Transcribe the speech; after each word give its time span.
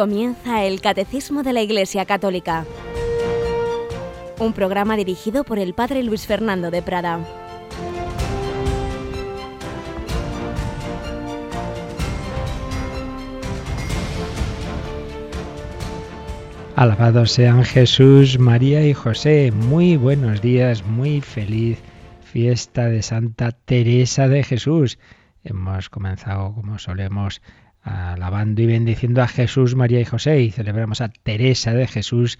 Comienza 0.00 0.64
el 0.64 0.80
Catecismo 0.80 1.42
de 1.42 1.52
la 1.52 1.60
Iglesia 1.60 2.06
Católica, 2.06 2.64
un 4.38 4.54
programa 4.54 4.96
dirigido 4.96 5.44
por 5.44 5.58
el 5.58 5.74
Padre 5.74 6.02
Luis 6.02 6.26
Fernando 6.26 6.70
de 6.70 6.80
Prada. 6.80 7.20
Alabados 16.76 17.32
sean 17.32 17.62
Jesús, 17.64 18.38
María 18.38 18.86
y 18.86 18.94
José. 18.94 19.52
Muy 19.52 19.98
buenos 19.98 20.40
días, 20.40 20.82
muy 20.82 21.20
feliz 21.20 21.78
fiesta 22.22 22.86
de 22.86 23.02
Santa 23.02 23.52
Teresa 23.52 24.28
de 24.28 24.44
Jesús. 24.44 24.98
Hemos 25.44 25.90
comenzado 25.90 26.54
como 26.54 26.78
solemos 26.78 27.42
alabando 27.82 28.62
y 28.62 28.66
bendiciendo 28.66 29.22
a 29.22 29.28
Jesús, 29.28 29.74
María 29.74 30.00
y 30.00 30.04
José 30.04 30.42
y 30.42 30.50
celebramos 30.50 31.00
a 31.00 31.08
Teresa 31.08 31.72
de 31.72 31.86
Jesús, 31.86 32.38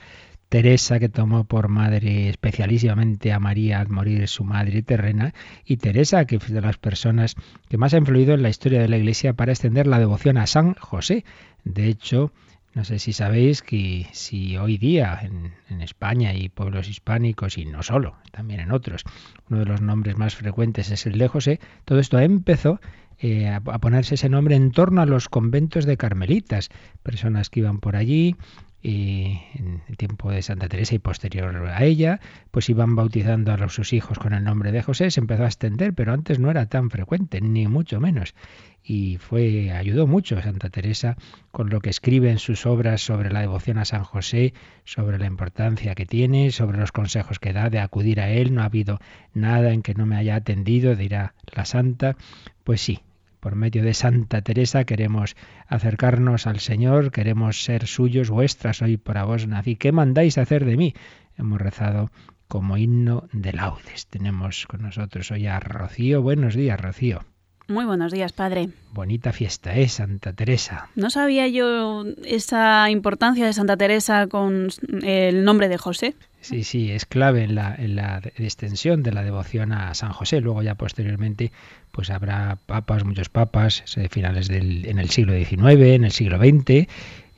Teresa 0.50 0.98
que 0.98 1.08
tomó 1.08 1.44
por 1.44 1.68
madre 1.68 2.28
especialísimamente 2.28 3.32
a 3.32 3.38
María 3.38 3.80
al 3.80 3.88
morir 3.88 4.26
su 4.26 4.42
madre 4.42 4.82
terrena 4.82 5.32
y 5.64 5.76
Teresa 5.76 6.24
que 6.24 6.40
fue 6.40 6.54
de 6.54 6.60
las 6.60 6.76
personas 6.76 7.36
que 7.68 7.78
más 7.78 7.94
ha 7.94 7.98
influido 7.98 8.34
en 8.34 8.42
la 8.42 8.48
historia 8.48 8.80
de 8.80 8.88
la 8.88 8.96
Iglesia 8.96 9.32
para 9.32 9.52
extender 9.52 9.86
la 9.86 10.00
devoción 10.00 10.38
a 10.38 10.48
San 10.48 10.74
José. 10.74 11.24
De 11.62 11.86
hecho, 11.86 12.32
no 12.74 12.84
sé 12.84 12.98
si 12.98 13.12
sabéis 13.12 13.62
que 13.62 14.08
si 14.12 14.56
hoy 14.56 14.76
día 14.76 15.20
en, 15.22 15.52
en, 15.68 15.82
España 15.82 16.34
y 16.34 16.48
pueblos 16.48 16.88
hispánicos 16.88 17.56
y 17.56 17.64
no 17.64 17.82
solo, 17.82 18.16
también 18.32 18.60
en 18.60 18.72
otros, 18.72 19.04
uno 19.48 19.60
de 19.60 19.66
los 19.66 19.80
nombres 19.80 20.16
más 20.16 20.34
frecuentes 20.34 20.90
es 20.90 21.06
el 21.06 21.18
de 21.18 21.28
José, 21.28 21.60
todo 21.84 21.98
esto 22.00 22.18
empezó 22.18 22.80
eh, 23.22 23.48
a, 23.48 23.60
ponerse 23.60 24.14
ese 24.14 24.30
nombre 24.30 24.56
en 24.56 24.70
torno 24.70 25.02
a 25.02 25.06
los 25.06 25.28
conventos 25.28 25.84
de 25.84 25.98
carmelitas, 25.98 26.70
personas 27.02 27.50
que 27.50 27.60
iban 27.60 27.78
por 27.78 27.96
allí 27.96 28.36
y 28.82 29.38
en 29.56 29.82
el 29.88 29.96
tiempo 29.98 30.30
de 30.30 30.40
Santa 30.40 30.68
Teresa 30.68 30.94
y 30.94 31.00
posterior 31.00 31.54
a 31.66 31.84
ella, 31.84 32.20
pues 32.50 32.70
iban 32.70 32.96
bautizando 32.96 33.52
a 33.52 33.68
sus 33.68 33.92
hijos 33.92 34.18
con 34.18 34.32
el 34.32 34.42
nombre 34.42 34.72
de 34.72 34.82
José, 34.82 35.10
se 35.10 35.20
empezó 35.20 35.42
a 35.42 35.48
extender, 35.48 35.92
pero 35.92 36.14
antes 36.14 36.38
no 36.38 36.50
era 36.50 36.64
tan 36.66 36.88
frecuente, 36.88 37.42
ni 37.42 37.68
mucho 37.68 38.00
menos. 38.00 38.34
Y 38.82 39.18
fue, 39.18 39.70
ayudó 39.70 40.06
mucho 40.06 40.40
Santa 40.40 40.70
Teresa 40.70 41.18
con 41.50 41.68
lo 41.68 41.80
que 41.80 41.90
escribe 41.90 42.30
en 42.30 42.38
sus 42.38 42.64
obras 42.64 43.02
sobre 43.02 43.30
la 43.30 43.40
devoción 43.40 43.76
a 43.76 43.84
San 43.84 44.04
José, 44.04 44.54
sobre 44.84 45.18
la 45.18 45.26
importancia 45.26 45.94
que 45.94 46.06
tiene, 46.06 46.50
sobre 46.50 46.78
los 46.78 46.90
consejos 46.90 47.38
que 47.38 47.52
da 47.52 47.68
de 47.68 47.80
acudir 47.80 48.18
a 48.20 48.30
él. 48.30 48.54
No 48.54 48.62
ha 48.62 48.66
habido 48.66 48.98
nada 49.34 49.74
en 49.74 49.82
que 49.82 49.92
no 49.92 50.06
me 50.06 50.16
haya 50.16 50.36
atendido, 50.36 50.96
dirá 50.96 51.34
la 51.54 51.66
santa. 51.66 52.16
Pues 52.64 52.80
sí, 52.80 53.00
por 53.40 53.56
medio 53.56 53.82
de 53.82 53.94
Santa 53.94 54.42
Teresa 54.42 54.84
queremos 54.84 55.34
acercarnos 55.66 56.46
al 56.46 56.60
Señor, 56.60 57.10
queremos 57.10 57.64
ser 57.64 57.86
suyos, 57.86 58.30
vuestras 58.30 58.82
hoy 58.82 58.96
para 58.96 59.24
vos 59.24 59.46
nací. 59.46 59.76
¿Qué 59.76 59.92
mandáis 59.92 60.38
hacer 60.38 60.64
de 60.64 60.76
mí? 60.76 60.94
Hemos 61.36 61.60
rezado 61.60 62.10
como 62.48 62.76
himno 62.76 63.28
de 63.32 63.52
laudes. 63.52 64.06
Tenemos 64.06 64.66
con 64.66 64.82
nosotros 64.82 65.30
hoy 65.30 65.46
a 65.46 65.58
Rocío. 65.58 66.22
Buenos 66.22 66.54
días, 66.54 66.80
Rocío. 66.80 67.24
Muy 67.70 67.84
buenos 67.84 68.10
días, 68.10 68.32
padre. 68.32 68.70
Bonita 68.92 69.32
fiesta, 69.32 69.76
¿eh? 69.76 69.88
Santa 69.88 70.32
Teresa. 70.32 70.88
No 70.96 71.08
sabía 71.08 71.46
yo 71.46 72.04
esa 72.24 72.90
importancia 72.90 73.46
de 73.46 73.52
Santa 73.52 73.76
Teresa 73.76 74.26
con 74.26 74.70
el 75.04 75.44
nombre 75.44 75.68
de 75.68 75.78
José. 75.78 76.16
Sí, 76.40 76.64
sí, 76.64 76.90
es 76.90 77.06
clave 77.06 77.44
en 77.44 77.54
la, 77.54 77.72
en 77.76 77.94
la 77.94 78.22
extensión 78.38 79.04
de 79.04 79.12
la 79.12 79.22
devoción 79.22 79.70
a 79.70 79.94
San 79.94 80.10
José. 80.10 80.40
Luego 80.40 80.64
ya 80.64 80.74
posteriormente 80.74 81.52
pues 81.92 82.10
habrá 82.10 82.58
papas, 82.66 83.04
muchos 83.04 83.28
papas, 83.28 83.84
eh, 83.96 84.08
finales 84.10 84.48
del, 84.48 84.86
en 84.86 84.98
el 84.98 85.10
siglo 85.10 85.32
XIX, 85.32 85.80
en 85.94 86.04
el 86.04 86.10
siglo 86.10 86.38
XX, 86.38 86.88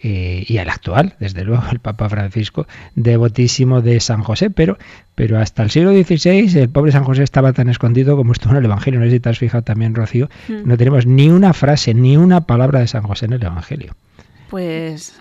eh, 0.03 0.45
y 0.49 0.57
el 0.57 0.69
actual, 0.69 1.15
desde 1.21 1.45
luego, 1.45 1.63
el 1.71 1.79
Papa 1.79 2.09
Francisco, 2.09 2.67
devotísimo 2.97 3.83
de 3.83 4.01
San 4.01 4.23
José, 4.23 4.51
pero, 4.51 4.77
pero 5.15 5.39
hasta 5.39 5.63
el 5.63 5.71
siglo 5.71 5.93
XVI 5.93 6.59
el 6.59 6.69
pobre 6.69 6.91
San 6.91 7.05
José 7.05 7.23
estaba 7.23 7.53
tan 7.53 7.69
escondido 7.69 8.17
como 8.17 8.33
estuvo 8.33 8.53
en 8.53 8.59
el 8.59 8.65
Evangelio. 8.65 8.99
No 8.99 9.07
sé 9.07 9.13
si 9.13 9.21
te 9.21 9.29
has 9.29 9.39
fijado 9.39 9.63
también, 9.63 9.95
Rocío, 9.95 10.29
mm. 10.49 10.67
no 10.67 10.77
tenemos 10.77 11.07
ni 11.07 11.29
una 11.29 11.53
frase, 11.53 11.95
ni 11.95 12.17
una 12.17 12.43
palabra 12.43 12.81
de 12.81 12.89
San 12.89 13.03
José 13.03 13.27
en 13.27 13.35
el 13.35 13.43
Evangelio. 13.45 13.95
Pues 14.51 15.15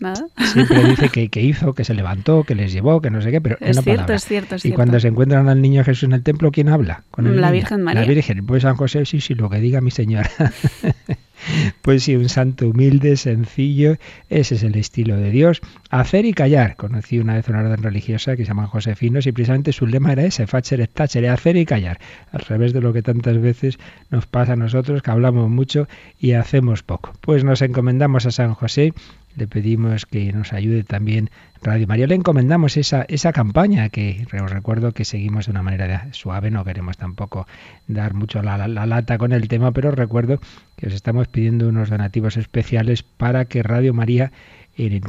Nada. 0.00 0.26
Siempre 0.52 0.84
dice 0.84 1.08
que, 1.12 1.28
que, 1.28 1.42
hizo, 1.42 1.74
que 1.74 1.84
se 1.84 1.94
levantó, 1.94 2.44
que 2.44 2.54
les 2.54 2.72
llevó, 2.72 3.00
que 3.00 3.10
no 3.10 3.20
sé 3.20 3.30
qué, 3.30 3.40
pero 3.40 3.56
es 3.60 3.76
una 3.76 3.82
cierto, 3.82 3.96
palabra. 3.96 4.14
es 4.16 4.24
cierto, 4.24 4.54
es 4.54 4.64
y 4.64 4.72
cuando 4.72 5.00
se 5.00 5.08
encuentran 5.08 5.48
al 5.48 5.60
niño 5.60 5.84
Jesús 5.84 6.04
en 6.04 6.12
el 6.12 6.22
templo, 6.22 6.50
¿quién 6.52 6.68
habla? 6.68 7.04
Con 7.10 7.26
el 7.26 7.40
la 7.40 7.50
Virgen 7.50 7.82
María. 7.82 8.02
La 8.02 8.06
Virgen. 8.06 8.46
Pues 8.46 8.62
San 8.62 8.76
José, 8.76 9.04
sí, 9.04 9.20
sí, 9.20 9.34
lo 9.34 9.50
que 9.50 9.58
diga 9.58 9.80
mi 9.80 9.90
señora. 9.90 10.30
Pues 11.82 12.04
sí, 12.04 12.16
un 12.16 12.28
santo 12.28 12.68
humilde, 12.68 13.16
sencillo, 13.16 13.96
ese 14.28 14.56
es 14.56 14.62
el 14.62 14.76
estilo 14.76 15.16
de 15.16 15.30
Dios. 15.30 15.60
Hacer 15.90 16.24
y 16.24 16.32
callar. 16.32 16.76
Conocí 16.76 17.18
una 17.18 17.34
vez 17.34 17.48
una 17.48 17.60
orden 17.60 17.82
religiosa 17.82 18.36
que 18.36 18.44
se 18.44 18.48
llama 18.48 18.66
Josefinos 18.66 19.26
y 19.26 19.32
precisamente 19.32 19.72
su 19.72 19.86
lema 19.86 20.12
era 20.12 20.24
ese, 20.24 20.46
facher 20.46 20.80
et 20.80 20.92
tacher, 20.92 21.26
hacer 21.28 21.56
y 21.56 21.64
callar. 21.64 21.98
Al 22.32 22.40
revés 22.40 22.72
de 22.72 22.80
lo 22.80 22.92
que 22.92 23.02
tantas 23.02 23.40
veces 23.40 23.78
nos 24.10 24.26
pasa 24.26 24.54
a 24.54 24.56
nosotros, 24.56 25.02
que 25.02 25.10
hablamos 25.10 25.48
mucho 25.48 25.88
y 26.18 26.32
hacemos 26.32 26.82
poco. 26.82 27.12
Pues 27.20 27.44
nos 27.44 27.62
encomendamos 27.62 28.26
a 28.26 28.30
San 28.30 28.54
José 28.54 28.92
le 29.38 29.46
pedimos 29.46 30.04
que 30.04 30.32
nos 30.32 30.52
ayude 30.52 30.84
también 30.84 31.30
Radio 31.62 31.86
María. 31.86 32.06
Le 32.06 32.14
encomendamos 32.14 32.76
esa, 32.76 33.04
esa 33.08 33.32
campaña 33.32 33.88
que 33.88 34.26
os 34.40 34.50
recuerdo 34.50 34.92
que 34.92 35.04
seguimos 35.04 35.46
de 35.46 35.52
una 35.52 35.62
manera 35.62 36.08
suave, 36.12 36.50
no 36.50 36.64
queremos 36.64 36.96
tampoco 36.96 37.46
dar 37.86 38.14
mucho 38.14 38.42
la, 38.42 38.68
la, 38.68 38.86
lata 38.86 39.18
con 39.18 39.32
el 39.32 39.48
tema, 39.48 39.72
pero 39.72 39.90
os 39.90 39.94
recuerdo 39.94 40.40
que 40.76 40.88
os 40.88 40.92
estamos 40.92 41.28
pidiendo 41.28 41.68
unos 41.68 41.90
donativos 41.90 42.36
especiales 42.36 43.02
para 43.02 43.44
que 43.44 43.62
Radio 43.62 43.94
María 43.94 44.32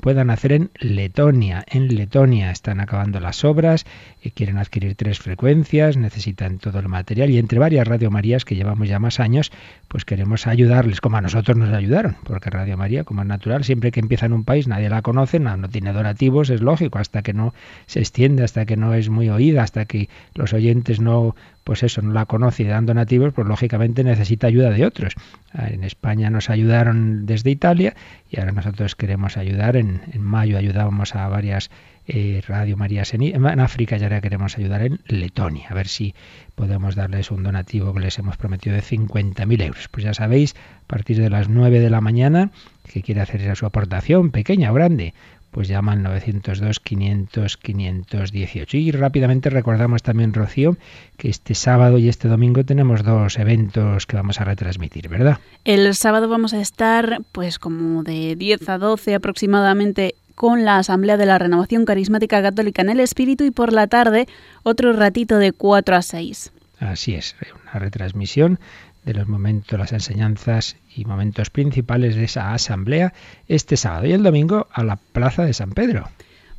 puedan 0.01 0.29
hacer 0.29 0.51
en 0.51 0.71
Letonia. 0.79 1.63
En 1.67 1.95
Letonia 1.95 2.51
están 2.51 2.79
acabando 2.79 3.19
las 3.19 3.43
obras, 3.43 3.85
y 4.21 4.31
quieren 4.31 4.57
adquirir 4.57 4.95
tres 4.95 5.19
frecuencias, 5.19 5.95
necesitan 5.95 6.57
todo 6.57 6.79
el 6.79 6.87
material 6.87 7.29
y 7.29 7.37
entre 7.37 7.59
varias 7.59 7.87
Radio 7.87 8.11
Marías 8.11 8.45
que 8.45 8.55
llevamos 8.55 8.89
ya 8.89 8.99
más 8.99 9.19
años, 9.19 9.51
pues 9.87 10.05
queremos 10.05 10.47
ayudarles 10.47 11.01
como 11.01 11.17
a 11.17 11.21
nosotros 11.21 11.55
nos 11.55 11.73
ayudaron, 11.73 12.17
porque 12.23 12.49
Radio 12.49 12.77
María, 12.77 13.03
como 13.03 13.21
es 13.21 13.27
natural, 13.27 13.63
siempre 13.63 13.91
que 13.91 13.99
empieza 13.99 14.25
en 14.25 14.33
un 14.33 14.43
país 14.43 14.67
nadie 14.67 14.89
la 14.89 15.01
conoce, 15.01 15.39
no, 15.39 15.55
no 15.55 15.69
tiene 15.69 15.93
donativos, 15.93 16.49
es 16.49 16.61
lógico, 16.61 16.99
hasta 16.99 17.21
que 17.21 17.33
no 17.33 17.53
se 17.85 17.99
extiende, 17.99 18.43
hasta 18.43 18.65
que 18.65 18.75
no 18.75 18.93
es 18.93 19.09
muy 19.09 19.29
oída, 19.29 19.63
hasta 19.63 19.85
que 19.85 20.09
los 20.33 20.53
oyentes 20.53 20.99
no 20.99 21.35
pues 21.69 21.83
eso, 21.83 22.01
no 22.01 22.13
la 22.13 22.25
conoce 22.25 22.63
y 22.63 22.65
dan 22.65 22.87
donativos, 22.87 23.31
pues 23.31 23.47
lógicamente 23.47 24.03
necesita 24.03 24.47
ayuda 24.47 24.71
de 24.71 24.87
otros. 24.87 25.13
En 25.53 25.83
España 25.83 26.31
nos 26.31 26.49
ayudaron 26.49 27.27
desde 27.27 27.51
Italia 27.51 27.93
y 28.27 28.39
ahora 28.39 28.53
nosotros 28.53 28.95
queremos 28.95 29.37
ayudar. 29.37 29.75
En, 29.75 30.01
mayo 30.17 30.57
ayudábamos 30.57 31.13
a 31.13 31.27
varias 31.27 31.69
eh, 32.07 32.41
Radio 32.47 32.75
Marías 32.75 33.13
en, 33.13 33.59
África 33.59 33.97
y 33.97 34.01
ahora 34.01 34.19
queremos 34.19 34.57
ayudar 34.57 34.81
en 34.81 34.99
Letonia. 35.05 35.67
A 35.69 35.75
ver 35.75 35.87
si 35.87 36.15
podemos 36.55 36.95
darles 36.95 37.29
un 37.29 37.43
donativo 37.43 37.93
que 37.93 37.99
les 37.99 38.17
hemos 38.17 38.35
prometido 38.35 38.75
de 38.75 38.81
50.000 38.81 39.61
euros. 39.61 39.89
Pues 39.89 40.03
ya 40.03 40.15
sabéis, 40.15 40.55
a 40.55 40.87
partir 40.87 41.21
de 41.21 41.29
las 41.29 41.49
9 41.49 41.79
de 41.79 41.89
la 41.91 42.01
mañana, 42.01 42.49
que 42.91 43.03
quiere 43.03 43.21
hacer 43.21 43.55
su 43.55 43.67
aportación, 43.67 44.31
pequeña 44.31 44.71
o 44.71 44.73
grande, 44.73 45.13
pues 45.51 45.67
llama 45.67 45.93
al 45.93 46.03
902 46.03 46.79
500 46.79 47.57
518. 47.57 48.77
Y 48.77 48.91
rápidamente 48.91 49.49
recordamos 49.49 50.03
también, 50.03 50.33
Rocío, 50.33 50.77
que 51.17 51.29
este 51.29 51.55
sábado 51.55 51.97
y 51.97 52.09
este 52.09 52.27
domingo 52.27 52.63
tenemos 52.63 53.03
dos 53.03 53.37
eventos 53.37 54.05
que 54.05 54.15
vamos 54.15 54.39
a 54.41 54.45
retransmitir, 54.45 55.09
¿verdad? 55.09 55.39
El 55.65 55.93
sábado 55.95 56.29
vamos 56.29 56.53
a 56.53 56.61
estar, 56.61 57.19
pues 57.31 57.59
como 57.59 58.03
de 58.03 58.35
10 58.35 58.69
a 58.69 58.77
12 58.77 59.15
aproximadamente 59.15 60.15
con 60.35 60.63
la 60.63 60.77
Asamblea 60.77 61.17
de 61.17 61.25
la 61.25 61.37
Renovación 61.37 61.83
Carismática 61.83 62.41
Católica 62.41 62.81
en 62.81 62.89
el 62.89 63.01
Espíritu 63.01 63.43
y 63.43 63.51
por 63.51 63.73
la 63.73 63.87
tarde 63.87 64.25
otro 64.63 64.93
ratito 64.93 65.37
de 65.37 65.51
4 65.51 65.95
a 65.97 66.01
6. 66.01 66.53
Así 66.79 67.13
es, 67.13 67.35
una 67.61 67.79
retransmisión 67.79 68.57
de 69.05 69.13
los 69.13 69.27
momentos, 69.27 69.79
las 69.79 69.93
enseñanzas 69.93 70.75
y 70.95 71.05
momentos 71.05 71.49
principales 71.49 72.15
de 72.15 72.25
esa 72.25 72.53
asamblea 72.53 73.13
este 73.47 73.77
sábado 73.77 74.07
y 74.07 74.11
el 74.11 74.23
domingo 74.23 74.67
a 74.71 74.83
la 74.83 74.97
Plaza 74.97 75.43
de 75.43 75.53
San 75.53 75.71
Pedro. 75.71 76.09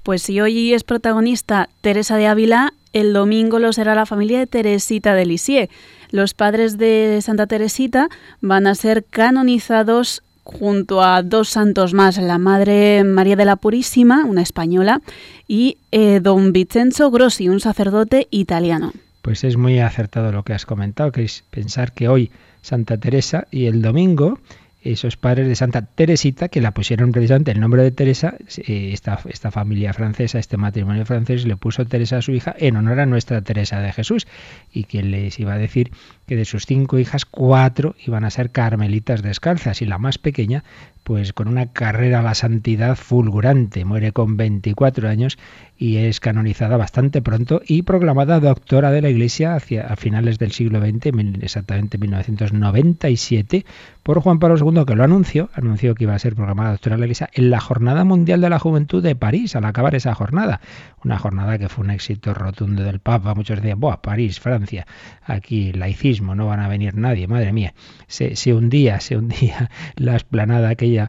Pues 0.02 0.22
si 0.22 0.40
hoy 0.40 0.72
es 0.72 0.82
protagonista 0.82 1.68
Teresa 1.82 2.16
de 2.16 2.26
Ávila, 2.26 2.72
el 2.92 3.12
domingo 3.12 3.58
lo 3.58 3.72
será 3.72 3.94
la 3.94 4.06
familia 4.06 4.38
de 4.38 4.46
Teresita 4.46 5.14
de 5.14 5.26
Lisieux. 5.26 5.70
Los 6.10 6.34
padres 6.34 6.78
de 6.78 7.20
Santa 7.22 7.46
Teresita 7.46 8.08
van 8.40 8.66
a 8.66 8.74
ser 8.74 9.04
canonizados 9.04 10.22
junto 10.42 11.02
a 11.02 11.22
dos 11.22 11.50
santos 11.50 11.94
más, 11.94 12.18
la 12.18 12.38
Madre 12.38 13.04
María 13.04 13.36
de 13.36 13.44
la 13.44 13.56
Purísima, 13.56 14.24
una 14.24 14.42
española, 14.42 15.00
y 15.46 15.76
eh, 15.92 16.20
don 16.20 16.52
Vincenzo 16.52 17.10
Grossi, 17.10 17.48
un 17.48 17.60
sacerdote 17.60 18.26
italiano. 18.30 18.92
Pues 19.22 19.44
es 19.44 19.56
muy 19.56 19.80
acertado 19.80 20.32
lo 20.32 20.44
que 20.44 20.54
has 20.54 20.66
comentado, 20.66 21.12
que 21.12 21.26
pensar 21.50 21.92
que 21.92 22.08
hoy 22.08 22.30
Santa 22.62 22.98
Teresa 22.98 23.46
y 23.50 23.66
el 23.66 23.82
domingo 23.82 24.38
esos 24.82 25.16
padres 25.16 25.46
de 25.46 25.56
Santa 25.56 25.82
Teresita, 25.82 26.48
que 26.48 26.60
la 26.60 26.72
pusieron 26.72 27.12
precisamente 27.12 27.50
el 27.50 27.60
nombre 27.60 27.82
de 27.82 27.90
Teresa, 27.90 28.34
eh, 28.66 28.90
esta, 28.92 29.20
esta 29.28 29.50
familia 29.50 29.92
francesa, 29.92 30.38
este 30.38 30.56
matrimonio 30.56 31.04
francés, 31.04 31.44
le 31.44 31.56
puso 31.56 31.84
Teresa 31.84 32.18
a 32.18 32.22
su 32.22 32.32
hija 32.32 32.54
en 32.58 32.76
honor 32.76 33.00
a 33.00 33.06
nuestra 33.06 33.42
Teresa 33.42 33.80
de 33.80 33.92
Jesús, 33.92 34.26
y 34.72 34.84
que 34.84 35.02
les 35.02 35.38
iba 35.38 35.52
a 35.52 35.58
decir 35.58 35.90
que 36.26 36.36
de 36.36 36.46
sus 36.46 36.64
cinco 36.64 36.98
hijas, 36.98 37.26
cuatro 37.26 37.94
iban 38.06 38.24
a 38.24 38.30
ser 38.30 38.50
carmelitas 38.50 39.22
descalzas, 39.22 39.82
y 39.82 39.86
la 39.86 39.98
más 39.98 40.16
pequeña, 40.16 40.64
pues 41.02 41.32
con 41.32 41.48
una 41.48 41.72
carrera 41.72 42.20
a 42.20 42.22
la 42.22 42.34
santidad 42.34 42.96
fulgurante, 42.96 43.84
muere 43.84 44.12
con 44.12 44.36
24 44.36 45.08
años 45.08 45.38
y 45.80 45.96
es 45.96 46.20
canonizada 46.20 46.76
bastante 46.76 47.22
pronto 47.22 47.62
y 47.66 47.82
proclamada 47.82 48.38
doctora 48.38 48.90
de 48.90 49.00
la 49.00 49.08
Iglesia 49.08 49.54
hacia 49.54 49.86
a 49.86 49.96
finales 49.96 50.38
del 50.38 50.52
siglo 50.52 50.78
XX, 50.78 51.06
exactamente 51.40 51.96
1997, 51.96 53.64
por 54.02 54.20
Juan 54.20 54.38
Pablo 54.38 54.56
II, 54.58 54.84
que 54.84 54.94
lo 54.94 55.04
anunció, 55.04 55.48
anunció 55.54 55.94
que 55.94 56.04
iba 56.04 56.14
a 56.14 56.18
ser 56.18 56.34
proclamada 56.34 56.72
doctora 56.72 56.96
de 56.96 57.00
la 57.00 57.06
Iglesia 57.06 57.30
en 57.32 57.48
la 57.48 57.60
Jornada 57.60 58.04
Mundial 58.04 58.42
de 58.42 58.50
la 58.50 58.58
Juventud 58.58 59.02
de 59.02 59.16
París, 59.16 59.56
al 59.56 59.64
acabar 59.64 59.94
esa 59.94 60.14
jornada. 60.14 60.60
Una 61.02 61.18
jornada 61.18 61.56
que 61.58 61.70
fue 61.70 61.84
un 61.84 61.90
éxito 61.90 62.34
rotundo 62.34 62.82
del 62.82 63.00
Papa. 63.00 63.34
Muchos 63.34 63.56
decían, 63.56 63.80
Buah, 63.80 64.02
París, 64.02 64.38
Francia, 64.38 64.86
aquí 65.24 65.72
laicismo, 65.72 66.34
no 66.34 66.46
van 66.46 66.60
a 66.60 66.68
venir 66.68 66.94
nadie, 66.94 67.26
madre 67.26 67.52
mía. 67.52 67.72
Se, 68.06 68.36
se 68.36 68.52
hundía, 68.52 69.00
se 69.00 69.16
hundía 69.16 69.70
la 69.96 70.16
esplanada 70.16 70.68
aquella 70.68 70.99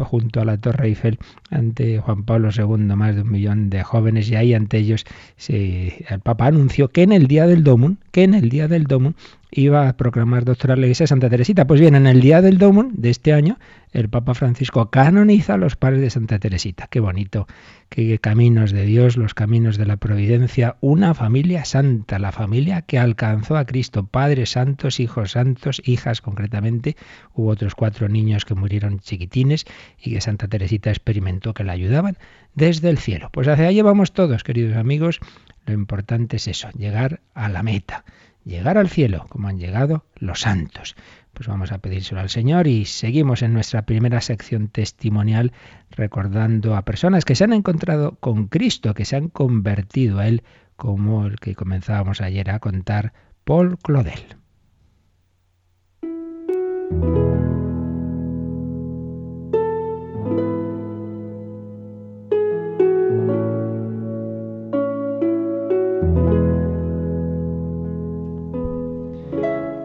junto 0.00 0.40
a 0.40 0.44
la 0.44 0.58
Torre 0.58 0.88
Eiffel 0.88 1.18
ante 1.50 1.98
Juan 1.98 2.24
Pablo 2.24 2.50
II, 2.56 2.84
más 2.94 3.14
de 3.14 3.22
un 3.22 3.30
millón 3.30 3.70
de 3.70 3.82
jóvenes, 3.82 4.28
y 4.30 4.36
ahí 4.36 4.54
ante 4.54 4.78
ellos 4.78 5.04
el 5.48 6.20
Papa 6.22 6.46
anunció 6.46 6.88
que 6.88 7.02
en 7.02 7.12
el 7.12 7.26
día 7.26 7.46
del 7.46 7.64
Domun, 7.64 7.98
que 8.12 8.22
en 8.24 8.34
el 8.34 8.48
día 8.48 8.68
del 8.68 8.84
Domun 8.84 9.16
iba 9.50 9.88
a 9.88 9.96
proclamar 9.96 10.44
doctora 10.44 10.76
la 10.76 10.86
Iglesia 10.86 11.04
de 11.04 11.08
Santa 11.08 11.30
Teresita. 11.30 11.66
Pues 11.66 11.80
bien, 11.80 11.94
en 11.94 12.06
el 12.06 12.20
día 12.20 12.42
del 12.42 12.58
Domun 12.58 12.92
de 12.94 13.10
este 13.10 13.32
año, 13.32 13.58
el 13.92 14.08
Papa 14.08 14.34
Francisco 14.34 14.90
canoniza 14.90 15.54
a 15.54 15.56
los 15.56 15.76
padres 15.76 16.00
de 16.00 16.10
Santa 16.10 16.38
Teresita. 16.38 16.88
Qué 16.88 17.00
bonito, 17.00 17.46
qué 17.88 18.18
caminos 18.18 18.72
de 18.72 18.84
Dios, 18.84 19.16
los 19.16 19.34
caminos 19.34 19.78
de 19.78 19.86
la 19.86 19.96
providencia, 19.96 20.76
una 20.80 21.14
familia 21.14 21.64
santa, 21.64 22.18
la 22.18 22.32
familia 22.32 22.82
que 22.82 22.98
alcanzó 22.98 23.56
a 23.56 23.64
Cristo, 23.64 24.06
padres 24.06 24.50
santos, 24.50 25.00
hijos 25.00 25.32
santos, 25.32 25.80
hijas 25.84 26.20
concretamente. 26.20 26.96
Hubo 27.34 27.48
otros 27.48 27.74
cuatro 27.74 28.08
niños 28.08 28.44
que 28.44 28.54
murieron 28.54 28.98
chiquitines 28.98 29.64
y 29.98 30.12
que 30.12 30.20
Santa 30.20 30.48
Teresita 30.48 30.90
experimentó 30.90 31.54
que 31.54 31.64
la 31.64 31.72
ayudaban 31.72 32.18
desde 32.54 32.90
el 32.90 32.98
cielo. 32.98 33.30
Pues 33.32 33.48
hacia 33.48 33.68
allá 33.68 33.82
vamos 33.82 34.12
todos, 34.12 34.42
queridos 34.42 34.76
amigos. 34.76 35.20
Lo 35.64 35.72
importante 35.72 36.36
es 36.36 36.46
eso, 36.48 36.68
llegar 36.76 37.20
a 37.34 37.48
la 37.48 37.62
meta 37.62 38.04
llegar 38.46 38.78
al 38.78 38.88
cielo, 38.88 39.26
como 39.28 39.48
han 39.48 39.58
llegado 39.58 40.04
los 40.14 40.40
santos. 40.40 40.94
Pues 41.34 41.48
vamos 41.48 41.72
a 41.72 41.78
pedírselo 41.78 42.20
al 42.20 42.30
Señor 42.30 42.66
y 42.66 42.86
seguimos 42.86 43.42
en 43.42 43.52
nuestra 43.52 43.82
primera 43.82 44.22
sección 44.22 44.68
testimonial 44.68 45.52
recordando 45.90 46.76
a 46.76 46.82
personas 46.82 47.26
que 47.26 47.34
se 47.34 47.44
han 47.44 47.52
encontrado 47.52 48.16
con 48.20 48.46
Cristo, 48.46 48.94
que 48.94 49.04
se 49.04 49.16
han 49.16 49.28
convertido 49.28 50.20
a 50.20 50.28
Él, 50.28 50.44
como 50.76 51.26
el 51.26 51.36
que 51.36 51.54
comenzábamos 51.54 52.22
ayer 52.22 52.50
a 52.50 52.60
contar, 52.60 53.12
Paul 53.44 53.76
Claudel. 53.78 54.36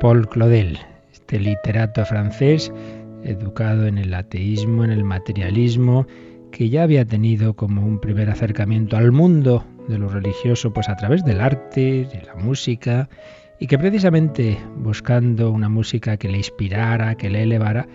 Paul 0.01 0.27
Claudel, 0.27 0.79
este 1.13 1.39
literato 1.39 2.03
francés, 2.07 2.73
educado 3.23 3.85
en 3.85 3.99
el 3.99 4.15
ateísmo, 4.15 4.83
en 4.83 4.89
el 4.89 5.03
materialismo, 5.03 6.07
que 6.51 6.69
ya 6.69 6.81
había 6.81 7.05
tenido 7.05 7.53
como 7.53 7.85
un 7.85 7.99
primer 7.99 8.27
acercamiento 8.31 8.97
al 8.97 9.11
mundo 9.11 9.63
de 9.87 9.99
lo 9.99 10.09
religioso 10.09 10.73
pues 10.73 10.89
a 10.89 10.95
través 10.95 11.23
del 11.23 11.39
arte, 11.39 12.09
de 12.11 12.23
la 12.25 12.33
música, 12.33 13.09
y 13.59 13.67
que 13.67 13.77
precisamente 13.77 14.57
buscando 14.75 15.51
una 15.51 15.69
música 15.69 16.17
que 16.17 16.29
le 16.29 16.37
inspirara, 16.37 17.13
que 17.13 17.29
le 17.29 17.43
elevara, 17.43 17.87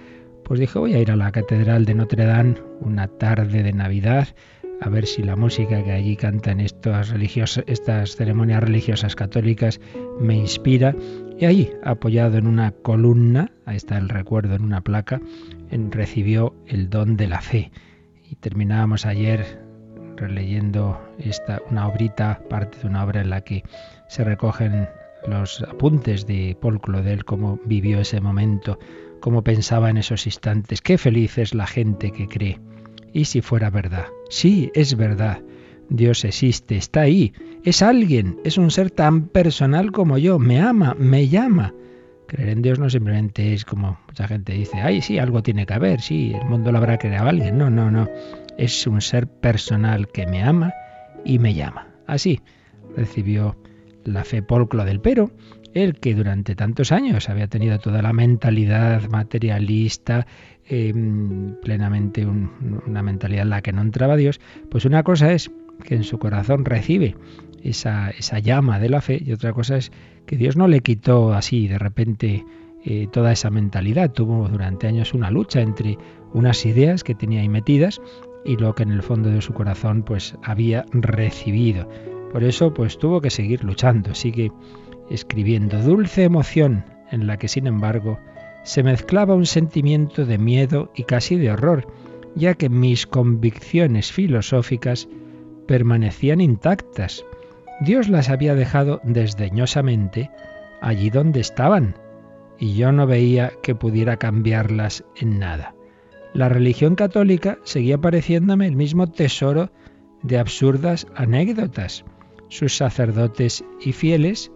pues 0.44 0.60
dijo 0.60 0.78
voy 0.78 0.94
a 0.94 1.00
ir 1.00 1.10
a 1.10 1.16
la 1.16 1.32
Catedral 1.32 1.86
de 1.86 1.94
Notre 1.96 2.24
Dame 2.24 2.54
una 2.82 3.08
tarde 3.08 3.64
de 3.64 3.72
Navidad 3.72 4.28
a 4.80 4.88
ver 4.88 5.06
si 5.06 5.22
la 5.22 5.36
música 5.36 5.82
que 5.82 5.92
allí 5.92 6.16
cantan 6.16 6.60
estas, 6.60 7.12
estas 7.66 8.16
ceremonias 8.16 8.62
religiosas 8.62 9.16
católicas 9.16 9.80
me 10.20 10.36
inspira 10.36 10.94
y 11.38 11.44
ahí, 11.44 11.70
apoyado 11.84 12.38
en 12.38 12.46
una 12.46 12.70
columna, 12.70 13.50
ahí 13.66 13.76
está 13.76 13.98
el 13.98 14.08
recuerdo 14.08 14.54
en 14.54 14.62
una 14.62 14.80
placa, 14.80 15.20
recibió 15.90 16.54
el 16.66 16.88
don 16.88 17.16
de 17.16 17.28
la 17.28 17.42
fe. 17.42 17.70
Y 18.30 18.36
terminábamos 18.36 19.04
ayer 19.04 19.60
releyendo 20.16 20.98
esta, 21.18 21.60
una 21.70 21.88
obrita, 21.88 22.40
parte 22.48 22.78
de 22.78 22.86
una 22.86 23.04
obra 23.04 23.20
en 23.20 23.30
la 23.30 23.42
que 23.42 23.64
se 24.08 24.24
recogen 24.24 24.88
los 25.26 25.62
apuntes 25.62 26.26
de 26.26 26.56
Paul 26.60 26.80
Claudel, 26.80 27.24
cómo 27.24 27.60
vivió 27.66 28.00
ese 28.00 28.20
momento, 28.20 28.78
cómo 29.20 29.42
pensaba 29.42 29.90
en 29.90 29.98
esos 29.98 30.26
instantes. 30.26 30.80
Qué 30.80 30.96
feliz 30.96 31.36
es 31.36 31.54
la 31.54 31.66
gente 31.66 32.12
que 32.12 32.28
cree. 32.28 32.58
¿Y 33.12 33.26
si 33.26 33.42
fuera 33.42 33.70
verdad? 33.70 34.06
Sí, 34.30 34.70
es 34.74 34.96
verdad. 34.96 35.42
Dios 35.88 36.24
existe, 36.24 36.76
está 36.76 37.02
ahí, 37.02 37.32
es 37.66 37.82
alguien, 37.82 38.38
es 38.44 38.58
un 38.58 38.70
ser 38.70 38.92
tan 38.92 39.26
personal 39.26 39.90
como 39.90 40.18
yo, 40.18 40.38
me 40.38 40.60
ama, 40.60 40.94
me 40.96 41.26
llama. 41.26 41.74
Creer 42.28 42.50
en 42.50 42.62
Dios 42.62 42.78
no 42.78 42.88
simplemente 42.88 43.54
es 43.54 43.64
como 43.64 43.98
mucha 44.06 44.28
gente 44.28 44.52
dice, 44.52 44.80
ay, 44.80 45.02
sí, 45.02 45.18
algo 45.18 45.42
tiene 45.42 45.66
que 45.66 45.74
haber, 45.74 46.00
sí, 46.00 46.32
el 46.32 46.48
mundo 46.48 46.70
lo 46.70 46.78
habrá 46.78 46.96
creado 46.96 47.28
alguien. 47.28 47.58
No, 47.58 47.68
no, 47.68 47.90
no. 47.90 48.08
Es 48.56 48.86
un 48.86 49.00
ser 49.00 49.26
personal 49.26 50.06
que 50.06 50.28
me 50.28 50.44
ama 50.44 50.72
y 51.24 51.40
me 51.40 51.54
llama. 51.54 51.88
Así 52.06 52.40
recibió 52.96 53.56
la 54.04 54.22
fe 54.22 54.42
Paul 54.42 54.68
del 54.84 55.00
Pero, 55.00 55.32
él 55.74 55.96
que 55.98 56.14
durante 56.14 56.54
tantos 56.54 56.92
años 56.92 57.28
había 57.28 57.48
tenido 57.48 57.80
toda 57.80 58.00
la 58.00 58.12
mentalidad 58.12 59.08
materialista, 59.10 60.24
em, 60.68 61.56
plenamente 61.62 62.24
una 62.24 63.02
mentalidad 63.02 63.42
en 63.42 63.50
la 63.50 63.60
que 63.60 63.72
no 63.72 63.82
entraba 63.82 64.14
Dios, 64.14 64.40
pues 64.70 64.84
una 64.84 65.02
cosa 65.02 65.32
es 65.32 65.50
que 65.84 65.94
en 65.94 66.04
su 66.04 66.18
corazón 66.18 66.64
recibe 66.64 67.16
esa, 67.70 68.12
llama 68.40 68.78
de 68.78 68.88
la 68.88 69.00
fe 69.00 69.22
y 69.24 69.32
otra 69.32 69.52
cosa 69.52 69.76
es 69.76 69.92
que 70.26 70.36
Dios 70.36 70.56
no 70.56 70.68
le 70.68 70.80
quitó 70.80 71.32
así 71.32 71.68
de 71.68 71.78
repente 71.78 72.44
eh, 72.84 73.08
toda 73.12 73.32
esa 73.32 73.50
mentalidad. 73.50 74.12
Tuvo 74.12 74.48
durante 74.48 74.86
años 74.86 75.14
una 75.14 75.30
lucha 75.30 75.60
entre 75.60 75.98
unas 76.32 76.64
ideas 76.66 77.04
que 77.04 77.14
tenía 77.14 77.40
ahí 77.40 77.48
metidas 77.48 78.00
y 78.44 78.56
lo 78.56 78.74
que 78.74 78.84
en 78.84 78.92
el 78.92 79.02
fondo 79.02 79.30
de 79.30 79.40
su 79.40 79.52
corazón 79.52 80.02
pues 80.02 80.36
había 80.42 80.84
recibido. 80.92 81.88
Por 82.32 82.44
eso 82.44 82.72
pues 82.72 82.98
tuvo 82.98 83.20
que 83.20 83.30
seguir 83.30 83.64
luchando, 83.64 84.14
sigue 84.14 84.52
escribiendo 85.10 85.80
dulce 85.82 86.24
emoción 86.24 86.84
en 87.10 87.26
la 87.26 87.38
que 87.38 87.48
sin 87.48 87.66
embargo 87.66 88.18
se 88.64 88.82
mezclaba 88.82 89.34
un 89.34 89.46
sentimiento 89.46 90.26
de 90.26 90.38
miedo 90.38 90.90
y 90.96 91.04
casi 91.04 91.36
de 91.36 91.52
horror, 91.52 91.86
ya 92.34 92.54
que 92.54 92.68
mis 92.68 93.06
convicciones 93.06 94.10
filosóficas 94.10 95.08
permanecían 95.66 96.40
intactas. 96.40 97.24
Dios 97.80 98.08
las 98.08 98.30
había 98.30 98.54
dejado 98.54 99.00
desdeñosamente 99.04 100.30
allí 100.80 101.10
donde 101.10 101.40
estaban, 101.40 101.94
y 102.58 102.74
yo 102.74 102.92
no 102.92 103.06
veía 103.06 103.52
que 103.62 103.74
pudiera 103.74 104.16
cambiarlas 104.16 105.04
en 105.16 105.38
nada. 105.38 105.74
La 106.32 106.48
religión 106.48 106.96
católica 106.96 107.58
seguía 107.64 107.98
pareciéndome 107.98 108.66
el 108.66 108.76
mismo 108.76 109.06
tesoro 109.06 109.70
de 110.22 110.38
absurdas 110.38 111.06
anécdotas. 111.14 112.04
Sus 112.48 112.76
sacerdotes 112.76 113.64
y 113.80 113.92
fieles 113.92 114.52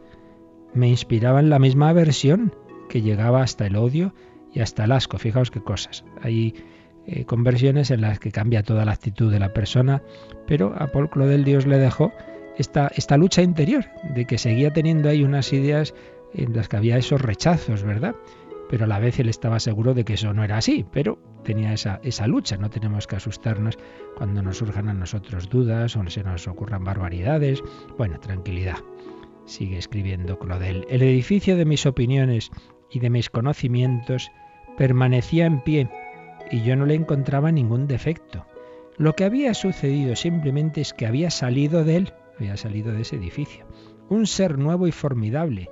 me 0.74 0.88
inspiraban 0.88 1.50
la 1.50 1.58
misma 1.58 1.88
aversión 1.88 2.54
que 2.88 3.02
llegaba 3.02 3.42
hasta 3.42 3.66
el 3.66 3.76
odio 3.76 4.14
y 4.52 4.60
hasta 4.60 4.84
el 4.84 4.92
asco. 4.92 5.18
Fijaos 5.18 5.50
qué 5.50 5.62
cosas. 5.62 6.04
Hay 6.22 6.54
eh, 7.06 7.24
conversiones 7.24 7.90
en 7.90 8.02
las 8.02 8.18
que 8.18 8.30
cambia 8.30 8.62
toda 8.62 8.84
la 8.84 8.92
actitud 8.92 9.30
de 9.30 9.40
la 9.40 9.52
persona, 9.52 10.02
pero 10.46 10.74
a 10.78 10.88
Paul 10.88 11.10
Claudel 11.10 11.44
Dios 11.44 11.66
le 11.66 11.78
dejó 11.78 12.12
esta, 12.56 13.16
lucha 13.16 13.42
interior, 13.42 13.86
de 14.14 14.24
que 14.24 14.38
seguía 14.38 14.72
teniendo 14.72 15.08
ahí 15.08 15.24
unas 15.24 15.52
ideas 15.52 15.94
en 16.34 16.54
las 16.54 16.68
que 16.68 16.76
había 16.76 16.96
esos 16.96 17.20
rechazos, 17.20 17.82
¿verdad? 17.82 18.14
Pero 18.68 18.84
a 18.84 18.88
la 18.88 18.98
vez 18.98 19.18
él 19.18 19.28
estaba 19.28 19.58
seguro 19.58 19.94
de 19.94 20.04
que 20.04 20.14
eso 20.14 20.32
no 20.32 20.44
era 20.44 20.58
así, 20.58 20.84
pero 20.92 21.18
tenía 21.42 21.72
esa, 21.72 22.00
esa 22.04 22.26
lucha. 22.26 22.56
No 22.56 22.70
tenemos 22.70 23.06
que 23.06 23.16
asustarnos 23.16 23.78
cuando 24.16 24.42
nos 24.42 24.58
surjan 24.58 24.88
a 24.88 24.94
nosotros 24.94 25.48
dudas 25.48 25.96
o 25.96 26.08
se 26.08 26.22
nos 26.22 26.46
ocurran 26.46 26.84
barbaridades. 26.84 27.62
Bueno, 27.98 28.20
tranquilidad. 28.20 28.76
Sigue 29.44 29.78
escribiendo 29.78 30.38
Claudel. 30.38 30.86
El 30.88 31.02
edificio 31.02 31.56
de 31.56 31.64
mis 31.64 31.84
opiniones 31.84 32.50
y 32.90 33.00
de 33.00 33.10
mis 33.10 33.30
conocimientos 33.30 34.30
permanecía 34.76 35.46
en 35.46 35.60
pie 35.62 35.88
y 36.50 36.62
yo 36.62 36.76
no 36.76 36.86
le 36.86 36.94
encontraba 36.94 37.50
ningún 37.50 37.86
defecto. 37.86 38.46
Lo 38.96 39.14
que 39.14 39.24
había 39.24 39.54
sucedido 39.54 40.14
simplemente 40.16 40.80
es 40.80 40.92
que 40.92 41.06
había 41.06 41.30
salido 41.30 41.84
de 41.84 41.96
él, 41.96 42.12
había 42.40 42.56
salido 42.56 42.92
de 42.92 43.02
ese 43.02 43.16
edificio, 43.16 43.66
un 44.08 44.26
ser 44.26 44.58
nuevo 44.58 44.86
y 44.86 44.92
formidable, 44.92 45.70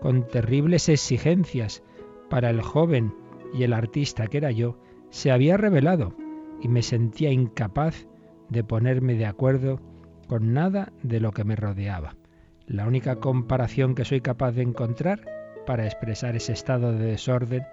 con 0.00 0.26
terribles 0.26 0.88
exigencias 0.88 1.82
para 2.30 2.48
el 2.48 2.62
joven 2.62 3.14
y 3.52 3.64
el 3.64 3.74
artista 3.74 4.26
que 4.26 4.38
era 4.38 4.50
yo 4.50 4.78
se 5.10 5.30
había 5.30 5.58
revelado 5.58 6.14
y 6.62 6.68
me 6.68 6.82
sentía 6.82 7.30
incapaz 7.30 8.06
de 8.48 8.64
ponerme 8.64 9.14
de 9.14 9.26
acuerdo 9.26 9.80
con 10.26 10.54
nada 10.54 10.92
de 11.02 11.20
lo 11.20 11.32
que 11.32 11.44
me 11.44 11.54
rodeaba. 11.54 12.16
La 12.66 12.86
única 12.86 13.16
comparación 13.16 13.94
que 13.94 14.06
soy 14.06 14.22
capaz 14.22 14.52
de 14.52 14.62
encontrar 14.62 15.20
para 15.66 15.84
expresar 15.84 16.34
ese 16.34 16.52
estado 16.52 16.92
de 16.92 17.06
desorden 17.06 17.64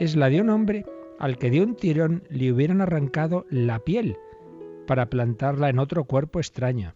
es 0.00 0.16
la 0.16 0.28
de 0.28 0.40
un 0.40 0.50
hombre 0.50 0.84
al 1.20 1.38
que 1.38 1.50
de 1.50 1.62
un 1.62 1.76
tirón 1.76 2.24
le 2.30 2.52
hubieran 2.52 2.80
arrancado 2.80 3.46
la 3.48 3.78
piel 3.78 4.16
para 4.88 5.06
plantarla 5.06 5.68
en 5.68 5.78
otro 5.78 6.04
cuerpo 6.04 6.40
extraño, 6.40 6.94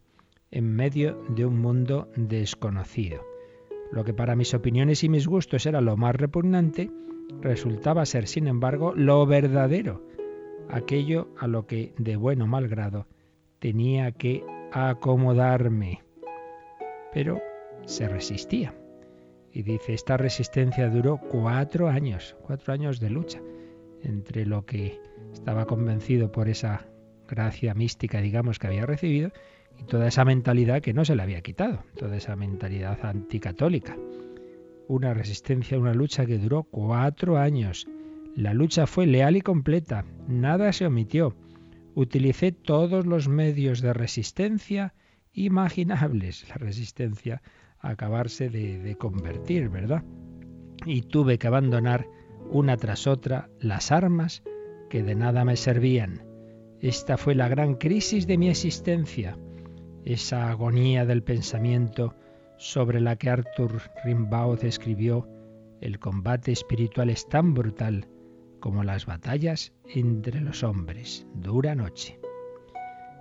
en 0.51 0.75
medio 0.75 1.23
de 1.29 1.45
un 1.45 1.61
mundo 1.61 2.09
desconocido. 2.17 3.23
Lo 3.93 4.05
que 4.05 4.15
para 4.15 4.37
mis 4.37 4.55
opiniones 4.55 5.05
y 5.05 5.09
mis 5.09 5.27
gustos 5.27 5.67
era 5.67 5.81
lo 5.81 5.97
más 5.97 6.15
repugnante, 6.17 6.91
resultaba 7.41 8.07
ser, 8.07 8.27
sin 8.27 8.47
embargo, 8.47 8.95
lo 8.95 9.27
verdadero, 9.27 10.03
aquello 10.69 11.29
a 11.39 11.47
lo 11.47 11.67
que, 11.67 11.95
de 11.99 12.17
buen 12.17 12.43
o 12.43 12.47
mal 12.47 12.69
grado, 12.69 13.07
tenía 13.59 14.13
que 14.13 14.45
acomodarme. 14.73 16.03
Pero 17.13 17.41
se 17.85 18.09
resistía. 18.09 18.75
Y 19.53 19.63
dice, 19.63 19.95
esta 19.95 20.17
resistencia 20.17 20.91
duró 20.91 21.19
cuatro 21.19 21.89
años, 21.89 22.37
cuatro 22.43 22.75
años 22.75 23.01
de 23.01 23.11
lucha, 23.11 23.41
entre 24.03 24.45
lo 24.45 24.67
que 24.67 25.01
estaba 25.33 25.65
convencido 25.65 26.31
por 26.31 26.49
esa 26.49 26.87
gracia 27.27 27.75
mística, 27.75 28.21
digamos, 28.21 28.59
que 28.59 28.67
había 28.67 28.85
recibido, 28.85 29.31
y 29.79 29.85
toda 29.85 30.09
esa 30.09 30.25
mentalidad 30.25 30.83
que 30.83 30.95
no 30.95 31.05
se 31.05 31.17
le 31.17 31.23
había 31.23 31.43
quitado, 31.43 31.85
toda 31.97 32.17
esa 32.17 32.37
mentalidad 32.37 33.05
anticatólica. 33.05 33.97
Una 34.89 35.15
resistencia, 35.15 35.79
una 35.79 35.95
lucha 35.95 36.27
que 36.27 36.39
duró 36.39 36.65
cuatro 36.65 37.39
años. 37.39 37.87
La 38.35 38.55
lucha 38.55 38.87
fue 38.87 39.07
leal 39.07 39.37
y 39.37 39.41
completa, 39.41 40.05
nada 40.29 40.73
se 40.73 40.87
omitió. 40.87 41.35
Utilicé 41.95 42.53
todos 42.53 43.07
los 43.07 43.29
medios 43.29 43.81
de 43.81 43.93
resistencia 43.93 44.95
imaginables. 45.33 46.49
La 46.49 46.57
resistencia 46.57 47.43
a 47.81 47.91
acabarse 47.91 48.49
de, 48.49 48.79
de 48.79 48.97
convertir, 48.97 49.69
¿verdad? 49.69 50.05
Y 50.85 51.03
tuve 51.03 51.39
que 51.39 51.47
abandonar 51.47 52.07
una 52.51 52.77
tras 52.77 53.07
otra 53.07 53.49
las 53.59 53.91
armas 53.91 54.43
que 54.91 55.03
de 55.03 55.15
nada 55.15 55.45
me 55.45 55.57
servían. 55.57 56.23
Esta 56.81 57.17
fue 57.17 57.35
la 57.35 57.49
gran 57.49 57.75
crisis 57.75 58.27
de 58.27 58.39
mi 58.39 58.51
existencia 58.51 59.37
esa 60.07 60.51
agonía 60.51 61.05
del 61.05 61.23
pensamiento 61.23 62.15
sobre 62.57 63.01
la 63.01 63.17
que 63.17 63.29
Arthur 63.29 63.83
Rimbaud 64.05 64.65
escribió, 64.65 65.29
el 65.81 65.99
combate 65.99 66.53
espiritual 66.53 67.11
es 67.11 67.29
tan 67.29 67.53
brutal 67.53 68.09
como 68.61 68.85
las 68.85 69.05
batallas 69.05 69.75
entre 69.85 70.41
los 70.41 70.63
hombres. 70.63 71.27
Dura 71.35 71.75
noche. 71.75 72.21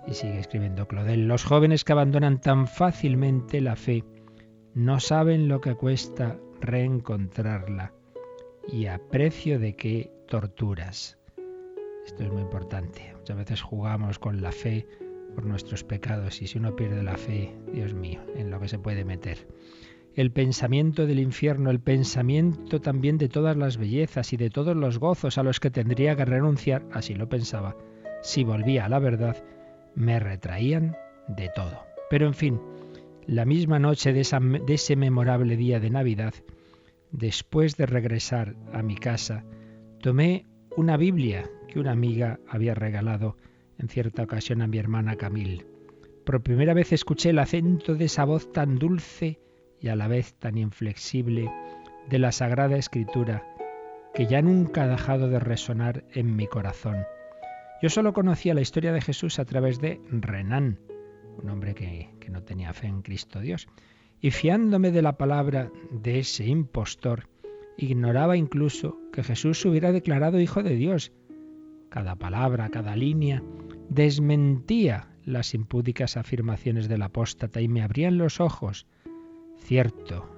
Y 0.06 0.14
sigue 0.14 0.38
escribiendo 0.38 0.86
Claudel, 0.86 1.26
los 1.26 1.44
jóvenes 1.44 1.82
que 1.82 1.92
abandonan 1.92 2.40
tan 2.40 2.68
fácilmente 2.68 3.60
la 3.60 3.74
fe 3.74 4.04
no 4.74 5.00
saben 5.00 5.48
lo 5.48 5.60
que 5.60 5.74
cuesta 5.74 6.38
reencontrarla 6.60 7.92
y 8.68 8.86
a 8.86 8.98
precio 8.98 9.58
de 9.58 9.74
qué 9.74 10.12
torturas. 10.28 11.18
Esto 12.06 12.22
es 12.22 12.30
muy 12.30 12.42
importante. 12.42 13.12
Muchas 13.16 13.36
veces 13.36 13.60
jugamos 13.60 14.20
con 14.20 14.40
la 14.40 14.52
fe 14.52 14.86
por 15.36 15.44
nuestros 15.44 15.84
pecados 15.84 16.40
y 16.40 16.46
si 16.46 16.58
uno 16.58 16.74
pierde 16.74 17.02
la 17.02 17.16
fe, 17.16 17.54
Dios 17.72 17.92
mío, 17.92 18.20
en 18.34 18.50
lo 18.50 18.58
que 18.58 18.68
se 18.68 18.78
puede 18.78 19.04
meter. 19.04 19.46
El 20.14 20.32
pensamiento 20.32 21.06
del 21.06 21.20
infierno, 21.20 21.70
el 21.70 21.78
pensamiento 21.78 22.80
también 22.80 23.18
de 23.18 23.28
todas 23.28 23.54
las 23.54 23.76
bellezas 23.76 24.32
y 24.32 24.38
de 24.38 24.48
todos 24.48 24.74
los 24.74 24.98
gozos 24.98 25.36
a 25.36 25.42
los 25.42 25.60
que 25.60 25.70
tendría 25.70 26.16
que 26.16 26.24
renunciar, 26.24 26.86
así 26.90 27.14
lo 27.14 27.28
pensaba, 27.28 27.76
si 28.22 28.42
volvía 28.42 28.86
a 28.86 28.88
la 28.88 28.98
verdad, 28.98 29.36
me 29.94 30.18
retraían 30.18 30.96
de 31.28 31.50
todo. 31.54 31.82
Pero 32.08 32.26
en 32.26 32.34
fin, 32.34 32.60
la 33.26 33.44
misma 33.44 33.78
noche 33.78 34.14
de, 34.14 34.26
de 34.66 34.74
ese 34.74 34.96
memorable 34.96 35.58
día 35.58 35.80
de 35.80 35.90
Navidad, 35.90 36.32
después 37.12 37.76
de 37.76 37.84
regresar 37.84 38.56
a 38.72 38.82
mi 38.82 38.96
casa, 38.96 39.44
tomé 40.00 40.46
una 40.78 40.96
Biblia 40.96 41.50
que 41.68 41.78
una 41.78 41.92
amiga 41.92 42.40
había 42.48 42.74
regalado 42.74 43.36
en 43.78 43.88
cierta 43.88 44.22
ocasión 44.22 44.62
a 44.62 44.66
mi 44.66 44.78
hermana 44.78 45.16
Camille. 45.16 45.66
Por 46.24 46.42
primera 46.42 46.74
vez 46.74 46.92
escuché 46.92 47.30
el 47.30 47.38
acento 47.38 47.94
de 47.94 48.06
esa 48.06 48.24
voz 48.24 48.52
tan 48.52 48.78
dulce 48.78 49.38
y 49.80 49.88
a 49.88 49.96
la 49.96 50.08
vez 50.08 50.34
tan 50.34 50.58
inflexible 50.58 51.50
de 52.08 52.18
la 52.18 52.32
Sagrada 52.32 52.76
Escritura 52.76 53.44
que 54.14 54.26
ya 54.26 54.40
nunca 54.42 54.84
ha 54.84 54.88
dejado 54.88 55.28
de 55.28 55.38
resonar 55.38 56.04
en 56.12 56.36
mi 56.36 56.46
corazón. 56.46 57.04
Yo 57.82 57.90
solo 57.90 58.12
conocía 58.12 58.54
la 58.54 58.62
historia 58.62 58.92
de 58.92 59.02
Jesús 59.02 59.38
a 59.38 59.44
través 59.44 59.80
de 59.80 60.00
Renan, 60.10 60.78
un 61.36 61.50
hombre 61.50 61.74
que, 61.74 62.10
que 62.18 62.30
no 62.30 62.42
tenía 62.42 62.72
fe 62.72 62.86
en 62.86 63.02
Cristo 63.02 63.40
Dios, 63.40 63.68
y 64.20 64.30
fiándome 64.30 64.90
de 64.90 65.02
la 65.02 65.18
palabra 65.18 65.70
de 65.90 66.20
ese 66.20 66.46
impostor, 66.46 67.28
ignoraba 67.76 68.36
incluso 68.36 68.98
que 69.12 69.22
Jesús 69.22 69.60
se 69.60 69.68
hubiera 69.68 69.92
declarado 69.92 70.40
hijo 70.40 70.62
de 70.62 70.76
Dios. 70.76 71.12
Cada 71.96 72.14
palabra, 72.14 72.68
cada 72.68 72.94
línea 72.94 73.42
desmentía 73.88 75.08
las 75.24 75.54
impúdicas 75.54 76.18
afirmaciones 76.18 76.90
del 76.90 77.00
apóstata 77.00 77.62
y 77.62 77.68
me 77.68 77.80
abrían 77.80 78.18
los 78.18 78.38
ojos. 78.38 78.86
Cierto, 79.56 80.28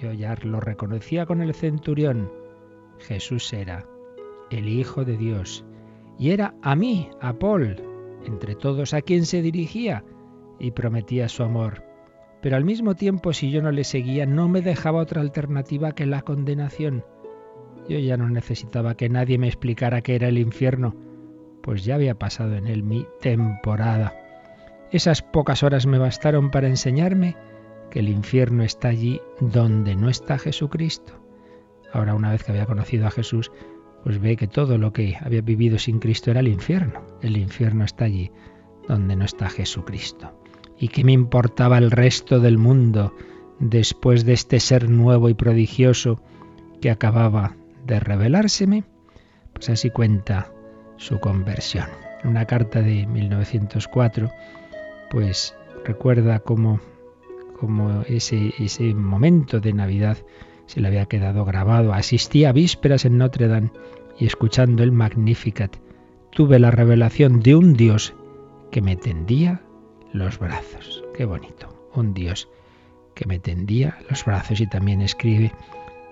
yo 0.00 0.12
ya 0.12 0.36
lo 0.44 0.60
reconocía 0.60 1.26
con 1.26 1.42
el 1.42 1.52
centurión. 1.52 2.30
Jesús 3.00 3.52
era 3.52 3.84
el 4.52 4.68
Hijo 4.68 5.04
de 5.04 5.16
Dios 5.16 5.64
y 6.16 6.30
era 6.30 6.54
a 6.62 6.76
mí, 6.76 7.10
a 7.20 7.32
Paul, 7.32 7.74
entre 8.24 8.54
todos 8.54 8.94
a 8.94 9.02
quien 9.02 9.26
se 9.26 9.42
dirigía 9.42 10.04
y 10.60 10.70
prometía 10.70 11.28
su 11.28 11.42
amor. 11.42 11.82
Pero 12.40 12.54
al 12.54 12.64
mismo 12.64 12.94
tiempo, 12.94 13.32
si 13.32 13.50
yo 13.50 13.62
no 13.62 13.72
le 13.72 13.82
seguía, 13.82 14.26
no 14.26 14.48
me 14.48 14.60
dejaba 14.60 15.02
otra 15.02 15.22
alternativa 15.22 15.90
que 15.90 16.06
la 16.06 16.22
condenación. 16.22 17.04
Yo 17.88 17.98
ya 17.98 18.16
no 18.16 18.28
necesitaba 18.28 18.96
que 18.96 19.08
nadie 19.08 19.38
me 19.38 19.46
explicara 19.46 20.00
qué 20.00 20.14
era 20.14 20.28
el 20.28 20.38
infierno, 20.38 20.94
pues 21.62 21.84
ya 21.84 21.96
había 21.96 22.18
pasado 22.18 22.56
en 22.56 22.66
él 22.66 22.82
mi 22.82 23.06
temporada. 23.20 24.14
Esas 24.90 25.22
pocas 25.22 25.62
horas 25.62 25.86
me 25.86 25.98
bastaron 25.98 26.50
para 26.50 26.68
enseñarme 26.68 27.36
que 27.90 28.00
el 28.00 28.08
infierno 28.08 28.62
está 28.62 28.88
allí 28.88 29.20
donde 29.40 29.96
no 29.96 30.08
está 30.08 30.38
Jesucristo. 30.38 31.14
Ahora, 31.92 32.14
una 32.14 32.30
vez 32.30 32.42
que 32.42 32.52
había 32.52 32.66
conocido 32.66 33.06
a 33.06 33.10
Jesús, 33.10 33.52
pues 34.02 34.20
ve 34.20 34.36
que 34.36 34.48
todo 34.48 34.78
lo 34.78 34.92
que 34.92 35.16
había 35.20 35.40
vivido 35.40 35.78
sin 35.78 35.98
Cristo 35.98 36.30
era 36.30 36.40
el 36.40 36.48
infierno. 36.48 37.02
El 37.22 37.36
infierno 37.36 37.84
está 37.84 38.04
allí 38.04 38.30
donde 38.86 39.16
no 39.16 39.24
está 39.24 39.48
Jesucristo. 39.48 40.38
¿Y 40.78 40.88
qué 40.88 41.04
me 41.04 41.12
importaba 41.12 41.78
el 41.78 41.90
resto 41.90 42.40
del 42.40 42.58
mundo 42.58 43.14
después 43.60 44.24
de 44.24 44.32
este 44.32 44.60
ser 44.60 44.90
nuevo 44.90 45.28
y 45.28 45.34
prodigioso 45.34 46.20
que 46.80 46.90
acababa 46.90 47.56
de 47.86 48.00
revelárseme? 48.00 48.84
Pues 49.52 49.70
así 49.70 49.90
cuenta 49.90 50.50
su 50.96 51.20
conversión. 51.20 51.86
Una 52.24 52.46
carta 52.46 52.80
de 52.80 53.06
1904, 53.06 54.30
pues 55.10 55.54
recuerda 55.84 56.40
cómo, 56.40 56.80
cómo 57.58 58.02
ese, 58.08 58.54
ese 58.58 58.94
momento 58.94 59.60
de 59.60 59.72
Navidad 59.72 60.18
se 60.66 60.80
le 60.80 60.88
había 60.88 61.06
quedado 61.06 61.44
grabado. 61.44 61.92
Asistí 61.92 62.44
a 62.44 62.52
vísperas 62.52 63.04
en 63.04 63.18
Notre 63.18 63.48
Dame 63.48 63.70
y 64.18 64.26
escuchando 64.26 64.82
el 64.82 64.92
Magnificat 64.92 65.76
tuve 66.30 66.58
la 66.58 66.70
revelación 66.70 67.40
de 67.40 67.54
un 67.54 67.74
Dios 67.74 68.14
que 68.70 68.82
me 68.82 68.96
tendía 68.96 69.62
los 70.12 70.38
brazos. 70.38 71.04
Qué 71.16 71.24
bonito, 71.24 71.90
un 71.94 72.14
Dios 72.14 72.48
que 73.14 73.26
me 73.26 73.38
tendía 73.38 73.98
los 74.10 74.24
brazos 74.24 74.60
y 74.60 74.66
también 74.66 75.00
escribe 75.00 75.52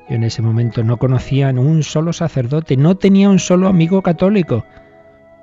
yo 0.09 0.17
en 0.17 0.25
ese 0.25 0.43
momento 0.43 0.83
no 0.83 0.97
conocía 0.97 1.51
a 1.51 1.53
un 1.53 1.83
solo 1.83 2.13
sacerdote, 2.13 2.77
no 2.77 2.97
tenía 2.97 3.29
un 3.29 3.39
solo 3.39 3.69
amigo 3.69 4.03
católico, 4.03 4.65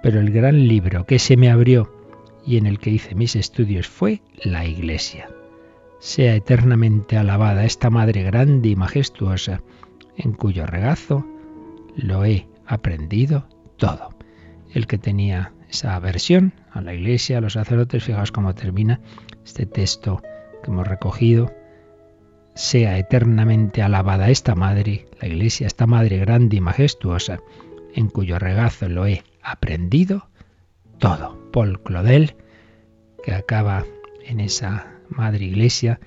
pero 0.01 0.19
el 0.19 0.31
gran 0.31 0.67
libro 0.67 1.05
que 1.05 1.19
se 1.19 1.37
me 1.37 1.49
abrió 1.49 1.91
y 2.45 2.57
en 2.57 2.65
el 2.65 2.79
que 2.79 2.89
hice 2.91 3.15
mis 3.15 3.35
estudios 3.35 3.87
fue 3.87 4.21
la 4.43 4.65
Iglesia. 4.65 5.29
Sea 5.99 6.35
eternamente 6.35 7.17
alabada 7.17 7.65
esta 7.65 7.89
Madre 7.89 8.23
grande 8.23 8.69
y 8.69 8.75
majestuosa, 8.75 9.61
en 10.17 10.33
cuyo 10.33 10.65
regazo 10.65 11.25
lo 11.95 12.23
he 12.25 12.47
aprendido 12.65 13.47
todo. 13.77 14.09
El 14.73 14.87
que 14.87 14.97
tenía 14.97 15.53
esa 15.69 15.95
aversión 15.95 16.53
a 16.71 16.81
la 16.81 16.93
Iglesia, 16.93 17.37
a 17.37 17.41
los 17.41 17.53
sacerdotes, 17.53 18.03
fijaos 18.03 18.31
cómo 18.31 18.55
termina 18.55 19.01
este 19.43 19.65
texto 19.65 20.21
que 20.63 20.71
hemos 20.71 20.87
recogido, 20.87 21.51
sea 22.59 22.97
eternamente 22.97 23.81
alabada 23.81 24.29
esta 24.29 24.53
Madre, 24.53 25.05
la 25.21 25.29
Iglesia, 25.29 25.65
esta 25.65 25.87
Madre 25.87 26.17
grande 26.17 26.57
y 26.57 26.59
majestuosa, 26.59 27.39
en 27.95 28.09
cuyo 28.09 28.37
regazo 28.37 28.89
lo 28.89 29.07
he 29.07 29.23
aprendido 29.41 30.27
todo. 30.97 31.39
Paul 31.53 31.81
Claudel, 31.81 32.35
que 33.23 33.33
acaba 33.33 33.85
en 34.25 34.41
esa 34.41 34.91
Madre 35.07 35.45
Iglesia, 35.45 36.01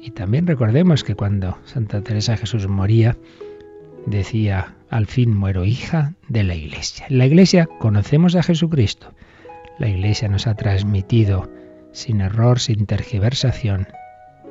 y 0.00 0.12
también 0.12 0.46
recordemos 0.46 1.02
que 1.02 1.16
cuando 1.16 1.58
Santa 1.64 2.02
Teresa 2.02 2.36
Jesús 2.36 2.68
moría, 2.68 3.16
decía, 4.06 4.76
al 4.90 5.06
fin 5.06 5.36
muero 5.36 5.64
hija 5.64 6.14
de 6.28 6.44
la 6.44 6.54
Iglesia. 6.54 7.06
En 7.10 7.18
la 7.18 7.26
Iglesia 7.26 7.68
conocemos 7.80 8.36
a 8.36 8.44
Jesucristo. 8.44 9.12
La 9.80 9.88
Iglesia 9.88 10.28
nos 10.28 10.46
ha 10.46 10.54
transmitido, 10.54 11.50
sin 11.90 12.20
error, 12.20 12.60
sin 12.60 12.86
tergiversación, 12.86 13.88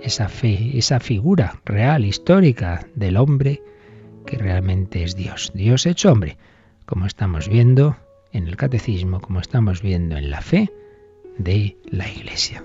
esa 0.04 0.30
fe, 0.30 0.78
esa 0.78 1.00
figura 1.00 1.62
real, 1.66 2.06
histórica 2.06 2.86
del 2.96 3.18
hombre 3.18 3.62
que 4.26 4.38
realmente 4.38 5.04
es 5.04 5.16
Dios. 5.16 5.52
Dios 5.56 5.86
hecho 5.86 6.12
hombre, 6.12 6.38
como 6.86 7.06
estamos 7.06 7.48
viendo 7.48 7.98
en 8.32 8.48
el 8.48 8.58
catecismo, 8.58 9.22
como 9.22 9.40
estamos 9.40 9.82
viendo 9.82 10.18
en 10.18 10.30
la 10.30 10.42
fe 10.42 10.72
de 11.38 11.78
la 11.90 12.10
Iglesia. 12.10 12.64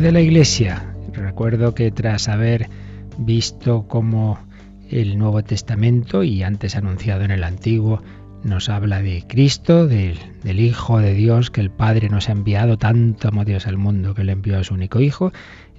De 0.00 0.12
la 0.12 0.20
Iglesia. 0.20 0.94
Recuerdo 1.12 1.74
que 1.74 1.90
tras 1.90 2.28
haber 2.28 2.68
visto 3.18 3.86
cómo 3.86 4.38
el 4.88 5.18
Nuevo 5.18 5.42
Testamento 5.42 6.22
y 6.22 6.42
antes 6.42 6.74
anunciado 6.74 7.24
en 7.24 7.30
el 7.30 7.44
Antiguo 7.44 8.02
nos 8.42 8.70
habla 8.70 9.02
de 9.02 9.24
Cristo, 9.28 9.86
del, 9.86 10.18
Hijo 10.44 11.00
de 11.00 11.12
Dios, 11.12 11.50
que 11.50 11.60
el 11.60 11.70
Padre 11.70 12.08
nos 12.08 12.30
ha 12.30 12.32
enviado, 12.32 12.78
tanto 12.78 13.28
amó 13.28 13.44
Dios 13.44 13.66
al 13.66 13.76
mundo 13.76 14.14
que 14.14 14.24
le 14.24 14.32
envió 14.32 14.58
a 14.58 14.64
su 14.64 14.72
único 14.72 15.00
Hijo, 15.00 15.32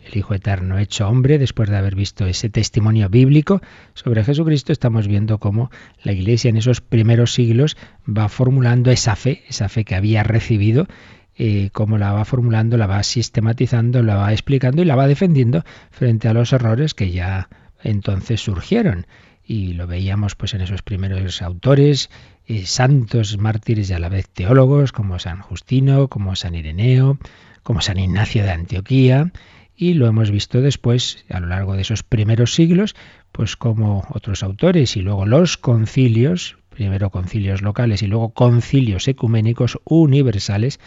el 0.05 0.17
Hijo 0.17 0.35
Eterno 0.35 0.77
hecho 0.77 1.07
hombre, 1.07 1.39
después 1.39 1.69
de 1.69 1.77
haber 1.77 1.95
visto 1.95 2.27
ese 2.27 2.49
testimonio 2.49 3.09
bíblico 3.09 3.61
sobre 3.95 4.23
Jesucristo, 4.23 4.71
estamos 4.71 5.07
viendo 5.07 5.39
cómo 5.39 5.71
la 6.03 6.11
Iglesia 6.11 6.49
en 6.49 6.57
esos 6.57 6.81
primeros 6.81 7.33
siglos 7.33 7.75
va 8.07 8.29
formulando 8.29 8.91
esa 8.91 9.15
fe, 9.15 9.43
esa 9.47 9.67
fe 9.67 9.83
que 9.83 9.95
había 9.95 10.21
recibido 10.21 10.87
eh, 11.43 11.71
cómo 11.73 11.97
la 11.97 12.13
va 12.13 12.23
formulando, 12.23 12.77
la 12.77 12.85
va 12.85 13.01
sistematizando, 13.01 14.03
la 14.03 14.15
va 14.15 14.31
explicando 14.31 14.83
y 14.83 14.85
la 14.85 14.95
va 14.95 15.07
defendiendo 15.07 15.63
frente 15.89 16.27
a 16.27 16.33
los 16.33 16.53
errores 16.53 16.93
que 16.93 17.09
ya 17.09 17.49
entonces 17.81 18.41
surgieron. 18.41 19.07
Y 19.43 19.73
lo 19.73 19.87
veíamos 19.87 20.35
pues 20.35 20.53
en 20.53 20.61
esos 20.61 20.83
primeros 20.83 21.41
autores, 21.41 22.11
eh, 22.45 22.67
santos 22.67 23.39
mártires 23.39 23.89
y 23.89 23.93
a 23.93 23.97
la 23.97 24.07
vez 24.07 24.29
teólogos, 24.29 24.91
como 24.91 25.17
San 25.17 25.41
Justino, 25.41 26.09
como 26.09 26.35
San 26.35 26.53
Ireneo, 26.53 27.17
como 27.63 27.81
San 27.81 27.97
Ignacio 27.97 28.43
de 28.43 28.51
Antioquía, 28.51 29.31
y 29.75 29.95
lo 29.95 30.05
hemos 30.05 30.29
visto 30.29 30.61
después, 30.61 31.25
a 31.27 31.39
lo 31.39 31.47
largo 31.47 31.73
de 31.73 31.81
esos 31.81 32.03
primeros 32.03 32.53
siglos, 32.53 32.95
pues 33.31 33.57
como 33.57 34.05
otros 34.11 34.43
autores 34.43 34.95
y 34.95 35.01
luego 35.01 35.25
los 35.25 35.57
concilios, 35.57 36.57
primero 36.69 37.09
concilios 37.09 37.63
locales 37.63 38.03
y 38.03 38.07
luego 38.07 38.29
concilios 38.29 39.07
ecuménicos 39.07 39.79
universales, 39.85 40.79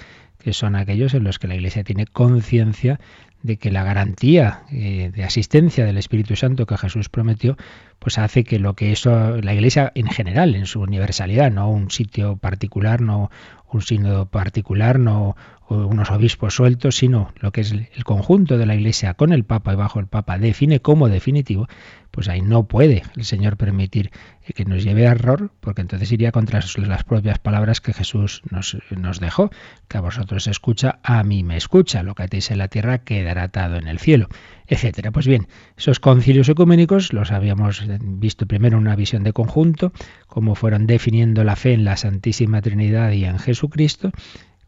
que 0.44 0.52
son 0.52 0.76
aquellos 0.76 1.14
en 1.14 1.24
los 1.24 1.38
que 1.38 1.48
la 1.48 1.54
Iglesia 1.54 1.84
tiene 1.84 2.06
conciencia 2.06 3.00
de 3.42 3.56
que 3.56 3.70
la 3.70 3.82
garantía 3.82 4.62
eh, 4.70 5.10
de 5.14 5.24
asistencia 5.24 5.86
del 5.86 5.96
Espíritu 5.96 6.36
Santo 6.36 6.66
que 6.66 6.76
Jesús 6.76 7.08
prometió, 7.08 7.57
pues 7.98 8.18
hace 8.18 8.44
que 8.44 8.59
lo 8.59 8.74
que 8.74 8.92
eso, 8.92 9.38
la 9.40 9.54
Iglesia 9.54 9.90
en 9.94 10.07
general, 10.07 10.54
en 10.54 10.66
su 10.66 10.80
universalidad, 10.80 11.50
no 11.50 11.70
un 11.70 11.90
sitio 11.90 12.37
particular, 12.37 13.00
no 13.00 13.30
un 13.72 13.80
sínodo 13.80 14.26
particular, 14.26 14.98
no 14.98 15.35
unos 15.68 16.11
obispos 16.11 16.55
sueltos, 16.55 16.96
sino 16.96 17.33
lo 17.40 17.53
que 17.53 17.62
es 17.62 17.72
el 17.72 18.05
conjunto 18.05 18.59
de 18.59 18.66
la 18.66 18.74
Iglesia 18.74 19.14
con 19.14 19.33
el 19.33 19.44
Papa 19.44 19.72
y 19.72 19.77
bajo 19.77 19.98
el 19.98 20.07
Papa 20.07 20.38
define 20.38 20.81
como 20.81 21.09
definitivo, 21.09 21.68
pues 22.11 22.29
ahí 22.29 22.42
no 22.42 22.68
puede 22.68 23.03
el 23.16 23.24
Señor 23.24 23.57
permitir 23.57 24.12
que 24.55 24.64
nos 24.64 24.85
lleve 24.85 25.09
a 25.09 25.12
error, 25.12 25.50
porque 25.61 25.81
entonces 25.81 26.12
iría 26.12 26.31
contra 26.31 26.61
las 26.77 27.05
propias 27.05 27.38
palabras 27.38 27.81
que 27.81 27.92
Jesús 27.92 28.42
nos, 28.50 28.77
nos 28.90 29.18
dejó, 29.18 29.50
que 29.88 29.98
a 29.98 30.00
vosotros 30.00 30.46
escucha, 30.46 31.00
a 31.03 31.24
mí 31.24 31.42
me 31.42 31.57
escucha, 31.57 32.03
lo 32.03 32.14
que 32.14 32.22
atéis 32.22 32.50
en 32.50 32.59
la 32.59 32.68
tierra 32.68 32.98
quedará 32.98 33.44
atado 33.44 33.77
en 33.77 33.88
el 33.88 33.98
cielo, 33.98 34.29
etcétera. 34.68 35.11
Pues 35.11 35.27
bien, 35.27 35.48
esos 35.77 35.98
concilios 35.98 36.48
ecuménicos 36.48 37.12
los 37.12 37.33
habíamos 37.33 37.83
visto 38.00 38.46
primero 38.46 38.77
en 38.77 38.83
una 38.83 38.96
visión 38.96 39.24
de 39.24 39.33
conjunto, 39.33 39.92
cómo 40.29 40.55
fueron 40.55 40.87
definiendo 40.87 41.42
la 41.42 41.57
fe 41.57 41.72
en 41.72 41.85
la 41.85 41.96
Santísima 41.96 42.62
Trinidad 42.62 43.11
y 43.11 43.24
en 43.24 43.38
Jesucristo, 43.38 44.12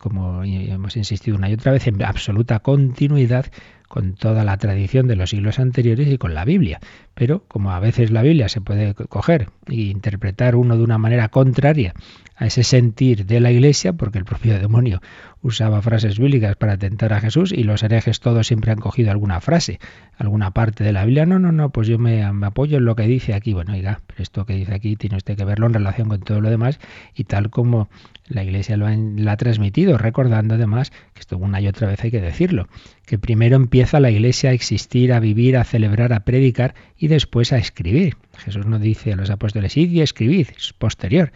como 0.07 0.45
hemos 0.45 0.97
insistido 0.97 1.37
una 1.37 1.51
y 1.51 1.55
otra 1.55 1.73
vez, 1.73 1.89
en 1.89 2.01
absoluta 2.01 2.61
continuidad 2.61 3.47
con 3.89 4.15
toda 4.15 4.45
la 4.45 4.57
tradición 4.57 5.09
de 5.09 5.17
los 5.17 5.31
siglos 5.31 5.59
anteriores 5.59 6.07
y 6.07 6.17
con 6.17 6.33
la 6.33 6.45
Biblia. 6.45 6.79
Pero 7.17 7.45
como 7.49 7.71
a 7.71 7.81
veces 7.81 8.11
la 8.11 8.21
Biblia 8.21 8.51
se 8.51 8.61
puede 8.61 8.93
coger 8.95 9.49
e 9.69 9.77
interpretar 9.77 10.55
uno 10.55 10.77
de 10.77 10.85
una 10.85 10.99
manera 10.99 11.31
contraria 11.31 11.95
a 12.37 12.45
ese 12.45 12.63
sentir 12.63 13.25
de 13.25 13.41
la 13.41 13.51
Iglesia, 13.51 13.95
porque 13.95 14.19
el 14.19 14.27
propio 14.27 14.59
demonio 14.59 15.01
usaba 15.41 15.81
frases 15.81 16.19
bíblicas 16.19 16.57
para 16.57 16.77
tentar 16.77 17.15
a 17.15 17.21
Jesús 17.21 17.53
y 17.53 17.63
los 17.63 17.83
herejes 17.83 18.21
todos 18.21 18.47
siempre 18.47 18.73
han 18.73 18.79
cogido 18.79 19.11
alguna 19.11 19.41
frase, 19.41 19.79
alguna 20.19 20.51
parte 20.51 20.85
de 20.85 20.93
la 20.93 21.07
Biblia. 21.07 21.25
No, 21.25 21.39
no, 21.39 21.53
no, 21.53 21.71
pues 21.71 21.89
yo 21.89 21.99
me, 21.99 22.23
apoyo 22.23 22.77
en 22.77 22.85
lo 22.85 22.97
que 22.97 23.05
dice 23.05 23.33
aquí. 23.33 23.55
Bueno, 23.55 23.73
oiga, 23.73 24.01
pero 24.07 24.23
esto 24.23 24.45
que 24.45 24.55
dice 24.55 24.75
aquí 24.75 24.97
tiene 24.97 25.17
usted 25.17 25.39
que 25.39 25.45
verlo 25.47 25.67
en 25.67 25.73
relación 25.73 26.09
con 26.09 26.21
todo 26.21 26.43
lo 26.43 26.51
demás 26.51 26.79
y 27.15 27.25
tal 27.25 27.49
como 27.49 27.89
la 28.29 28.43
Iglesia 28.43 28.77
lo 28.77 28.87
ha, 28.87 29.37
transmitido, 29.37 29.97
recordando 29.97 30.57
además, 30.57 30.91
que 31.15 31.21
esto 31.21 31.39
una 31.39 31.61
y 31.61 31.69
otra 31.69 31.87
vez 31.87 32.03
hay 32.03 32.11
que 32.11 32.21
decirlo, 32.21 32.69
que 33.07 33.19
primero 33.19 33.57
empieza 33.57 34.01
la 34.01 34.11
Iglesia 34.11 34.51
a 34.51 34.53
existir, 34.53 35.13
a 35.13 35.21
vivir, 35.21 35.57
a 35.57 35.65
celebrar, 35.65 36.13
a 36.13 36.21
predicar 36.21 36.75
y 36.99 37.09
después 37.09 37.53
a 37.53 37.59
escribir. 37.59 38.17
Jesús 38.39 38.67
no 38.67 38.79
dice 38.79 39.13
a 39.13 39.17
los 39.17 39.31
apóstoles, 39.31 39.77
id 39.77 39.91
y 39.91 40.01
escribid, 40.01 40.49
es 40.57 40.73
posterior. 40.73 41.33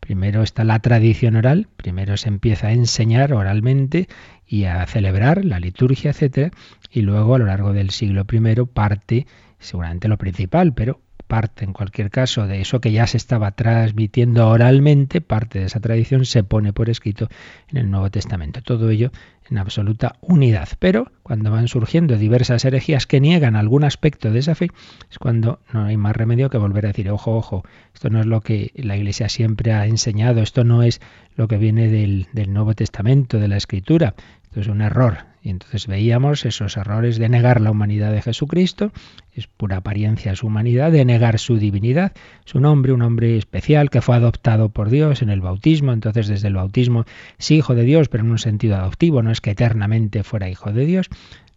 Primero 0.00 0.42
está 0.42 0.64
la 0.64 0.80
tradición 0.80 1.36
oral, 1.36 1.68
primero 1.76 2.16
se 2.16 2.28
empieza 2.28 2.68
a 2.68 2.72
enseñar 2.72 3.32
oralmente 3.32 4.08
y 4.46 4.64
a 4.64 4.84
celebrar 4.86 5.44
la 5.44 5.60
liturgia, 5.60 6.10
etcétera, 6.10 6.50
y 6.90 7.00
luego 7.00 7.34
a 7.34 7.38
lo 7.38 7.46
largo 7.46 7.72
del 7.72 7.90
siglo 7.90 8.26
I 8.30 8.64
parte, 8.66 9.26
seguramente 9.58 10.08
lo 10.08 10.18
principal, 10.18 10.74
pero 10.74 11.00
parte 11.34 11.64
en 11.64 11.72
cualquier 11.72 12.10
caso 12.10 12.46
de 12.46 12.60
eso 12.60 12.80
que 12.80 12.92
ya 12.92 13.08
se 13.08 13.16
estaba 13.16 13.50
transmitiendo 13.50 14.48
oralmente, 14.48 15.20
parte 15.20 15.58
de 15.58 15.64
esa 15.64 15.80
tradición 15.80 16.26
se 16.26 16.44
pone 16.44 16.72
por 16.72 16.88
escrito 16.88 17.26
en 17.70 17.78
el 17.78 17.90
Nuevo 17.90 18.08
Testamento. 18.08 18.62
Todo 18.62 18.88
ello 18.88 19.10
en 19.50 19.58
absoluta 19.58 20.14
unidad. 20.20 20.68
Pero 20.78 21.10
cuando 21.24 21.50
van 21.50 21.66
surgiendo 21.66 22.16
diversas 22.16 22.64
herejías 22.64 23.08
que 23.08 23.20
niegan 23.20 23.56
algún 23.56 23.82
aspecto 23.82 24.30
de 24.30 24.38
esa 24.38 24.54
fe, 24.54 24.70
es 25.10 25.18
cuando 25.18 25.58
no 25.72 25.86
hay 25.86 25.96
más 25.96 26.14
remedio 26.14 26.50
que 26.50 26.58
volver 26.58 26.84
a 26.86 26.90
decir, 26.90 27.10
ojo, 27.10 27.34
ojo, 27.36 27.64
esto 27.92 28.10
no 28.10 28.20
es 28.20 28.26
lo 28.26 28.40
que 28.40 28.70
la 28.76 28.96
Iglesia 28.96 29.28
siempre 29.28 29.72
ha 29.72 29.86
enseñado, 29.86 30.40
esto 30.40 30.62
no 30.62 30.84
es 30.84 31.00
lo 31.34 31.48
que 31.48 31.58
viene 31.58 31.88
del, 31.88 32.28
Nuevo 32.52 32.74
Testamento, 32.74 33.40
de 33.40 33.48
la 33.48 33.56
Escritura, 33.56 34.14
esto 34.44 34.60
es 34.60 34.68
un 34.68 34.82
error. 34.82 35.33
Y 35.44 35.50
entonces 35.50 35.86
veíamos 35.86 36.46
esos 36.46 36.78
errores 36.78 37.18
de 37.18 37.28
negar 37.28 37.60
la 37.60 37.70
humanidad 37.70 38.10
de 38.12 38.22
Jesucristo, 38.22 38.92
es 39.34 39.46
pura 39.46 39.76
apariencia 39.76 40.34
su 40.36 40.46
humanidad, 40.46 40.90
de 40.90 41.04
negar 41.04 41.38
su 41.38 41.58
divinidad, 41.58 42.12
su 42.46 42.60
nombre, 42.60 42.94
un 42.94 43.02
hombre 43.02 43.36
especial 43.36 43.90
que 43.90 44.00
fue 44.00 44.16
adoptado 44.16 44.70
por 44.70 44.88
Dios 44.88 45.20
en 45.20 45.28
el 45.28 45.42
bautismo, 45.42 45.92
entonces 45.92 46.28
desde 46.28 46.48
el 46.48 46.54
bautismo 46.54 47.04
es 47.38 47.50
hijo 47.50 47.74
de 47.74 47.82
Dios, 47.82 48.08
pero 48.08 48.24
en 48.24 48.30
un 48.30 48.38
sentido 48.38 48.76
adoptivo, 48.76 49.22
no 49.22 49.30
es 49.30 49.42
que 49.42 49.50
eternamente 49.50 50.22
fuera 50.22 50.48
hijo 50.48 50.72
de 50.72 50.86
Dios 50.86 51.10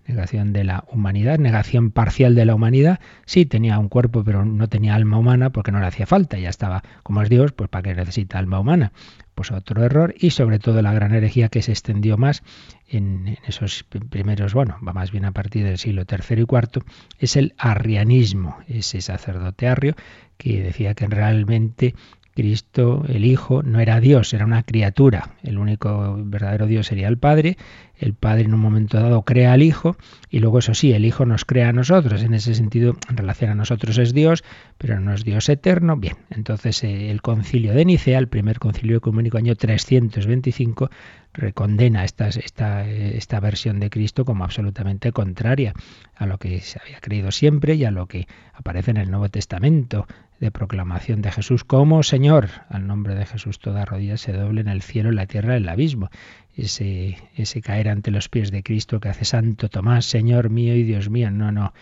negación 0.08 0.54
de 0.54 0.64
la 0.64 0.86
humanidad, 0.92 1.38
negación 1.38 1.92
parcial 1.92 2.36
de 2.36 2.46
la 2.46 2.56
humanidad. 2.56 3.00
Sí, 3.26 3.46
tenía 3.46 3.78
un 3.78 3.90
cuerpo, 3.90 4.24
pero 4.24 4.46
no 4.46 4.68
tenía 4.68 4.96
alma 4.96 5.18
humana 5.18 5.50
porque 5.52 5.72
no 5.72 5.80
le 5.80 5.88
hacía 5.88 6.06
falta, 6.06 6.38
ya 6.38 6.50
estaba 6.50 6.84
como 7.04 7.22
es 7.22 7.30
Dios, 7.30 7.52
pues 7.52 7.70
para 7.70 7.84
qué 7.84 7.96
necesita 7.96 8.40
alma 8.40 8.60
humana. 8.60 8.92
Pues 9.36 9.52
otro 9.52 9.84
error 9.84 10.16
y 10.18 10.32
sobre 10.32 10.60
todo 10.60 10.82
la 10.82 10.94
gran 10.94 11.14
herejía 11.14 11.50
que 11.50 11.62
se 11.62 11.72
extendió 11.72 12.18
más 12.18 12.42
en, 12.90 13.38
esos 13.46 13.84
primeros, 13.84 14.54
bueno, 14.54 14.78
va 14.86 14.94
más 14.94 15.12
bien 15.12 15.26
a 15.26 15.32
partir 15.32 15.66
del 15.66 15.78
siglo 15.78 16.04
III 16.10 16.42
y 16.42 16.42
IV, 16.42 16.84
es 17.20 17.36
el 17.36 17.54
arrianismo, 17.58 18.58
ese 18.68 19.02
sacerdote 19.02 19.68
arrio 19.68 19.96
que 20.38 20.62
decía 20.62 20.94
que 20.94 21.08
realmente 21.08 21.96
Cristo, 22.38 23.04
el 23.08 23.26
Hijo, 23.26 23.64
no 23.64 23.80
era 23.80 24.00
Dios, 24.00 24.32
era 24.32 24.46
una 24.46 24.62
criatura. 24.62 25.32
El 25.42 25.58
único 25.58 26.16
verdadero 26.20 26.68
Dios 26.68 26.86
sería 26.86 27.08
el 27.08 27.18
Padre. 27.18 27.58
El 27.98 28.14
Padre 28.14 28.44
en 28.44 28.54
un 28.54 28.60
momento 28.60 29.00
dado 29.00 29.24
crea 29.24 29.54
al 29.54 29.64
Hijo 29.64 29.98
y 30.30 30.38
luego 30.38 30.60
eso 30.60 30.76
sí, 30.76 30.94
el 30.94 31.04
Hijo 31.04 31.26
nos 31.26 31.46
crea 31.46 31.70
a 31.70 31.74
nosotros. 31.74 32.22
En 32.22 32.36
ese 32.36 32.54
sentido, 32.54 32.96
en 33.10 33.18
relación 33.18 33.50
a 33.50 33.56
nosotros 33.56 33.98
es 33.98 34.14
Dios, 34.14 34.44
pero 34.78 35.00
no 35.00 35.16
es 35.16 35.24
Dios 35.24 35.50
eterno. 35.50 35.98
Bien, 35.98 36.16
entonces 36.30 36.84
eh, 36.84 37.10
el 37.10 37.24
concilio 37.24 37.74
de 37.74 37.86
Nicea, 37.86 38.20
el 38.20 38.28
primer 38.28 38.60
concilio 38.60 38.98
ecuménico 38.98 39.40
año 39.40 39.56
325, 39.56 40.92
recondena 41.34 42.04
esta, 42.04 42.28
esta 42.28 43.40
versión 43.40 43.80
de 43.80 43.90
Cristo 43.90 44.26
como 44.26 44.44
absolutamente 44.44 45.12
contraria 45.12 45.74
a 46.16 46.28
lo 46.28 46.38
que 46.38 46.62
se 46.62 46.80
había 46.80 47.00
creído 47.00 47.32
siempre 47.32 47.74
y 47.74 47.86
a 47.86 47.90
lo 47.90 48.06
que 48.06 48.28
aparece 48.54 48.92
en 48.92 48.98
el 48.98 49.10
Nuevo 49.10 49.30
Testamento 49.30 50.06
de 50.40 50.52
proclamación 50.52 51.22
de 51.22 51.32
Jesús 51.32 51.64
como 51.64 52.04
Señor. 52.04 52.50
Al 52.70 52.88
nombre 52.88 53.16
de 53.16 53.26
Jesús 53.26 53.60
toda 53.60 53.86
rodilla 53.86 54.18
se 54.18 54.34
doble 54.34 54.62
en 54.62 54.68
el 54.68 54.82
cielo, 54.82 55.10
en 55.10 55.16
la 55.16 55.26
tierra, 55.26 55.56
en 55.56 55.64
el 55.64 55.70
abismo. 55.70 56.10
Ese, 56.56 57.18
ese 57.36 57.62
caer 57.62 57.90
ante 57.90 58.12
los 58.12 58.30
pies 58.30 58.52
de 58.52 58.64
Cristo 58.64 59.00
que 59.00 59.10
hace 59.10 59.26
Santo 59.26 59.70
Tomás, 59.70 60.06
Señor 60.06 60.50
mío 60.50 60.76
y 60.76 60.84
Dios 60.84 61.10
mío. 61.10 61.32
No, 61.32 61.52
no, 61.52 61.74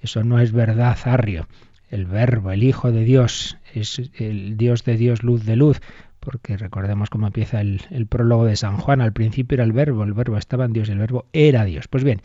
eso 0.00 0.24
no 0.24 0.40
es 0.40 0.52
verdad, 0.52 0.98
Arrio. 1.04 1.48
El 1.90 2.06
Verbo, 2.06 2.50
el 2.50 2.64
Hijo 2.64 2.90
de 2.90 3.04
Dios, 3.04 3.58
es 3.72 4.00
el 4.18 4.56
Dios 4.56 4.84
de 4.84 4.96
Dios, 4.96 5.22
luz 5.22 5.44
de 5.44 5.54
luz, 5.54 5.80
porque 6.18 6.56
recordemos 6.56 7.10
cómo 7.10 7.26
empieza 7.26 7.60
el, 7.60 7.82
el 7.90 8.06
prólogo 8.06 8.44
de 8.46 8.56
San 8.56 8.78
Juan. 8.78 9.00
Al 9.00 9.12
principio 9.12 9.56
era 9.56 9.64
el 9.64 9.72
Verbo, 9.72 10.02
el 10.02 10.14
Verbo 10.14 10.36
estaba 10.36 10.64
en 10.64 10.72
Dios, 10.72 10.88
el 10.88 10.98
Verbo 10.98 11.26
era 11.32 11.64
Dios. 11.64 11.86
Pues 11.86 12.02
bien, 12.02 12.22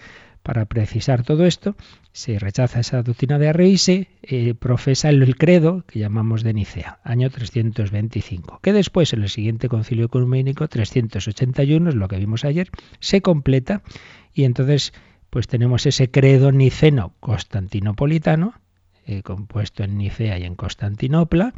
para 0.49 0.65
precisar 0.65 1.21
todo 1.21 1.45
esto, 1.45 1.75
se 2.11 2.39
rechaza 2.39 2.79
esa 2.79 3.03
doctrina 3.03 3.37
de 3.37 3.49
Arre 3.49 3.67
y 3.67 3.77
se 3.77 4.07
eh, 4.23 4.55
profesa 4.55 5.09
el, 5.09 5.35
credo 5.35 5.83
que 5.85 5.99
llamamos 5.99 6.41
de 6.41 6.55
Nicea, 6.55 6.97
año 7.03 7.29
325, 7.29 8.57
que 8.63 8.73
después 8.73 9.13
en 9.13 9.21
el 9.21 9.29
siguiente 9.29 9.69
concilio 9.69 10.05
ecuménico, 10.05 10.67
381, 10.67 11.89
es 11.89 11.95
lo 11.95 12.07
que 12.07 12.17
vimos 12.17 12.45
ayer, 12.45 12.71
se 12.99 13.21
completa 13.21 13.83
y 14.33 14.45
entonces 14.45 14.91
pues 15.29 15.47
tenemos 15.47 15.85
ese 15.85 16.09
credo 16.09 16.51
niceno 16.51 17.13
constantinopolitano, 17.19 18.55
eh, 19.05 19.21
compuesto 19.21 19.83
en 19.83 19.99
Nicea 19.99 20.39
y 20.39 20.45
en 20.45 20.55
Constantinopla, 20.55 21.53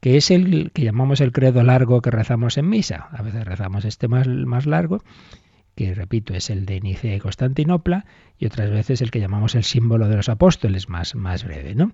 que 0.00 0.16
es 0.16 0.32
el 0.32 0.72
que 0.72 0.82
llamamos 0.82 1.20
el 1.20 1.30
credo 1.30 1.62
largo 1.62 2.02
que 2.02 2.10
rezamos 2.10 2.58
en 2.58 2.68
misa. 2.68 3.08
A 3.12 3.22
veces 3.22 3.44
rezamos 3.44 3.84
este 3.84 4.08
más 4.08 4.66
largo 4.66 5.04
que 5.76 5.94
repito 5.94 6.34
es 6.34 6.50
el 6.50 6.66
de 6.66 6.80
Nicea 6.80 7.14
y 7.14 7.20
Constantinopla, 7.20 8.06
y 8.38 8.46
otras 8.46 8.70
veces 8.70 9.02
el 9.02 9.10
que 9.10 9.20
llamamos 9.20 9.54
el 9.54 9.62
símbolo 9.62 10.08
de 10.08 10.16
los 10.16 10.28
apóstoles, 10.28 10.88
más, 10.88 11.14
más 11.14 11.44
breve, 11.44 11.74
¿no? 11.74 11.92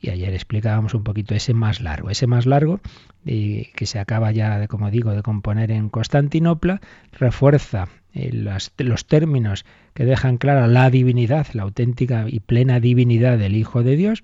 Y 0.00 0.10
ayer 0.10 0.34
explicábamos 0.34 0.94
un 0.94 1.04
poquito 1.04 1.34
ese 1.34 1.54
más 1.54 1.80
largo. 1.80 2.10
Ese 2.10 2.26
más 2.26 2.44
largo, 2.44 2.80
que 3.24 3.86
se 3.86 3.98
acaba 3.98 4.32
ya, 4.32 4.58
de, 4.58 4.68
como 4.68 4.90
digo, 4.90 5.12
de 5.12 5.22
componer 5.22 5.70
en 5.70 5.88
Constantinopla, 5.88 6.80
refuerza 7.12 7.88
eh, 8.12 8.30
los 8.32 9.06
términos 9.06 9.64
que 9.94 10.04
dejan 10.04 10.38
clara 10.38 10.66
la 10.66 10.90
divinidad, 10.90 11.46
la 11.54 11.62
auténtica 11.62 12.26
y 12.28 12.40
plena 12.40 12.80
divinidad 12.80 13.38
del 13.38 13.56
Hijo 13.56 13.82
de 13.82 13.96
Dios, 13.96 14.22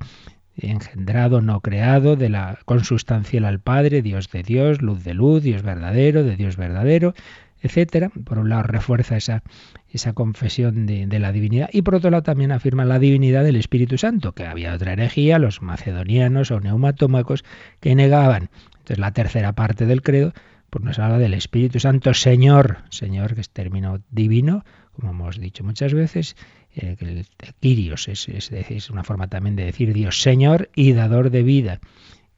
engendrado, 0.57 1.41
no 1.41 1.61
creado, 1.61 2.17
de 2.17 2.29
la 2.29 2.59
consustancial 2.65 3.45
al 3.45 3.61
Padre, 3.61 4.03
Dios 4.03 4.31
de 4.31 4.43
Dios, 4.43 4.83
luz 4.83 5.05
de 5.05 5.15
luz, 5.15 5.43
Dios 5.43 5.63
verdadero, 5.63 6.25
de 6.25 6.37
Dios 6.37 6.57
verdadero, 6.57 7.15
etcétera. 7.61 8.11
Por 8.25 8.39
un 8.39 8.49
lado 8.49 8.63
refuerza 8.65 9.17
esa, 9.17 9.43
esa 9.91 10.13
confesión 10.13 10.87
de, 10.87 11.19
la 11.19 11.33
divinidad 11.33 11.69
y 11.73 11.83
por 11.83 11.97
otro 11.97 12.11
lado 12.11 12.23
también 12.23 12.53
afirma 12.53 12.85
la 12.85 12.99
divinidad 12.99 13.45
del 13.45 13.57
Espíritu 13.57 13.99
Santo, 13.99 14.33
que 14.33 14.47
había 14.47 14.75
otra 14.75 14.93
herejía, 14.93 15.39
los 15.39 15.63
macedonianos 15.63 16.51
o 16.51 16.61
neumatómacos, 16.61 17.45
que 17.81 17.95
negaban. 17.95 18.51
Entonces 18.71 18.99
la 18.99 19.13
tercera 19.13 19.53
parte 19.53 19.87
del 19.87 20.03
credo 20.03 20.33
pues 20.71 20.85
nos 20.85 20.99
habla 20.99 21.19
del 21.19 21.35
Espíritu 21.35 21.81
Santo, 21.81 22.13
Señor, 22.13 22.79
Señor, 22.91 23.35
que 23.35 23.41
es 23.41 23.49
término 23.49 24.01
divino, 24.11 24.65
como 24.93 25.13
hemos 25.13 25.41
dicho 25.41 25.65
muchas 25.65 25.95
veces, 25.95 26.37
eh, 26.75 26.97
el 27.01 27.27
Kyrios 27.61 28.09
es, 28.09 28.29
es, 28.29 28.53
es 28.53 28.91
una 28.91 29.03
forma 29.03 29.29
también 29.29 29.57
de 29.57 29.65
decir 29.65 29.95
Dios, 29.95 30.21
Señor 30.21 30.69
y 30.75 30.93
dador 30.93 31.31
de 31.31 31.43
vida 31.43 31.81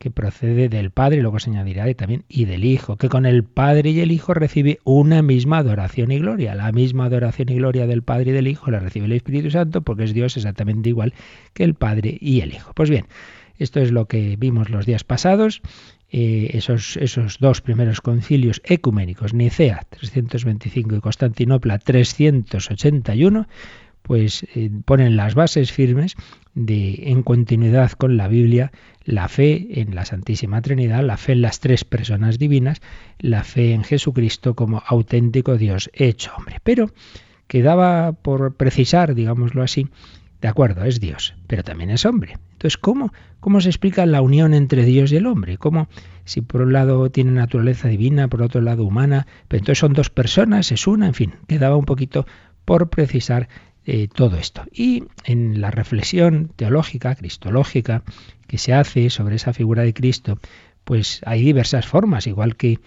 que 0.00 0.10
procede 0.10 0.70
del 0.70 0.90
Padre, 0.90 1.18
y 1.18 1.20
luego 1.20 1.38
se 1.38 1.50
añadirá 1.50 1.92
también, 1.92 2.24
y 2.26 2.46
del 2.46 2.64
Hijo, 2.64 2.96
que 2.96 3.10
con 3.10 3.26
el 3.26 3.44
Padre 3.44 3.90
y 3.90 4.00
el 4.00 4.10
Hijo 4.10 4.32
recibe 4.32 4.78
una 4.82 5.20
misma 5.20 5.58
adoración 5.58 6.10
y 6.10 6.18
gloria. 6.18 6.54
La 6.54 6.72
misma 6.72 7.04
adoración 7.04 7.50
y 7.50 7.56
gloria 7.56 7.86
del 7.86 8.02
Padre 8.02 8.30
y 8.30 8.32
del 8.32 8.48
Hijo 8.48 8.70
la 8.70 8.80
recibe 8.80 9.04
el 9.04 9.12
Espíritu 9.12 9.50
Santo 9.50 9.82
porque 9.82 10.04
es 10.04 10.14
Dios 10.14 10.38
exactamente 10.38 10.88
igual 10.88 11.12
que 11.52 11.64
el 11.64 11.74
Padre 11.74 12.16
y 12.18 12.40
el 12.40 12.54
Hijo. 12.54 12.72
Pues 12.72 12.88
bien, 12.88 13.08
esto 13.58 13.78
es 13.80 13.92
lo 13.92 14.06
que 14.06 14.36
vimos 14.38 14.70
los 14.70 14.86
días 14.86 15.04
pasados. 15.04 15.60
Eh, 16.10 16.52
esos, 16.54 16.96
esos 16.96 17.38
dos 17.38 17.60
primeros 17.60 18.00
concilios 18.00 18.62
ecuménicos, 18.64 19.34
Nicea 19.34 19.86
325 19.90 20.96
y 20.96 21.00
Constantinopla 21.00 21.78
381, 21.78 23.46
pues 24.02 24.46
eh, 24.54 24.70
ponen 24.84 25.16
las 25.16 25.34
bases 25.34 25.72
firmes 25.72 26.16
de, 26.54 27.10
en 27.10 27.22
continuidad 27.22 27.92
con 27.92 28.16
la 28.16 28.28
Biblia, 28.28 28.72
la 29.04 29.28
fe 29.28 29.80
en 29.80 29.94
la 29.94 30.04
Santísima 30.04 30.62
Trinidad, 30.62 31.04
la 31.04 31.16
fe 31.16 31.32
en 31.32 31.42
las 31.42 31.60
tres 31.60 31.84
personas 31.84 32.38
divinas, 32.38 32.80
la 33.18 33.44
fe 33.44 33.72
en 33.72 33.84
Jesucristo 33.84 34.54
como 34.54 34.82
auténtico 34.86 35.56
Dios 35.56 35.90
hecho 35.92 36.32
hombre. 36.36 36.58
Pero 36.62 36.90
quedaba 37.46 38.12
por 38.12 38.54
precisar, 38.54 39.14
digámoslo 39.14 39.62
así, 39.62 39.88
de 40.40 40.48
acuerdo, 40.48 40.84
es 40.84 41.00
Dios, 41.00 41.34
pero 41.46 41.62
también 41.62 41.90
es 41.90 42.06
hombre. 42.06 42.34
Entonces, 42.52 42.78
¿cómo, 42.78 43.12
¿cómo 43.40 43.60
se 43.60 43.68
explica 43.68 44.06
la 44.06 44.22
unión 44.22 44.54
entre 44.54 44.84
Dios 44.84 45.12
y 45.12 45.16
el 45.16 45.26
hombre? 45.26 45.58
¿Cómo, 45.58 45.88
si 46.24 46.40
por 46.40 46.62
un 46.62 46.72
lado 46.72 47.10
tiene 47.10 47.32
naturaleza 47.32 47.88
divina, 47.88 48.28
por 48.28 48.42
otro 48.42 48.60
lado 48.60 48.84
humana, 48.84 49.26
pero 49.48 49.58
entonces 49.58 49.78
son 49.78 49.92
dos 49.92 50.08
personas, 50.08 50.72
es 50.72 50.86
una, 50.86 51.06
en 51.06 51.14
fin, 51.14 51.34
quedaba 51.46 51.76
un 51.76 51.84
poquito 51.84 52.26
por 52.64 52.88
precisar 52.88 53.48
eh, 53.86 54.08
todo 54.12 54.36
esto. 54.36 54.64
Y 54.72 55.04
en 55.24 55.60
la 55.60 55.70
reflexión 55.70 56.52
teológica, 56.56 57.14
cristológica, 57.14 58.02
que 58.46 58.58
se 58.58 58.74
hace 58.74 59.10
sobre 59.10 59.36
esa 59.36 59.52
figura 59.52 59.82
de 59.82 59.94
Cristo, 59.94 60.38
pues 60.84 61.20
hay 61.24 61.42
diversas 61.42 61.86
formas, 61.86 62.26
igual 62.26 62.56
que 62.56 62.78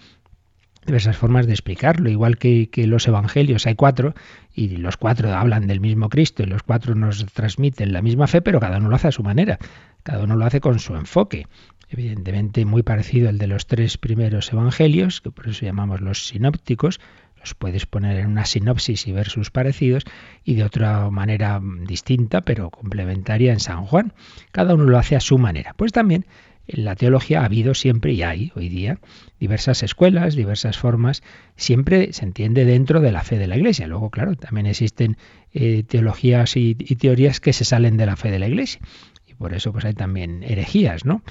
diversas 0.86 1.16
formas 1.16 1.46
de 1.46 1.52
explicarlo, 1.52 2.10
igual 2.10 2.36
que, 2.36 2.68
que, 2.68 2.86
los 2.86 3.08
evangelios, 3.08 3.66
hay 3.66 3.74
cuatro, 3.74 4.14
y 4.54 4.76
los 4.76 4.96
cuatro 4.96 5.32
hablan 5.32 5.66
del 5.66 5.80
mismo 5.80 6.08
Cristo, 6.10 6.42
y 6.42 6.46
los 6.46 6.62
cuatro 6.62 6.94
nos 6.94 7.24
transmiten 7.26 7.92
la 7.92 8.02
misma 8.02 8.26
fe, 8.26 8.42
pero 8.42 8.60
cada 8.60 8.78
uno 8.78 8.90
lo 8.90 8.96
hace 8.96 9.08
a 9.08 9.12
su 9.12 9.22
manera, 9.22 9.58
cada 10.02 10.24
uno 10.24 10.36
lo 10.36 10.44
hace 10.44 10.60
con 10.60 10.78
su 10.78 10.94
enfoque. 10.94 11.46
Evidentemente 11.88 12.64
muy 12.64 12.82
parecido 12.82 13.28
al 13.28 13.38
de 13.38 13.46
los 13.46 13.66
tres 13.66 13.98
primeros 13.98 14.52
evangelios, 14.52 15.20
que 15.20 15.30
por 15.30 15.48
eso 15.48 15.64
llamamos 15.64 16.00
los 16.00 16.26
sinópticos, 16.26 17.00
puedes 17.52 17.84
poner 17.84 18.16
en 18.16 18.28
una 18.28 18.46
sinopsis 18.46 19.06
y 19.06 19.12
ver 19.12 19.28
sus 19.28 19.50
parecidos, 19.50 20.04
y 20.42 20.54
de 20.54 20.64
otra 20.64 21.10
manera 21.10 21.60
distinta, 21.86 22.40
pero 22.40 22.70
complementaria 22.70 23.52
en 23.52 23.60
San 23.60 23.84
Juan. 23.84 24.14
Cada 24.52 24.72
uno 24.72 24.84
lo 24.84 24.96
hace 24.96 25.16
a 25.16 25.20
su 25.20 25.36
manera. 25.36 25.74
Pues 25.76 25.92
también 25.92 26.24
en 26.66 26.84
la 26.84 26.96
teología 26.96 27.42
ha 27.42 27.44
habido 27.44 27.74
siempre 27.74 28.12
y 28.12 28.22
hay 28.22 28.52
hoy 28.54 28.70
día 28.70 28.98
diversas 29.38 29.82
escuelas, 29.82 30.34
diversas 30.34 30.78
formas, 30.78 31.22
siempre 31.56 32.12
se 32.14 32.24
entiende 32.24 32.64
dentro 32.64 33.00
de 33.00 33.12
la 33.12 33.22
fe 33.22 33.38
de 33.38 33.46
la 33.46 33.56
Iglesia. 33.56 33.86
Luego, 33.86 34.10
claro, 34.10 34.34
también 34.36 34.66
existen 34.66 35.18
eh, 35.52 35.82
teologías 35.82 36.56
y, 36.56 36.76
y, 36.78 36.96
teorías 36.96 37.40
que 37.40 37.52
se 37.52 37.66
salen 37.66 37.98
de 37.98 38.06
la 38.06 38.16
fe 38.16 38.30
de 38.30 38.38
la 38.38 38.48
Iglesia. 38.48 38.80
Y 39.26 39.34
por 39.34 39.52
eso 39.52 39.72
pues 39.72 39.84
hay 39.84 39.92
también 39.92 40.42
herejías, 40.42 41.04
¿no? 41.04 41.22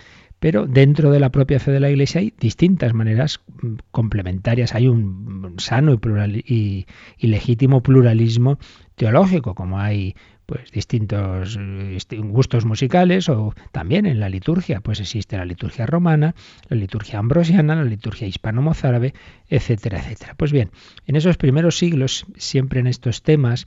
Pero 0.44 0.68
dentro 0.68 1.10
de 1.10 1.22
la 1.22 1.30
propia 1.30 1.58
fe 1.58 1.72
de 1.72 1.80
la 1.80 1.90
Iglesia 1.90 2.20
hay 2.20 2.34
distintas 2.38 2.94
maneras 2.94 3.40
mm, 3.62 3.76
complementarias. 3.92 4.76
Hay 4.76 4.90
un 4.90 5.56
sano 5.58 5.98
y, 6.46 6.86
legítimo 7.18 7.82
pluralismo 7.82 8.60
teológico, 8.96 9.56
como 9.56 9.80
hay 9.80 10.16
pues 10.46 10.70
distintos 10.70 11.58
eh, 11.58 11.98
gustos 12.18 12.66
musicales 12.66 13.30
o 13.30 13.54
también 13.72 14.06
en 14.06 14.20
la 14.20 14.28
liturgia, 14.28 14.82
pues 14.82 15.00
existe 15.00 15.38
la 15.38 15.46
liturgia 15.46 15.86
romana, 15.86 16.36
la 16.68 16.76
liturgia 16.76 17.20
ambrosiana, 17.20 17.78
la 17.78 17.86
liturgia 17.86 18.28
hispano-mozárabe, 18.28 19.14
etcétera, 19.48 20.00
etcétera. 20.00 20.34
Pues 20.36 20.52
bien, 20.52 20.72
en 21.08 21.16
esos 21.16 21.38
primeros 21.38 21.78
siglos, 21.78 22.26
siempre 22.36 22.82
en 22.82 22.88
estos 22.88 23.24
temas 23.24 23.66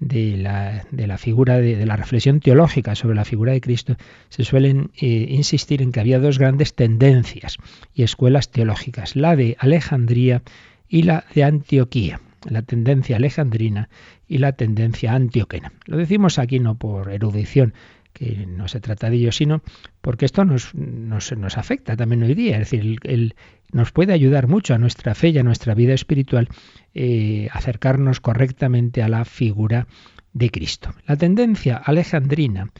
de 0.00 0.36
la, 0.36 0.84
de 0.90 1.06
la 1.06 1.18
figura 1.18 1.58
de, 1.58 1.84
la 1.86 1.96
reflexión 1.96 2.40
teológica 2.40 2.94
sobre 2.94 3.14
la 3.14 3.24
figura 3.24 3.52
de 3.52 3.60
Cristo, 3.60 3.96
se 4.28 4.44
suelen 4.44 4.90
eh, 5.00 5.26
insistir 5.30 5.82
en 5.82 5.92
que 5.92 6.00
había 6.00 6.18
dos 6.18 6.38
grandes 6.38 6.74
tendencias 6.74 7.56
y 7.94 8.02
escuelas 8.02 8.50
teológicas, 8.50 9.16
la 9.16 9.36
de 9.36 9.56
Alejandría 9.58 10.42
y 10.88 11.02
la 11.02 11.24
de 11.34 11.44
Antioquía, 11.44 12.20
la 12.48 12.62
tendencia 12.62 13.16
alejandrina 13.16 13.88
y 14.28 14.38
la 14.38 14.52
tendencia 14.52 15.14
antioquena. 15.14 15.72
Lo 15.86 15.96
decimos 15.96 16.38
aquí 16.38 16.58
no 16.58 16.76
por 16.76 17.10
erudición, 17.10 17.74
que 18.14 18.46
no 18.46 18.68
se 18.68 18.80
trata 18.80 19.10
de 19.10 19.16
ello, 19.16 19.32
sino 19.32 19.62
porque 20.00 20.24
esto 20.24 20.44
nos, 20.46 20.74
nos, 20.74 21.36
nos 21.36 21.58
afecta 21.58 21.96
también 21.96 22.22
hoy 22.22 22.34
día. 22.34 22.54
Es 22.54 22.70
decir, 22.70 22.98
el, 23.02 23.34
nos 23.72 23.92
puede 23.92 24.14
ayudar 24.14 24.46
mucho 24.46 24.72
a 24.72 24.78
nuestra 24.78 25.14
fe 25.14 25.30
y 25.30 25.38
a 25.38 25.42
nuestra 25.42 25.74
vida 25.74 25.92
espiritual 25.92 26.48
eh, 26.94 27.48
acercarnos 27.52 28.20
correctamente 28.20 29.02
a 29.02 29.08
la 29.08 29.24
figura 29.24 29.88
de 30.32 30.50
Cristo. 30.50 30.94
La 31.06 31.16
tendencia 31.16 31.76
alejandrina 31.76 32.70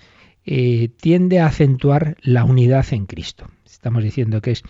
eh, 0.46 0.88
tiende 1.00 1.40
a 1.40 1.46
acentuar 1.46 2.16
la 2.22 2.44
unidad 2.44 2.86
en 2.92 3.06
Cristo. 3.06 3.50
Estamos 3.66 4.02
diciendo 4.02 4.40
que 4.40 4.52
es 4.52 4.62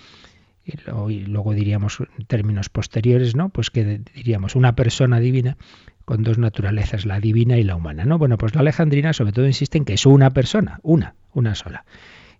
y 0.67 1.21
luego 1.21 1.53
diríamos 1.53 1.99
términos 2.27 2.71
posteriores, 2.71 3.37
¿no? 3.37 3.51
Pues 3.51 3.71
que 3.71 4.01
diríamos 4.15 4.57
una 4.57 4.75
persona 4.75 5.21
divina 5.21 5.59
con 6.05 6.23
dos 6.23 6.39
naturalezas, 6.39 7.07
la 7.07 7.21
divina 7.21 7.57
y 7.59 7.65
la 7.65 7.77
humana, 7.77 8.05
¿no? 8.05 8.19
Bueno, 8.19 8.37
pues 8.39 8.55
la 8.55 8.61
alejandrina 8.61 9.13
sobre 9.13 9.33
todo 9.33 9.47
insiste 9.47 9.79
en 9.79 9.85
que 9.85 9.95
es 9.95 10.07
una 10.07 10.31
persona, 10.31 10.81
una, 10.83 11.15
una 11.33 11.55
sola. 11.55 11.85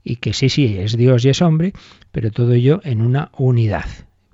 Y 0.03 0.17
que 0.17 0.35
sí, 0.35 0.49
sí, 0.49 0.77
es 0.79 0.97
Dios 0.97 1.25
y 1.25 1.31
es 1.31 1.41
hombre, 1.41 1.73
pero 2.13 2.31
todo 2.31 2.53
ello 2.53 2.81
en 2.85 3.01
una 3.01 3.31
unidad. 3.37 3.87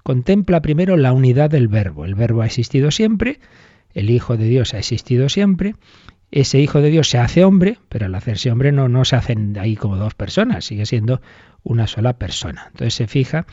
Contempla 0.02 0.60
primero 0.60 0.96
la 0.96 1.12
unidad 1.12 1.50
del 1.50 1.68
verbo. 1.68 2.04
El 2.04 2.16
verbo 2.16 2.42
ha 2.42 2.46
existido 2.46 2.90
siempre, 2.90 3.38
el 3.94 4.10
Hijo 4.10 4.36
de 4.36 4.46
Dios 4.46 4.74
ha 4.74 4.78
existido 4.78 5.28
siempre, 5.28 5.76
ese 6.32 6.60
Hijo 6.60 6.80
de 6.80 6.90
Dios 6.90 7.08
se 7.08 7.18
hace 7.18 7.44
hombre, 7.44 7.78
pero 7.88 8.06
al 8.06 8.14
hacerse 8.14 8.50
hombre 8.50 8.72
no, 8.72 9.04
se 9.04 9.16
hacen 9.16 9.56
ahí 9.58 9.76
como 9.76 9.96
dos 9.96 10.14
personas, 10.14 10.64
sigue 10.64 10.86
siendo 10.86 11.20
una 11.62 11.86
sola 11.86 12.14
persona. 12.14 12.66
Entonces 12.68 12.94
se 12.94 13.06
fija, 13.06 13.46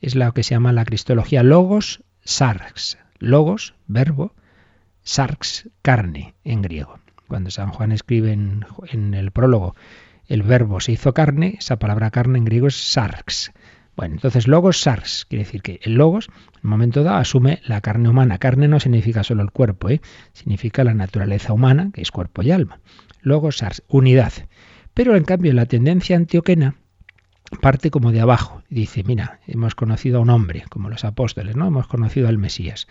es 0.00 0.14
lo 0.14 0.32
que 0.32 0.42
se 0.42 0.54
llama 0.54 0.72
la 0.72 0.84
cristología 0.84 1.42
logos 1.42 2.02
sarx. 2.24 2.98
Logos, 3.18 3.74
verbo, 3.86 4.34
sarx, 5.04 5.68
carne 5.82 6.34
en 6.44 6.62
griego. 6.62 6.98
Cuando 7.28 7.50
San 7.50 7.70
Juan 7.70 7.92
escribe 7.92 8.32
en, 8.32 9.14
el 9.14 9.30
prólogo, 9.30 9.74
el 10.26 10.42
verbo 10.42 10.80
se 10.80 10.92
hizo 10.92 11.14
carne, 11.14 11.56
esa 11.58 11.78
palabra 11.78 12.10
carne 12.10 12.38
en 12.38 12.44
griego 12.44 12.66
es 12.66 12.76
sarx. 12.76 13.52
Bueno, 13.96 14.14
entonces 14.16 14.48
logos 14.48 14.80
sars, 14.80 15.24
quiere 15.28 15.44
decir 15.44 15.62
que 15.62 15.78
el 15.82 15.94
logos, 15.94 16.28
en 16.28 16.60
un 16.64 16.70
momento 16.70 17.04
dado, 17.04 17.18
asume 17.18 17.60
la 17.64 17.80
carne 17.80 18.08
humana. 18.08 18.38
Carne 18.38 18.66
no 18.66 18.80
significa 18.80 19.22
solo 19.22 19.42
el 19.42 19.52
cuerpo, 19.52 19.88
¿eh? 19.88 20.00
significa 20.32 20.82
la 20.82 20.94
naturaleza 20.94 21.52
humana, 21.52 21.90
que 21.94 22.02
es 22.02 22.10
cuerpo 22.10 22.42
y 22.42 22.50
alma. 22.50 22.80
Logos 23.20 23.58
sars, 23.58 23.84
unidad. 23.86 24.32
Pero 24.94 25.16
en 25.16 25.24
cambio 25.24 25.52
la 25.52 25.66
tendencia 25.66 26.16
antioquena 26.16 26.74
parte 27.60 27.90
como 27.90 28.12
de 28.12 28.20
abajo. 28.20 28.62
Dice, 28.68 29.04
mira, 29.04 29.40
hemos 29.46 29.74
conocido 29.74 30.18
a 30.18 30.22
un 30.22 30.30
hombre, 30.30 30.64
como 30.68 30.88
los 30.88 31.04
apóstoles, 31.04 31.56
¿no? 31.56 31.68
Hemos 31.68 31.86
conocido 31.86 32.28
al 32.28 32.38
Mesías. 32.38 32.88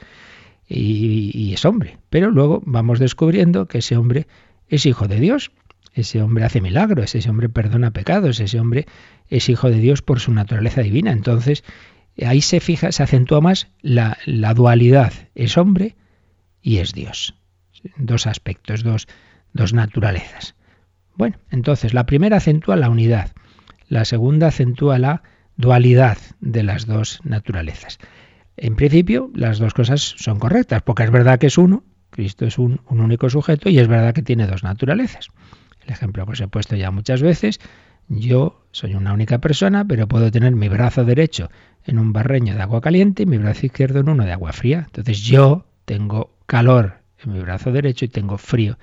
Y, 0.67 1.53
es 1.53 1.65
hombre. 1.65 1.97
Pero 2.09 2.31
luego 2.31 2.61
vamos 2.65 2.99
descubriendo 2.99 3.67
que 3.67 3.79
ese 3.79 3.97
hombre 3.97 4.27
es 4.67 4.85
hijo 4.85 5.07
de 5.07 5.19
Dios 5.19 5.51
ese 5.93 6.21
hombre 6.21 6.43
hace 6.43 6.59
milagros, 6.61 7.13
ese 7.13 7.29
hombre 7.29 7.49
perdona 7.49 7.91
pecados, 7.91 8.39
ese 8.39 8.59
hombre 8.59 8.87
es 9.29 9.47
hijo 9.49 9.69
de 9.69 9.77
Dios 9.77 10.01
por 10.01 10.19
su 10.19 10.33
naturaleza 10.33 10.81
divina. 10.81 11.11
Entonces, 11.11 11.63
ahí 12.25 12.41
se 12.41 12.59
fija, 12.59 12.91
se 12.91 13.03
acentúa 13.03 13.41
más 13.41 13.67
la, 13.81 14.17
dualidad. 14.55 15.13
Es 15.35 15.57
hombre 15.57 15.95
y 16.61 16.77
es 16.77 16.93
Dios. 16.93 17.35
Dos 17.97 18.25
aspectos, 18.27 18.83
dos, 18.83 19.07
dos 19.53 19.73
naturalezas. 19.73 20.55
Bueno, 21.15 21.37
entonces 21.51 21.93
la 21.93 22.05
primera 22.07 22.37
acentúa 22.37 22.75
la 22.75 22.89
unidad, 22.89 23.31
la 23.87 24.03
segunda 24.03 24.47
acentúa 24.47 24.97
la 24.97 25.21
dualidad 25.57 26.17
de 26.39 26.63
las 26.63 26.87
dos 26.87 27.19
naturalezas. 27.23 27.99
En 28.57 28.75
principio, 28.75 29.31
las 29.33 29.59
dos 29.59 29.73
cosas 29.73 30.01
son 30.01 30.39
correctas, 30.39 30.81
porque 30.83 31.03
es 31.03 31.11
verdad 31.11 31.39
que 31.39 31.47
es 31.47 31.57
uno, 31.57 31.83
Cristo 32.09 32.45
es 32.45 32.57
un, 32.57 32.81
un 32.87 32.99
único 32.99 33.29
sujeto, 33.29 33.69
y 33.69 33.79
es 33.79 33.87
verdad 33.87 34.13
que 34.13 34.21
tiene 34.21 34.47
dos 34.47 34.63
naturalezas. 34.63 35.29
El 35.85 35.91
ejemplo 35.91 36.25
que 36.25 36.33
os 36.33 36.41
he 36.41 36.47
puesto 36.47 36.75
ya 36.75 36.91
muchas 36.91 37.21
veces. 37.21 37.59
Yo 38.09 38.65
soy 38.71 38.95
una 38.95 39.13
única 39.13 39.39
persona, 39.39 39.85
pero 39.85 40.07
puedo 40.07 40.29
tener 40.31 40.53
mi 40.53 40.69
brazo 40.69 41.05
derecho 41.05 41.49
en 41.85 41.99
un 41.99 42.13
barreño 42.13 42.55
de 42.55 42.61
agua 42.61 42.81
caliente 42.81 43.23
y 43.23 43.25
mi 43.25 43.37
brazo 43.37 43.65
izquierdo 43.65 43.99
en 43.99 44.09
uno 44.09 44.25
de 44.25 44.31
agua 44.31 44.53
fría. 44.53 44.83
Entonces 44.85 45.21
yo 45.21 45.65
tengo 45.85 46.35
calor 46.45 46.99
en 47.23 47.33
mi 47.33 47.39
brazo 47.39 47.71
derecho 47.71 48.05
y 48.05 48.09
tengo 48.09 48.37
frío 48.37 48.77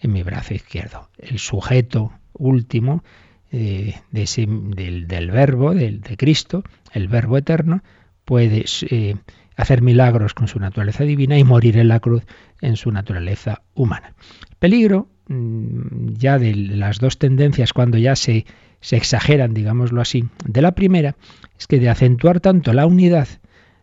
en 0.00 0.12
mi 0.12 0.22
brazo 0.22 0.54
izquierdo. 0.54 1.08
El 1.18 1.38
sujeto 1.38 2.12
último 2.34 3.02
eh, 3.50 3.94
del, 4.10 5.30
verbo, 5.30 5.74
del, 5.74 6.00
de 6.00 6.16
Cristo, 6.16 6.62
el 6.92 7.08
verbo 7.08 7.38
eterno, 7.38 7.82
puede 8.26 8.66
eh, 8.90 9.16
hacer 9.56 9.80
milagros 9.80 10.34
con 10.34 10.48
su 10.48 10.60
naturaleza 10.60 11.04
divina 11.04 11.38
y 11.38 11.44
morir 11.44 11.78
en 11.78 11.88
la 11.88 12.00
cruz 12.00 12.24
en 12.60 12.76
su 12.76 12.92
naturaleza 12.92 13.62
humana. 13.74 14.12
peligro 14.58 15.08
Mm, 15.28 16.14
ya 16.14 16.38
de 16.38 16.54
las 16.54 16.98
dos 16.98 17.18
tendencias 17.18 17.72
cuando 17.72 17.98
ya 17.98 18.14
se, 18.14 18.46
exageran, 18.90 19.54
digámoslo 19.54 20.00
así, 20.00 20.26
de 20.44 20.62
la 20.62 20.72
primera, 20.72 21.16
es 21.58 21.66
que 21.66 21.80
de 21.80 21.88
acentuar 21.88 22.40
tanto 22.40 22.72
la 22.72 22.86
unidad, 22.86 23.26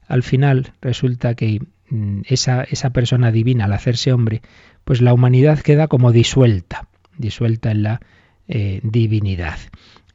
al 0.07 0.23
final 0.23 0.73
resulta 0.81 1.35
que 1.35 1.59
mm, 1.89 2.21
esa, 2.25 2.63
esa 2.63 2.91
persona 2.91 3.31
divina, 3.31 3.65
al 3.65 3.73
hacerse 3.73 4.13
hombre, 4.13 4.41
pues 4.85 5.01
la 5.01 5.13
humanidad 5.13 5.59
queda 5.59 5.87
como 5.87 6.13
disuelta, 6.13 6.87
disuelta 7.17 7.71
en 7.71 7.83
la 7.83 7.99
eh, 8.47 8.79
divinidad. 8.83 9.57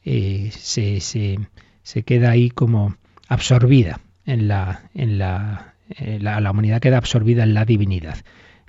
Eh, 0.05 0.51
se, 0.53 1.01
se, 1.01 2.03
queda 2.05 2.31
ahí 2.31 2.49
como 2.49 2.97
absorbida 3.29 4.01
en 4.29 4.47
la, 4.47 4.83
en 4.95 5.21
eh, 5.21 6.19
la, 6.21 6.41
la 6.41 6.51
humanidad 6.51 6.81
queda 6.81 6.99
absorbida 6.99 7.43
en 7.43 7.55
la 7.55 7.65
divinidad. 7.65 8.19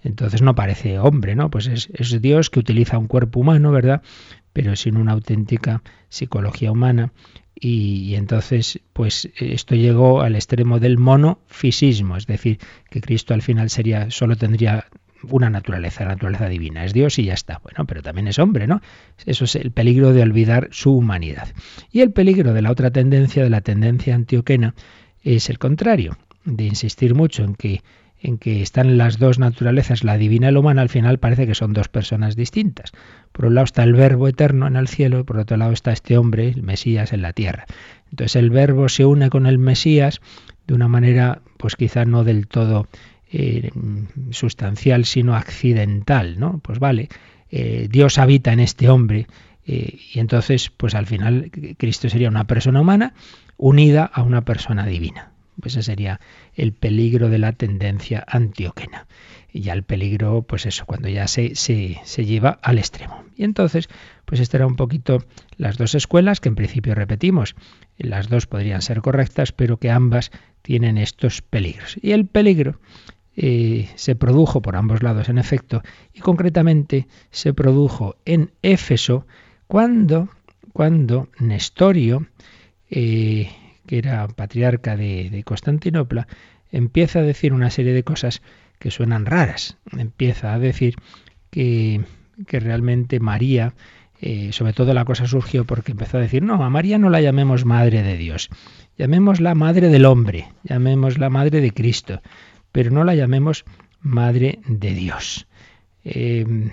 Entonces 0.04 0.42
no 0.42 0.56
parece 0.56 1.00
hombre, 1.00 1.36
¿no? 1.36 1.50
Pues 1.52 1.68
es, 1.68 2.22
Dios 2.22 2.50
que 2.50 2.60
utiliza 2.60 2.98
un 2.98 3.08
cuerpo 3.08 3.42
humano, 3.42 3.72
¿verdad? 3.72 4.02
Pero 4.54 4.76
sin 4.78 4.96
una 4.96 5.12
auténtica 5.12 5.84
psicología 6.08 6.72
humana. 6.72 7.12
Y, 7.62 8.16
entonces, 8.16 8.80
pues 8.94 9.30
esto 9.36 9.76
llegó 9.76 10.22
al 10.22 10.36
extremo 10.36 10.80
del 10.80 10.98
monofisismo, 10.98 12.16
es 12.16 12.26
decir, 12.26 12.58
que 12.90 13.02
Cristo 13.02 13.34
al 13.34 13.42
final 13.42 13.70
sería, 13.70 14.10
solo 14.12 14.38
tendría 14.38 14.86
una 15.30 15.50
naturaleza, 15.50 16.06
la 16.06 16.12
naturaleza 16.12 16.48
divina, 16.48 16.86
es 16.86 16.94
Dios 16.94 17.20
y 17.20 17.26
ya 17.26 17.34
está. 17.34 17.60
Bueno, 17.62 17.86
pero 17.86 18.02
también 18.02 18.30
es 18.30 18.40
hombre, 18.40 18.66
¿no? 18.66 18.82
Eso 19.26 19.44
es 19.44 19.58
el 19.58 19.72
peligro 19.72 20.14
de 20.14 20.22
olvidar 20.22 20.70
su 20.72 20.96
humanidad. 20.96 21.50
Y 21.92 22.00
el 22.00 22.14
peligro 22.14 22.54
de 22.54 22.62
la 22.62 22.72
otra 22.72 22.92
tendencia, 22.92 23.44
de 23.44 23.50
la 23.50 23.60
tendencia 23.60 24.16
antioquena, 24.16 24.74
es 25.24 25.50
el 25.50 25.60
contrario, 25.60 26.18
de 26.46 26.66
insistir 26.66 27.16
mucho 27.16 27.44
en 27.44 27.56
que 27.56 27.82
en 28.22 28.38
que 28.38 28.62
están 28.62 28.98
las 28.98 29.18
dos 29.18 29.40
naturalezas, 29.40 30.04
la 30.04 30.18
divina 30.18 30.50
y 30.50 30.52
la 30.52 30.60
humana, 30.60 30.82
al 30.82 30.90
final 30.90 31.20
parece 31.20 31.48
que 31.48 31.56
son 31.56 31.74
dos 31.74 31.88
personas 31.88 32.36
distintas. 32.36 32.92
Por 33.32 33.46
un 33.46 33.56
lado 33.56 33.66
está 33.66 33.84
el 33.84 33.94
verbo 33.94 34.28
eterno 34.28 34.68
en 34.68 34.76
el 34.76 34.88
cielo 34.88 35.20
y 35.20 35.24
por 35.24 35.38
otro 35.38 35.56
lado 35.56 35.72
está 35.72 35.92
este 35.94 36.18
hombre, 36.18 36.50
el 36.50 36.64
Mesías, 36.64 37.14
en 37.14 37.22
la 37.22 37.34
tierra. 37.34 37.66
Entonces 38.12 38.36
el 38.36 38.50
verbo 38.50 38.90
se 38.90 39.06
une 39.06 39.30
con 39.30 39.46
el 39.46 39.58
Mesías 39.58 40.20
de 40.68 40.74
una 40.74 40.88
manera, 40.88 41.42
pues 41.58 41.76
quizá 41.76 42.04
no 42.06 42.24
del 42.24 42.48
todo 42.48 42.88
eh, 43.32 43.72
sustancial, 44.32 45.06
sino 45.06 45.36
accidental, 45.36 46.40
¿no? 46.40 46.60
Pues 46.60 46.80
vale, 46.80 47.08
eh, 47.52 47.88
Dios 47.90 48.18
habita 48.18 48.52
en 48.52 48.60
este 48.60 48.90
hombre 48.90 49.28
eh, 49.72 50.00
y 50.16 50.20
entonces, 50.20 50.72
pues 50.76 50.96
al 50.96 51.06
final 51.06 51.52
Cristo 51.78 52.10
sería 52.10 52.28
una 52.28 52.48
persona 52.48 52.82
humana 52.82 53.14
unida 53.56 54.04
a 54.04 54.24
una 54.24 54.44
persona 54.44 54.84
divina. 54.88 55.32
Pues 55.62 55.76
ese 55.76 55.84
sería 55.84 56.20
el 56.56 56.74
peligro 56.74 57.30
de 57.30 57.38
la 57.38 57.52
tendencia 57.52 58.26
antioquena. 58.28 59.06
Y 59.54 59.62
ya 59.62 59.74
el 59.74 59.84
peligro, 59.84 60.42
pues 60.42 60.66
eso, 60.66 60.88
cuando 60.88 61.08
ya 61.08 61.28
se, 61.28 61.54
se, 61.54 62.02
se 62.04 62.26
lleva 62.26 62.58
al 62.64 62.80
extremo. 62.80 63.24
Y 63.36 63.44
entonces, 63.44 63.90
pues 64.26 64.42
este 64.42 64.58
era 64.58 64.66
un 64.66 64.76
poquito 64.76 65.24
las 65.58 65.78
dos 65.78 65.94
escuelas 65.94 66.40
que 66.40 66.50
en 66.50 66.56
principio 66.56 66.96
repetimos. 66.96 67.56
Las 68.00 68.28
dos 68.28 68.48
podrían 68.48 68.82
ser 68.82 69.02
correctas, 69.02 69.52
pero 69.52 69.78
que 69.78 69.92
ambas 69.92 70.32
tienen 70.64 70.98
estos 70.98 71.44
peligros. 71.44 71.96
Y 72.02 72.14
el 72.14 72.26
peligro 72.26 72.80
eh, 73.36 73.88
se 73.96 74.16
produjo 74.16 74.64
por 74.64 74.76
ambos 74.76 75.04
lados, 75.04 75.30
en 75.30 75.38
efecto, 75.38 75.84
y 76.12 76.22
concretamente 76.22 77.08
se 77.30 77.54
produjo 77.54 78.16
en 78.26 78.52
Éfeso 78.64 79.28
cuando, 79.70 80.30
cuando 80.74 81.30
Nestorio 81.38 82.26
eh, 82.90 83.52
que 83.86 84.00
era 84.00 84.28
patriarca 84.28 84.98
de, 84.98 85.44
Constantinopla, 85.46 86.28
empieza 86.72 87.20
a 87.20 87.22
decir 87.22 87.54
una 87.54 87.70
serie 87.70 87.94
de 87.94 88.04
cosas 88.04 88.42
que 88.80 88.90
suenan 88.90 89.28
raras. 89.28 89.78
Empieza 89.96 90.56
a 90.56 90.60
decir 90.60 90.96
que, 91.52 92.02
realmente 92.48 93.20
María, 93.20 93.76
eh, 94.22 94.52
sobre 94.54 94.74
todo 94.74 94.96
la 94.96 95.06
cosa 95.06 95.28
surgió 95.28 95.66
porque 95.66 95.92
empezó 95.92 96.18
a 96.18 96.22
decir, 96.22 96.42
no, 96.42 96.64
a 96.64 96.70
María 96.72 96.98
no 96.98 97.12
la 97.12 97.22
llamemos 97.22 97.64
madre 97.64 98.02
de 98.02 98.18
Dios, 98.18 98.50
llamémosla 98.98 99.54
madre 99.54 99.90
del 99.90 100.06
hombre, 100.06 100.48
llamémosla 100.64 101.30
madre 101.30 101.62
de 101.62 101.72
Cristo, 101.72 102.24
pero 102.72 102.90
no 102.90 103.04
la 103.04 103.14
llamemos 103.14 103.66
madre 104.02 104.60
de 104.68 104.96
Dios. 104.96 105.48
Eh, 106.04 106.72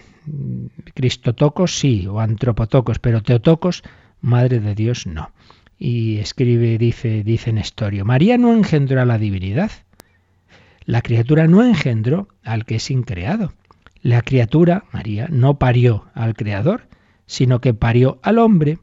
Cristotocos 0.94 1.78
sí, 1.78 2.06
o 2.06 2.20
antropotocos, 2.20 2.98
pero 2.98 3.22
Teotocos, 3.22 3.82
madre 4.20 4.60
de 4.60 4.74
Dios 4.74 5.06
no. 5.06 5.30
Y 5.78 6.18
escribe, 6.18 6.78
dice, 6.78 7.22
dice 7.22 7.52
Nestorio, 7.52 8.04
María 8.04 8.38
no 8.38 8.52
engendró 8.52 9.00
a 9.00 9.04
la 9.04 9.18
divinidad. 9.18 9.70
La 10.84 11.02
criatura 11.02 11.46
no 11.46 11.62
engendró 11.64 12.28
al 12.44 12.64
que 12.64 12.76
es 12.76 12.90
increado. 12.90 13.52
La 14.02 14.22
criatura, 14.22 14.84
María, 14.92 15.26
no 15.30 15.58
parió 15.58 16.06
al 16.14 16.34
Creador, 16.34 16.88
sino 17.26 17.60
que 17.60 17.74
parió 17.74 18.20
al 18.22 18.38
hombre, 18.38 18.78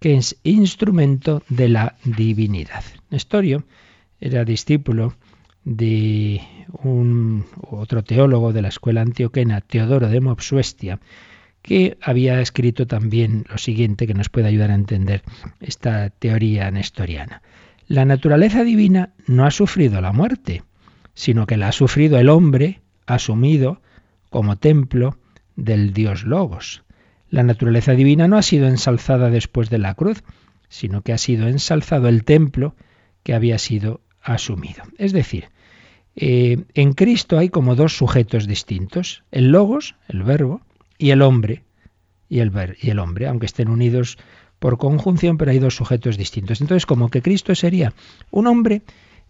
que 0.00 0.16
es 0.16 0.36
instrumento 0.42 1.42
de 1.48 1.68
la 1.68 1.96
divinidad. 2.04 2.84
Nestorio 3.10 3.64
era 4.20 4.44
discípulo 4.44 5.14
de 5.64 6.42
un 6.82 7.46
otro 7.70 8.04
teólogo 8.04 8.52
de 8.52 8.62
la 8.62 8.68
escuela 8.68 9.00
antioquena, 9.00 9.60
Teodoro 9.60 10.08
de 10.08 10.20
Mopsuestia, 10.20 11.00
que 11.62 11.96
había 12.02 12.40
escrito 12.40 12.86
también 12.86 13.46
lo 13.48 13.56
siguiente 13.56 14.06
que 14.06 14.14
nos 14.14 14.28
puede 14.28 14.48
ayudar 14.48 14.70
a 14.70 14.74
entender 14.74 15.22
esta 15.60 16.10
teoría 16.10 16.70
nestoriana. 16.70 17.42
La 17.88 18.04
naturaleza 18.04 18.64
divina 18.64 19.14
no 19.26 19.46
ha 19.46 19.50
sufrido 19.50 20.00
la 20.00 20.12
muerte, 20.12 20.62
sino 21.14 21.46
que 21.46 21.56
la 21.56 21.68
ha 21.68 21.72
sufrido 21.72 22.18
el 22.18 22.28
hombre 22.28 22.82
asumido 23.06 23.80
como 24.28 24.56
templo 24.56 25.16
del 25.56 25.92
Dios 25.94 26.24
Logos. 26.24 26.82
La 27.30 27.42
naturaleza 27.42 27.92
divina 27.92 28.28
no 28.28 28.36
ha 28.36 28.42
sido 28.42 28.68
ensalzada 28.68 29.30
después 29.30 29.70
de 29.70 29.78
la 29.78 29.94
cruz, 29.94 30.22
sino 30.68 31.02
que 31.02 31.12
ha 31.12 31.18
sido 31.18 31.48
ensalzado 31.48 32.08
el 32.08 32.24
templo 32.24 32.74
que 33.22 33.34
había 33.34 33.58
sido 33.58 34.02
asumido. 34.22 34.82
Es 34.98 35.12
decir, 35.12 35.48
eh, 36.16 36.64
en 36.74 36.92
Cristo 36.92 37.38
hay 37.38 37.48
como 37.48 37.74
dos 37.74 37.96
sujetos 37.96 38.46
distintos, 38.46 39.24
el 39.32 39.50
logos, 39.50 39.96
el 40.08 40.22
verbo, 40.22 40.60
y 40.98 41.10
el 41.10 41.22
hombre, 41.22 41.64
y 42.28 42.40
el, 42.40 42.52
y 42.80 42.90
el 42.90 42.98
hombre, 42.98 43.26
aunque 43.26 43.46
estén 43.46 43.68
unidos 43.68 44.18
por 44.58 44.78
conjunción, 44.78 45.36
pero 45.36 45.50
hay 45.50 45.58
dos 45.58 45.76
sujetos 45.76 46.16
distintos. 46.16 46.60
Entonces, 46.60 46.86
como 46.86 47.10
que 47.10 47.22
Cristo 47.22 47.54
sería 47.54 47.92
un 48.30 48.46
hombre, 48.46 48.82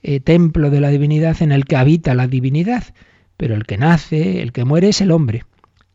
eh, 0.03 0.21
templo 0.21 0.71
de 0.71 0.81
la 0.81 0.91
divinidad 0.91 1.41
en 1.43 1.51
el 1.51 1.65
que 1.65 1.77
habita 1.77 2.15
la 2.15 2.27
divinidad, 2.27 2.85
pero 3.37 3.55
el 3.55 3.65
que 3.65 3.79
nace, 3.79 4.43
el 4.43 4.53
que 4.53 4.65
muere 4.65 4.91
es 4.91 5.01
el 5.01 5.11
hombre, 5.11 5.45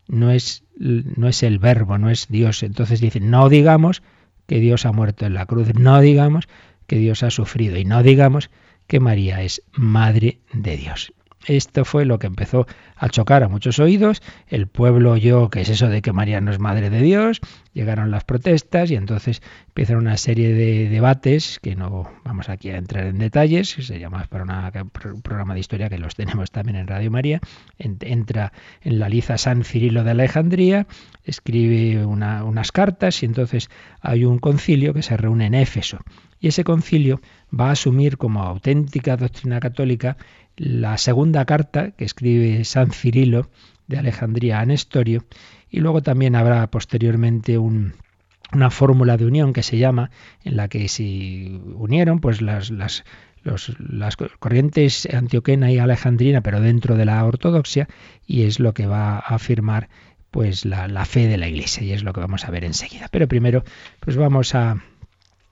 no 0.08 0.32
es, 0.32 0.64
no 0.78 1.28
es 1.28 1.44
el 1.44 1.60
verbo, 1.60 1.98
no 1.98 2.10
es 2.10 2.28
Dios. 2.28 2.64
Entonces 2.64 3.00
dice, 3.00 3.20
no 3.20 3.50
digamos 3.50 4.02
que 4.48 4.60
Dios 4.60 4.86
ha 4.88 4.92
muerto 4.92 5.28
en 5.28 5.36
la 5.36 5.46
cruz, 5.46 5.74
no 5.76 6.02
digamos 6.02 6.50
que 6.88 6.98
Dios 6.98 7.22
ha 7.22 7.30
sufrido 7.30 7.78
y 7.78 7.86
no 7.86 8.02
digamos 8.02 8.50
que 8.90 9.00
María 9.00 9.44
es 9.44 9.62
Madre 9.72 10.40
de 10.52 10.76
Dios. 10.76 11.14
Esto 11.46 11.86
fue 11.86 12.04
lo 12.04 12.20
que 12.20 12.28
empezó 12.28 12.68
a 12.98 13.08
chocar 13.08 13.44
a 13.44 13.48
muchos 13.48 13.80
oídos. 13.80 14.22
El 14.48 14.68
pueblo 14.68 15.12
oyó 15.12 15.50
que 15.50 15.62
es 15.62 15.70
eso 15.70 15.88
de 15.88 16.02
que 16.02 16.12
María 16.12 16.42
no 16.42 16.52
es 16.52 16.60
Madre 16.60 16.90
de 16.90 17.02
Dios. 17.02 17.40
Llegaron 17.74 18.12
las 18.12 18.26
protestas 18.26 18.92
y 18.92 18.96
entonces 18.96 19.42
empezaron 19.70 20.04
una 20.04 20.18
serie 20.18 20.54
de 20.54 20.90
debates 20.90 21.60
que 21.62 21.76
no 21.76 22.12
vamos 22.26 22.50
aquí 22.50 22.72
a 22.72 22.78
entrar 22.78 23.06
en 23.06 23.20
detalles. 23.20 23.70
Se 23.70 24.00
llama 24.00 24.26
para 24.30 24.44
un 24.44 25.22
programa 25.22 25.54
de 25.54 25.62
historia 25.62 25.88
que 25.88 25.98
los 25.98 26.16
tenemos 26.16 26.52
también 26.52 26.76
en 26.76 26.88
Radio 26.88 27.10
María. 27.10 27.40
Entra 27.78 28.52
en 28.82 29.00
la 29.00 29.08
liza 29.08 29.38
San 29.38 29.64
Cirilo 29.64 30.04
de 30.04 30.12
Alejandría, 30.12 30.88
escribe 31.24 32.06
unas 32.06 32.72
cartas 32.74 33.24
y 33.24 33.28
entonces 33.28 33.70
hay 34.02 34.26
un 34.26 34.40
concilio 34.40 34.94
que 34.94 35.04
se 35.04 35.16
reúne 35.16 35.46
en 35.46 35.54
Éfeso. 35.54 36.00
Y 36.40 36.48
ese 36.48 36.64
concilio 36.64 37.22
va 37.58 37.70
a 37.70 37.72
asumir 37.72 38.18
como 38.18 38.44
auténtica 38.44 39.18
doctrina 39.18 39.60
católica 39.60 40.18
la 40.56 40.98
segunda 40.98 41.46
carta 41.46 41.92
que 41.92 42.06
escribe 42.06 42.64
San 42.66 42.92
Cirilo 42.92 43.50
de 43.88 43.98
Alejandría 43.98 44.60
a 44.60 44.66
Nestorio 44.66 45.26
y 45.70 45.80
luego 45.80 46.02
también 46.02 46.36
habrá 46.36 46.68
posteriormente 46.68 47.58
una 47.58 48.70
fórmula 48.70 49.18
de 49.18 49.26
unión 49.26 49.54
que 49.54 49.64
se 49.64 49.78
llama, 49.78 50.12
en 50.44 50.58
la 50.58 50.68
que 50.68 50.88
se 50.88 51.60
unieron 51.76 52.20
pues 52.20 52.42
las, 52.42 52.72
las, 52.72 53.04
las 53.44 54.18
corrientes 54.18 55.08
antioquena 55.14 55.72
y 55.72 55.78
alejandrina, 55.78 56.42
pero 56.42 56.60
dentro 56.60 56.96
de 56.96 57.06
la 57.06 57.24
ortodoxia, 57.24 57.88
y 58.26 58.44
es 58.44 58.60
lo 58.60 58.74
que 58.74 58.86
va 58.86 59.16
a 59.16 59.20
afirmar 59.20 59.90
pues 60.32 60.66
la, 60.66 60.88
la 60.88 61.06
fe 61.06 61.28
de 61.28 61.38
la 61.38 61.48
Iglesia, 61.48 61.84
y 61.84 61.92
es 61.92 62.04
lo 62.04 62.14
que 62.14 62.20
vamos 62.20 62.46
a 62.46 62.52
ver 62.52 62.64
enseguida. 62.64 63.08
Pero 63.12 63.28
primero, 63.28 63.64
pues 64.00 64.18
vamos 64.18 64.56
a, 64.56 64.82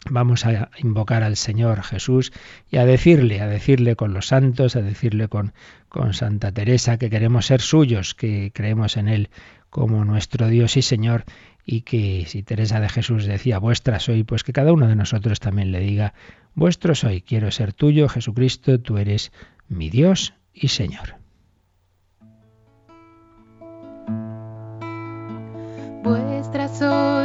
Vamos 0.09 0.45
a 0.45 0.69
invocar 0.77 1.23
al 1.23 1.35
Señor 1.35 1.83
Jesús 1.83 2.31
y 2.69 2.77
a 2.77 2.85
decirle, 2.85 3.41
a 3.41 3.47
decirle 3.47 3.95
con 3.95 4.13
los 4.13 4.27
santos, 4.27 4.75
a 4.75 4.81
decirle 4.81 5.27
con, 5.27 5.53
con 5.89 6.13
Santa 6.13 6.51
Teresa 6.51 6.97
que 6.97 7.09
queremos 7.09 7.47
ser 7.47 7.61
suyos, 7.61 8.15
que 8.15 8.51
creemos 8.53 8.95
en 8.95 9.07
Él 9.07 9.29
como 9.69 10.05
nuestro 10.05 10.47
Dios 10.47 10.77
y 10.77 10.81
Señor 10.81 11.25
y 11.65 11.81
que 11.81 12.23
si 12.27 12.43
Teresa 12.43 12.79
de 12.79 12.87
Jesús 12.87 13.25
decía 13.25 13.59
vuestra 13.59 13.99
soy, 13.99 14.23
pues 14.23 14.43
que 14.43 14.53
cada 14.53 14.71
uno 14.71 14.87
de 14.87 14.95
nosotros 14.95 15.41
también 15.41 15.73
le 15.73 15.81
diga 15.81 16.13
vuestro 16.55 16.95
soy, 16.95 17.21
quiero 17.21 17.51
ser 17.51 17.73
tuyo, 17.73 18.07
Jesucristo, 18.07 18.79
tú 18.79 18.97
eres 18.97 19.33
mi 19.67 19.89
Dios 19.89 20.33
y 20.53 20.69
Señor. 20.69 21.15
Vuestra 26.03 26.69
soy, 26.69 27.16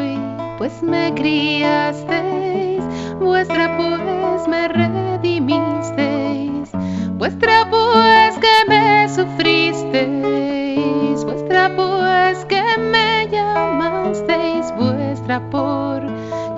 pues 0.62 0.78
me 0.80 1.12
criasteis, 1.14 2.84
vuestra 3.18 3.76
pues 3.76 4.46
me 4.46 4.68
redimisteis, 4.68 6.70
vuestra 7.14 7.68
pues 7.68 8.38
que 8.38 8.64
me 8.68 9.08
sufristeis, 9.08 11.24
vuestra 11.24 11.68
pues 11.74 12.44
que 12.44 12.62
me 12.78 13.26
llamasteis, 13.28 14.72
vuestra 14.76 15.40
por 15.50 16.06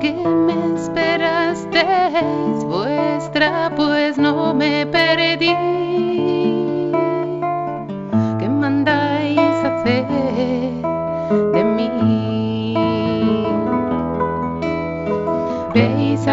que 0.01 0.13
me 0.13 0.75
esperasteis, 0.75 2.63
vuestra 2.65 3.73
pues 3.75 4.19
no 4.19 4.53
me 4.53 4.85
perdí. 4.85 6.54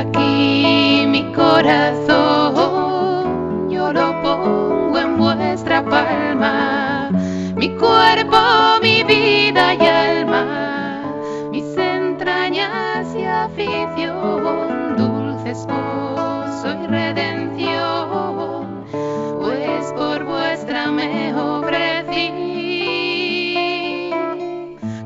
Aquí 0.02 1.06
mi 1.08 1.24
corazón, 1.34 2.60
yo 3.70 3.94
lo 3.94 4.22
pongo 4.22 4.98
en 4.98 5.18
vuestra 5.18 5.84
palma, 5.84 7.10
mi 7.56 7.70
cuerpo, 7.70 8.38
mi 8.82 9.04
vida 9.04 9.76
y 9.76 9.86
alma, 9.86 11.04
mis 11.52 11.78
entrañas 11.78 13.16
y 13.16 13.26
afición, 13.26 14.96
dulce 14.98 15.52
esposo 15.52 16.68
y 16.84 16.88
redención, 16.88 18.86
pues 19.40 19.94
por 19.94 20.24
vuestra 20.26 20.92
me 20.92 21.34
ofrecí. 21.36 22.32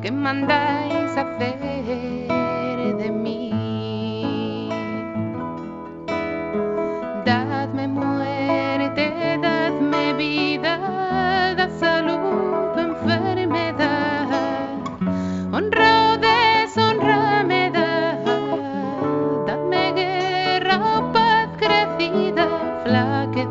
¿Qué 0.01 0.11
mandáis 0.11 1.17
hacer 1.17 1.74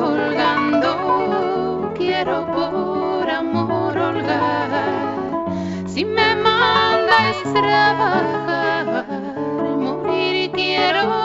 holgando, 0.00 1.92
quiero 1.96 2.46
por 2.46 3.28
amor 3.30 3.96
holgar. 3.98 4.70
Si 5.86 6.04
me 6.04 6.34
mandáis 6.36 7.42
trabajar, 7.52 9.04
morir 9.78 10.50
quiero 10.52 11.19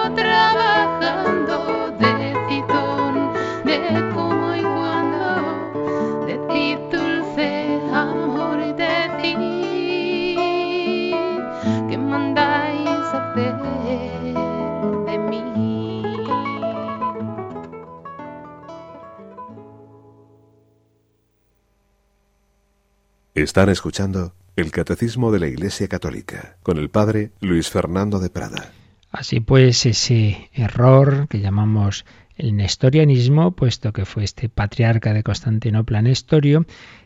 Están 23.45 23.69
escuchando 23.69 24.33
El 24.55 24.71
Catecismo 24.71 25.31
de 25.31 25.39
la 25.39 25.45
Iglesia 25.45 25.87
Católica, 25.87 26.57
con 26.63 26.79
el 26.79 26.89
Padre 26.89 27.29
Luis 27.41 27.69
Fernando 27.69 28.17
de 28.17 28.31
Prada. 28.31 28.71
Así 29.11 29.39
pues, 29.39 29.85
ese 29.85 30.49
error 30.51 31.27
que 31.29 31.41
llamamos 31.41 32.05
el 32.37 32.55
nestorianismo, 32.55 33.51
puesto 33.51 33.93
que 33.93 34.05
fue 34.05 34.23
este 34.23 34.49
patriarca 34.49 35.13
de 35.13 35.21
Constantinopla, 35.21 36.01
Nestorio, 36.01 36.65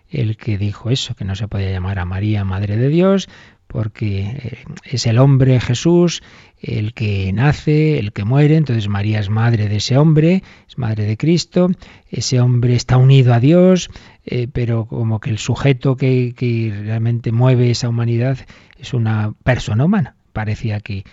el 0.09 0.37
que 0.37 0.57
dijo 0.57 0.91
eso, 0.91 1.13
que 1.13 1.25
no 1.25 1.35
se 1.35 1.49
podía 1.49 1.71
llamar 1.71 1.99
a 1.99 2.05
María 2.05 2.45
Madre 2.45 2.77
de 2.77 2.87
Dios, 2.87 3.27
porque 3.69 4.21
eh, 4.21 4.57
es 4.83 5.05
el 5.05 5.19
hombre 5.19 5.59
Jesús 5.59 6.23
el 6.59 6.93
que 6.93 7.31
nace, 7.31 7.99
el 7.99 8.11
que 8.11 8.25
muere, 8.25 8.57
entonces 8.57 8.89
María 8.89 9.19
es 9.19 9.29
madre 9.29 9.69
de 9.69 9.77
ese 9.77 9.97
hombre, 9.97 10.43
es 10.67 10.77
madre 10.77 11.05
de 11.05 11.15
Cristo, 11.17 11.69
ese 12.09 12.41
hombre 12.41 12.75
está 12.75 12.97
unido 12.97 13.33
a 13.33 13.39
Dios, 13.39 13.91
eh, 14.25 14.47
pero 14.51 14.85
como 14.85 15.19
que 15.19 15.29
el 15.29 15.37
sujeto 15.37 15.95
que, 15.95 16.33
que, 16.35 16.73
realmente 16.83 17.31
mueve 17.31 17.69
esa 17.69 17.87
humanidad 17.87 18.39
es 18.77 18.93
una 18.93 19.33
persona 19.43 19.85
humana. 19.85 20.15
Parecía 20.33 20.79
que 20.79 21.05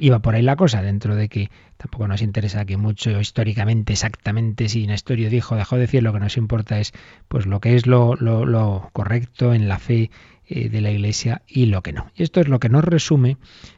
iba 0.00 0.20
por 0.20 0.34
ahí 0.34 0.42
la 0.42 0.56
cosa, 0.56 0.82
dentro 0.82 1.14
de 1.14 1.28
que 1.28 1.50
tampoco 1.76 2.08
nos 2.08 2.22
interesa 2.22 2.64
que 2.64 2.76
mucho 2.76 3.20
históricamente, 3.20 3.92
exactamente, 3.92 4.68
si 4.68 4.86
Nestorio 4.86 5.30
dijo, 5.30 5.56
dejó 5.56 5.76
de 5.76 5.82
decir, 5.82 6.02
lo 6.02 6.12
que 6.12 6.20
nos 6.20 6.36
importa 6.36 6.80
es 6.80 6.92
pues 7.28 7.46
lo 7.46 7.60
que 7.60 7.76
es 7.76 7.86
lo, 7.86 8.14
lo, 8.16 8.46
lo 8.46 8.90
correcto 8.92 9.52
en 9.52 9.68
la 9.68 9.78
fe 9.78 10.10
eh, 10.50 10.70
de 10.70 10.80
la 10.80 10.90
Iglesia 10.90 11.42
y 11.46 11.66
lo 11.66 11.82
que 11.82 11.92
no. 11.92 12.10
Y 12.16 12.22
esto 12.22 12.40
es 12.40 12.48
lo 12.48 12.58
que 12.58 12.70
nos 12.70 12.82
resume 12.82 13.36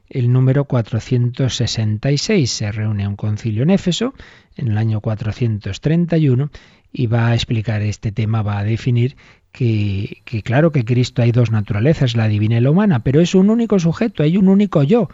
el 0.08 0.32
número 0.32 0.66
466. 0.66 2.48
Se 2.48 2.70
reúne 2.70 3.08
un 3.08 3.16
concilio 3.16 3.64
en 3.64 3.70
Éfeso 3.70 4.14
en 4.56 4.68
el 4.68 4.78
año 4.78 5.00
431 5.00 6.50
y 6.92 7.06
va 7.08 7.28
a 7.28 7.34
explicar 7.34 7.82
este 7.82 8.12
tema, 8.12 8.42
va 8.42 8.58
a 8.58 8.64
definir 8.64 9.16
que, 9.50 10.18
que, 10.24 10.42
claro 10.42 10.70
que 10.70 10.84
Cristo 10.84 11.22
hay 11.22 11.32
dos 11.32 11.50
naturalezas, 11.50 12.14
la 12.14 12.28
divina 12.28 12.58
y 12.58 12.60
la 12.60 12.70
humana, 12.70 13.02
pero 13.02 13.20
es 13.20 13.34
un 13.34 13.50
único 13.50 13.80
sujeto, 13.80 14.22
hay 14.22 14.36
un 14.36 14.48
único 14.48 14.84
yo. 14.84 15.08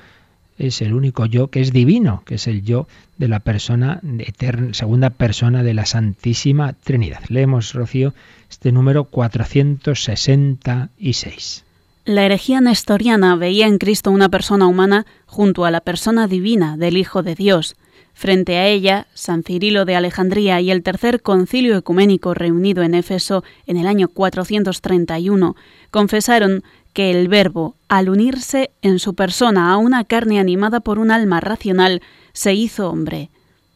Es 0.59 0.81
el 0.81 0.95
único 0.95 1.27
yo 1.27 1.49
que 1.49 1.61
es 1.61 1.73
divino, 1.73 2.23
que 2.25 2.37
es 2.37 2.47
el 2.47 2.63
yo 2.63 2.87
de 3.19 3.29
la 3.29 3.41
persona 3.41 4.01
eterna, 4.19 4.73
segunda 4.75 5.11
persona 5.11 5.63
de 5.63 5.75
la 5.75 5.85
Santísima 5.87 6.73
Trinidad. 6.73 7.21
Leemos, 7.29 7.75
Rocío, 7.75 8.15
este 8.51 8.73
número 8.73 9.05
466. 9.05 11.67
La 12.07 12.25
herejía 12.25 12.61
nestoriana 12.61 13.35
veía 13.35 13.67
en 13.67 13.79
Cristo 13.79 14.13
una 14.13 14.29
persona 14.29 14.69
humana 14.69 15.07
junto 15.27 15.65
a 15.65 15.73
la 15.73 15.81
persona 15.81 16.29
divina 16.29 16.77
del 16.77 16.97
Hijo 16.97 17.23
de 17.23 17.35
Dios. 17.35 17.75
Frente 18.15 18.57
a 18.57 18.67
ella, 18.67 19.09
San 19.13 19.43
Cirilo 19.43 19.85
de 19.85 19.95
Alejandría 19.95 20.59
y 20.63 20.71
el 20.71 20.83
tercer 20.83 21.21
concilio 21.21 21.77
ecuménico 21.77 22.33
reunido 22.33 22.83
en 22.83 22.95
Éfeso 22.95 23.45
en 23.67 23.77
el 23.77 23.87
año 23.87 24.09
431 24.09 25.55
confesaron 25.91 26.63
que 26.97 27.13
el 27.13 27.29
Verbo, 27.29 27.77
al 27.89 28.09
unirse 28.09 28.71
en 28.83 28.99
su 28.99 29.15
persona 29.15 29.71
a 29.71 29.77
una 29.77 30.03
carne 30.03 30.41
animada 30.41 30.81
por 30.81 30.99
un 30.99 31.13
alma 31.13 31.41
racional, 31.41 32.01
se 32.33 32.55
hizo 32.55 32.89
hombre 32.89 33.31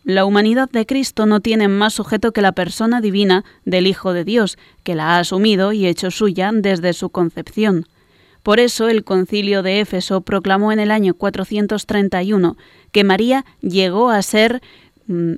la 0.04 0.24
humanidad 0.24 0.70
de 0.70 0.86
Cristo 0.86 1.26
no 1.26 1.40
tiene 1.40 1.68
más 1.68 1.94
sujeto 1.94 2.32
que 2.32 2.40
la 2.40 2.52
persona 2.52 3.00
divina 3.00 3.44
del 3.64 3.86
Hijo 3.86 4.12
de 4.12 4.24
Dios, 4.24 4.56
que 4.82 4.94
la 4.94 5.10
ha 5.10 5.18
asumido 5.18 5.72
y 5.72 5.86
hecho 5.86 6.10
suya 6.10 6.50
desde 6.54 6.94
su 6.94 7.10
concepción. 7.10 7.86
Por 8.42 8.60
eso 8.60 8.88
el 8.88 9.04
concilio 9.04 9.62
de 9.62 9.80
Éfeso 9.80 10.22
proclamó 10.22 10.72
en 10.72 10.80
el 10.80 10.90
año 10.90 11.14
431 11.14 12.56
que 12.92 13.04
María 13.04 13.44
llegó 13.60 14.10
a 14.10 14.22
ser, 14.22 14.62
mm, 15.06 15.34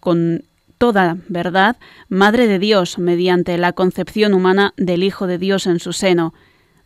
con 0.00 0.42
toda 0.78 1.18
verdad, 1.28 1.76
Madre 2.08 2.48
de 2.48 2.58
Dios 2.58 2.98
mediante 2.98 3.56
la 3.58 3.72
concepción 3.72 4.34
humana 4.34 4.74
del 4.76 5.04
Hijo 5.04 5.28
de 5.28 5.38
Dios 5.38 5.66
en 5.66 5.78
su 5.78 5.92
seno, 5.92 6.34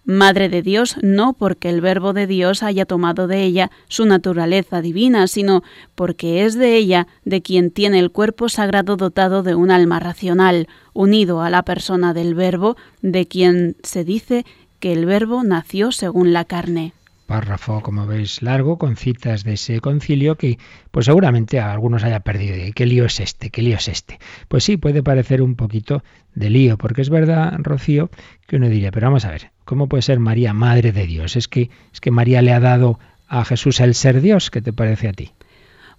Madre 0.04 0.48
de 0.48 0.62
Dios 0.62 0.96
no 1.00 1.32
porque 1.32 1.68
el 1.70 1.80
Verbo 1.80 2.12
de 2.12 2.26
Dios 2.26 2.62
haya 2.62 2.86
tomado 2.86 3.28
de 3.28 3.44
ella 3.44 3.70
su 3.88 4.04
naturaleza 4.04 4.82
divina, 4.82 5.28
sino 5.28 5.62
porque 5.94 6.44
es 6.44 6.56
de 6.56 6.76
ella 6.76 7.06
de 7.24 7.40
quien 7.40 7.70
tiene 7.70 8.00
el 8.00 8.10
cuerpo 8.10 8.48
sagrado 8.48 8.96
dotado 8.96 9.44
de 9.44 9.54
un 9.54 9.70
alma 9.70 10.00
racional, 10.00 10.66
unido 10.92 11.40
a 11.40 11.50
la 11.50 11.62
persona 11.62 12.14
del 12.14 12.34
Verbo, 12.34 12.76
de 13.00 13.26
quien 13.28 13.76
se 13.84 14.04
dice 14.04 14.44
que 14.80 14.92
el 14.92 15.06
Verbo 15.06 15.44
nació 15.44 15.92
según 15.92 16.32
la 16.32 16.44
carne 16.44 16.94
párrafo, 17.22 17.80
como 17.80 18.06
veis, 18.06 18.42
largo, 18.42 18.78
con 18.78 18.96
citas 18.96 19.44
de 19.44 19.54
ese 19.54 19.80
concilio 19.80 20.36
que 20.36 20.58
pues 20.90 21.06
seguramente 21.06 21.60
a 21.60 21.72
algunos 21.72 22.04
haya 22.04 22.20
perdido. 22.20 22.56
¿Qué 22.74 22.86
lío 22.86 23.06
es 23.06 23.20
este? 23.20 23.50
¿Qué 23.50 23.62
lío 23.62 23.76
es 23.76 23.88
este? 23.88 24.18
Pues 24.48 24.64
sí, 24.64 24.76
puede 24.76 25.02
parecer 25.02 25.42
un 25.42 25.56
poquito 25.56 26.02
de 26.34 26.50
lío, 26.50 26.78
porque 26.78 27.02
es 27.02 27.10
verdad, 27.10 27.54
Rocío, 27.58 28.10
que 28.46 28.56
uno 28.56 28.68
diría, 28.68 28.90
pero 28.90 29.06
vamos 29.06 29.24
a 29.24 29.30
ver, 29.30 29.50
¿cómo 29.64 29.88
puede 29.88 30.02
ser 30.02 30.18
María 30.18 30.52
madre 30.52 30.92
de 30.92 31.06
Dios? 31.06 31.36
Es 31.36 31.48
que, 31.48 31.70
es 31.92 32.00
que 32.00 32.10
María 32.10 32.42
le 32.42 32.52
ha 32.52 32.60
dado 32.60 32.98
a 33.28 33.44
Jesús 33.44 33.80
el 33.80 33.94
ser 33.94 34.20
Dios, 34.20 34.50
¿qué 34.50 34.60
te 34.60 34.72
parece 34.72 35.08
a 35.08 35.12
ti? 35.12 35.32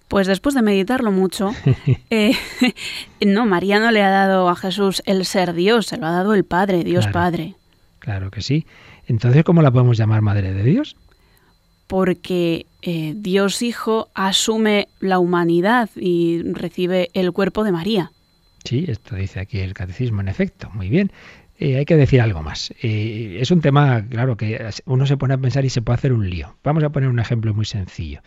Pues 0.08 0.26
después 0.26 0.54
de 0.54 0.62
meditarlo 0.62 1.10
mucho, 1.10 1.52
eh, 2.10 2.32
no, 3.26 3.46
María 3.46 3.80
no 3.80 3.90
le 3.90 4.02
ha 4.02 4.10
dado 4.10 4.48
a 4.48 4.56
Jesús 4.56 5.02
el 5.06 5.24
ser 5.24 5.54
Dios, 5.54 5.86
se 5.86 5.96
lo 5.96 6.06
ha 6.06 6.12
dado 6.12 6.34
el 6.34 6.44
Padre, 6.44 6.84
Dios 6.84 7.06
Padre. 7.08 7.54
Claro 7.98 8.30
que 8.30 8.42
sí. 8.42 8.66
Entonces, 9.06 9.44
¿cómo 9.44 9.62
la 9.62 9.70
podemos 9.70 9.96
llamar 9.96 10.20
Madre 10.20 10.52
de 10.52 10.62
Dios? 10.62 10.96
Porque 11.86 12.66
eh, 12.82 13.14
Dios 13.16 13.62
Hijo 13.62 14.08
asume 14.14 14.88
la 15.00 15.18
humanidad 15.18 15.90
y 15.96 16.42
recibe 16.52 17.10
el 17.14 17.32
cuerpo 17.32 17.64
de 17.64 17.72
María. 17.72 18.12
Sí, 18.64 18.84
esto 18.88 19.16
dice 19.16 19.40
aquí 19.40 19.60
el 19.60 19.74
catecismo, 19.74 20.20
en 20.20 20.28
efecto, 20.28 20.70
muy 20.72 20.88
bien. 20.88 21.12
Eh, 21.58 21.76
hay 21.76 21.84
que 21.84 21.96
decir 21.96 22.20
algo 22.20 22.42
más. 22.42 22.72
Eh, 22.82 23.38
es 23.40 23.50
un 23.50 23.60
tema, 23.60 24.04
claro, 24.08 24.36
que 24.36 24.66
uno 24.86 25.06
se 25.06 25.16
pone 25.16 25.34
a 25.34 25.38
pensar 25.38 25.64
y 25.64 25.70
se 25.70 25.82
puede 25.82 25.98
hacer 25.98 26.12
un 26.12 26.28
lío. 26.28 26.56
Vamos 26.64 26.82
a 26.82 26.90
poner 26.90 27.08
un 27.08 27.20
ejemplo 27.20 27.54
muy 27.54 27.64
sencillo. 27.64 28.20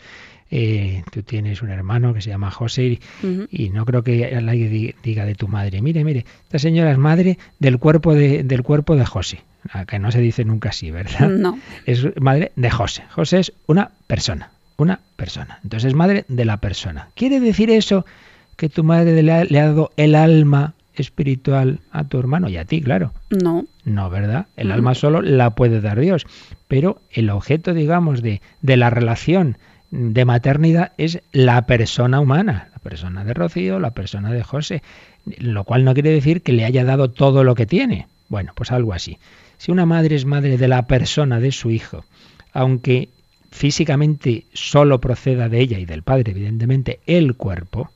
tú 1.12 1.22
tienes 1.22 1.60
un 1.60 1.70
hermano 1.70 2.14
que 2.14 2.22
se 2.22 2.30
llama 2.30 2.50
José 2.50 2.98
y, 3.50 3.68
no 3.70 3.84
creo 3.84 4.02
que 4.02 4.34
alguien 4.34 4.94
diga 5.02 5.26
de 5.26 5.34
tu 5.34 5.46
madre, 5.46 5.82
mire, 5.82 6.04
mire, 6.04 6.24
esta 6.44 6.58
señora 6.58 6.90
es 6.90 6.98
madre 6.98 7.38
del 7.58 7.78
cuerpo 7.78 8.14
de, 8.14 8.44
del 8.44 8.62
cuerpo 8.62 8.96
de 8.96 9.04
José 9.04 9.40
que 9.86 9.98
no 9.98 10.10
se 10.10 10.20
dice 10.20 10.44
nunca 10.44 10.70
así, 10.70 10.90
¿verdad? 10.90 11.28
No. 11.28 11.58
Es 11.86 12.04
madre 12.20 12.52
de 12.56 12.70
José. 12.70 13.04
José 13.10 13.40
es 13.40 13.52
una 13.66 13.90
persona, 14.06 14.50
una 14.76 15.00
persona. 15.16 15.60
Entonces 15.62 15.88
es 15.88 15.94
madre 15.94 16.24
de 16.28 16.44
la 16.44 16.58
persona. 16.58 17.08
¿Quiere 17.14 17.40
decir 17.40 17.70
eso 17.70 18.04
que 18.56 18.68
tu 18.68 18.84
madre 18.84 19.22
le 19.22 19.32
ha, 19.32 19.44
dado 19.44 19.92
el 19.96 20.14
alma 20.14 20.74
espiritual 20.94 21.80
a 21.92 22.04
tu 22.04 22.18
hermano 22.18 22.48
y 22.48 22.56
a 22.56 22.64
ti, 22.64 22.80
claro? 22.80 23.12
No. 23.30 23.66
No, 23.84 24.10
¿verdad? 24.10 24.46
El 24.56 24.72
alma 24.72 24.94
solo 24.94 25.22
la 25.22 25.50
puede 25.50 25.80
dar 25.80 26.00
Dios. 26.00 26.26
Pero 26.66 27.00
el 27.12 27.30
objeto, 27.30 27.72
digamos, 27.72 28.20
de, 28.20 28.40
de 28.62 28.76
la 28.76 28.90
relación 28.90 29.56
de 29.90 30.24
maternidad 30.24 30.92
es 30.98 31.22
la 31.32 31.66
persona 31.66 32.20
humana, 32.20 32.68
la 32.72 32.78
persona 32.78 33.24
de 33.24 33.34
Rocío, 33.34 33.78
la 33.78 33.92
persona 33.92 34.30
de 34.32 34.42
José, 34.42 34.82
lo 35.38 35.64
cual 35.64 35.84
no 35.84 35.94
quiere 35.94 36.10
decir 36.10 36.42
que 36.42 36.52
le 36.52 36.64
haya 36.64 36.84
dado 36.84 37.10
todo 37.10 37.44
lo 37.44 37.54
que 37.54 37.66
tiene. 37.66 38.06
Bueno, 38.28 38.52
pues 38.54 38.70
algo 38.70 38.92
así. 38.92 39.18
Si 39.58 39.70
una 39.70 39.86
madre 39.86 40.16
es 40.16 40.24
madre 40.24 40.56
de 40.56 40.68
la 40.68 40.86
persona 40.86 41.40
de 41.40 41.52
su 41.52 41.70
hijo, 41.70 42.04
aunque 42.52 43.10
físicamente 43.50 44.46
solo 44.52 45.00
proceda 45.00 45.48
de 45.48 45.60
ella 45.60 45.78
y 45.78 45.84
del 45.84 46.02
padre, 46.02 46.30
evidentemente, 46.30 47.00
el 47.06 47.36
cuerpo, 47.36 47.90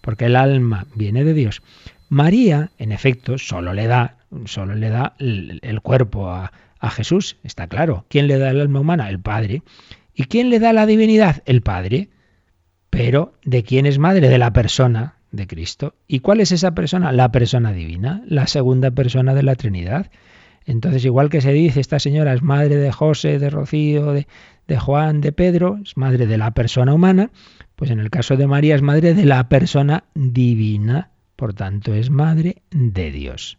porque 0.00 0.26
el 0.26 0.36
alma 0.36 0.86
viene 0.94 1.24
de 1.24 1.34
Dios, 1.34 1.62
María, 2.08 2.70
en 2.78 2.92
efecto, 2.92 3.38
solo 3.38 3.72
le 3.72 3.86
da, 3.86 4.16
solo 4.44 4.74
le 4.74 4.90
da 4.90 5.14
el, 5.18 5.80
cuerpo 5.82 6.28
a, 6.28 6.52
a 6.78 6.90
Jesús, 6.90 7.36
está 7.42 7.68
claro. 7.68 8.04
¿Quién 8.08 8.26
le 8.26 8.36
da 8.36 8.50
el 8.50 8.60
alma 8.60 8.80
humana? 8.80 9.08
El 9.08 9.18
Padre. 9.18 9.62
¿Y 10.14 10.24
quién 10.24 10.50
le 10.50 10.58
da 10.58 10.74
la 10.74 10.84
divinidad? 10.84 11.42
El 11.46 11.62
Padre. 11.62 12.10
Pero 12.90 13.32
¿de 13.44 13.62
quién 13.62 13.86
es 13.86 13.98
madre? 13.98 14.28
De 14.28 14.36
la 14.36 14.52
persona 14.52 15.14
de 15.30 15.46
Cristo. 15.46 15.94
¿Y 16.06 16.20
cuál 16.20 16.40
es 16.40 16.52
esa 16.52 16.72
persona? 16.72 17.12
La 17.12 17.32
persona 17.32 17.72
divina, 17.72 18.22
la 18.26 18.46
segunda 18.46 18.90
persona 18.90 19.34
de 19.34 19.42
la 19.42 19.54
Trinidad. 19.54 20.10
Entonces, 20.66 21.04
igual 21.04 21.28
que 21.28 21.40
se 21.40 21.52
dice, 21.52 21.80
esta 21.80 21.98
señora 21.98 22.32
es 22.34 22.42
madre 22.42 22.76
de 22.76 22.92
José, 22.92 23.38
de 23.38 23.50
Rocío, 23.50 24.12
de, 24.12 24.26
Juan, 24.78 25.20
de 25.20 25.32
Pedro, 25.32 25.78
es 25.84 25.96
madre 25.96 26.26
de 26.26 26.38
la 26.38 26.52
persona 26.52 26.94
humana, 26.94 27.30
pues 27.76 27.90
en 27.90 27.98
el 28.00 28.10
caso 28.10 28.36
de 28.36 28.46
María 28.46 28.74
es 28.74 28.82
madre 28.82 29.14
de 29.14 29.24
la 29.24 29.48
persona 29.48 30.04
divina, 30.14 31.10
por 31.36 31.54
tanto 31.54 31.94
es 31.94 32.10
madre 32.10 32.62
de 32.70 33.10
Dios. 33.10 33.58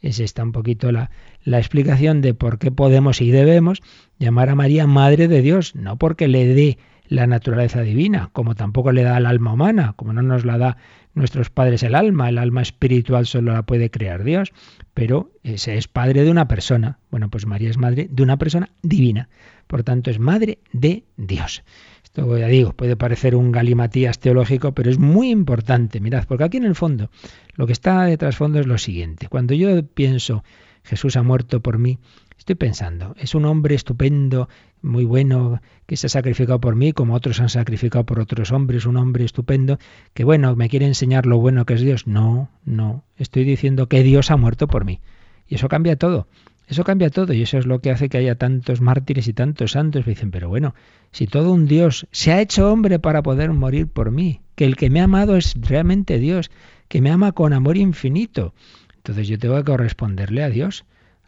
Es 0.00 0.20
esta 0.20 0.42
un 0.42 0.52
poquito 0.52 0.92
la, 0.92 1.10
la 1.42 1.58
explicación 1.58 2.20
de 2.20 2.34
por 2.34 2.58
qué 2.58 2.70
podemos 2.70 3.20
y 3.20 3.30
debemos 3.30 3.82
llamar 4.18 4.50
a 4.50 4.54
María 4.54 4.86
madre 4.86 5.28
de 5.28 5.42
Dios, 5.42 5.74
no 5.74 5.96
porque 5.96 6.28
le 6.28 6.46
dé 6.46 6.78
la 7.08 7.26
naturaleza 7.26 7.82
divina, 7.82 8.30
como 8.32 8.54
tampoco 8.54 8.92
le 8.92 9.02
da 9.02 9.16
al 9.16 9.26
alma 9.26 9.52
humana, 9.52 9.92
como 9.96 10.12
no 10.12 10.22
nos 10.22 10.44
la 10.44 10.58
da 10.58 10.76
nuestros 11.14 11.50
padres 11.50 11.82
el 11.82 11.94
alma, 11.94 12.28
el 12.28 12.38
alma 12.38 12.62
espiritual 12.62 13.26
solo 13.26 13.52
la 13.52 13.62
puede 13.62 13.90
crear 13.90 14.24
Dios, 14.24 14.52
pero 14.94 15.30
ese 15.42 15.76
es 15.76 15.88
padre 15.88 16.24
de 16.24 16.30
una 16.30 16.48
persona. 16.48 16.98
Bueno, 17.10 17.30
pues 17.30 17.46
María 17.46 17.70
es 17.70 17.78
madre 17.78 18.08
de 18.10 18.22
una 18.22 18.36
persona 18.36 18.70
divina, 18.82 19.28
por 19.66 19.82
tanto 19.82 20.10
es 20.10 20.18
madre 20.18 20.58
de 20.72 21.04
Dios. 21.16 21.62
Esto 22.02 22.36
ya 22.38 22.48
digo, 22.48 22.72
puede 22.72 22.96
parecer 22.96 23.34
un 23.34 23.52
galimatías 23.52 24.18
teológico, 24.18 24.72
pero 24.72 24.90
es 24.90 24.98
muy 24.98 25.30
importante, 25.30 26.00
mirad, 26.00 26.24
porque 26.26 26.44
aquí 26.44 26.56
en 26.58 26.64
el 26.64 26.74
fondo 26.74 27.10
lo 27.54 27.66
que 27.66 27.72
está 27.72 28.04
de 28.04 28.16
trasfondo 28.16 28.60
es 28.60 28.66
lo 28.66 28.78
siguiente. 28.78 29.28
Cuando 29.28 29.54
yo 29.54 29.84
pienso 29.84 30.44
Jesús 30.84 31.16
ha 31.16 31.22
muerto 31.22 31.60
por 31.60 31.78
mí, 31.78 31.98
Estoy 32.38 32.56
pensando, 32.56 33.14
es 33.18 33.34
un 33.34 33.44
hombre 33.46 33.74
estupendo, 33.74 34.48
muy 34.82 35.04
bueno, 35.04 35.62
que 35.86 35.96
se 35.96 36.06
ha 36.06 36.10
sacrificado 36.10 36.60
por 36.60 36.76
mí, 36.76 36.92
como 36.92 37.14
otros 37.14 37.40
han 37.40 37.48
sacrificado 37.48 38.04
por 38.04 38.20
otros 38.20 38.52
hombres, 38.52 38.84
un 38.84 38.96
hombre 38.96 39.24
estupendo, 39.24 39.78
que 40.12 40.24
bueno, 40.24 40.54
me 40.56 40.68
quiere 40.68 40.86
enseñar 40.86 41.26
lo 41.26 41.38
bueno 41.38 41.64
que 41.64 41.74
es 41.74 41.80
Dios. 41.80 42.06
No, 42.06 42.50
no, 42.64 43.04
estoy 43.16 43.44
diciendo 43.44 43.88
que 43.88 44.02
Dios 44.02 44.30
ha 44.30 44.36
muerto 44.36 44.68
por 44.68 44.84
mí. 44.84 45.00
Y 45.48 45.54
eso 45.54 45.68
cambia 45.68 45.96
todo. 45.96 46.26
Eso 46.66 46.84
cambia 46.84 47.10
todo 47.10 47.34
y 47.34 47.42
eso 47.42 47.58
es 47.58 47.66
lo 47.66 47.80
que 47.80 47.90
hace 47.90 48.08
que 48.08 48.16
haya 48.16 48.36
tantos 48.36 48.80
mártires 48.80 49.28
y 49.28 49.34
tantos 49.34 49.72
santos. 49.72 50.06
Me 50.06 50.12
dicen, 50.12 50.30
pero 50.30 50.48
bueno, 50.48 50.74
si 51.12 51.26
todo 51.26 51.52
un 51.52 51.66
Dios 51.66 52.06
se 52.10 52.32
ha 52.32 52.40
hecho 52.40 52.72
hombre 52.72 52.98
para 52.98 53.22
poder 53.22 53.52
morir 53.52 53.86
por 53.86 54.10
mí, 54.10 54.40
que 54.54 54.64
el 54.64 54.76
que 54.76 54.88
me 54.88 55.00
ha 55.00 55.04
amado 55.04 55.36
es 55.36 55.54
realmente 55.60 56.18
Dios, 56.18 56.50
que 56.88 57.02
me 57.02 57.10
ama 57.10 57.32
con 57.32 57.52
amor 57.52 57.76
infinito, 57.76 58.54
entonces 58.96 59.28
yo 59.28 59.38
tengo 59.38 59.56
que 59.56 59.64
corresponderle 59.64 60.42
a 60.42 60.48
Dios. 60.48 60.84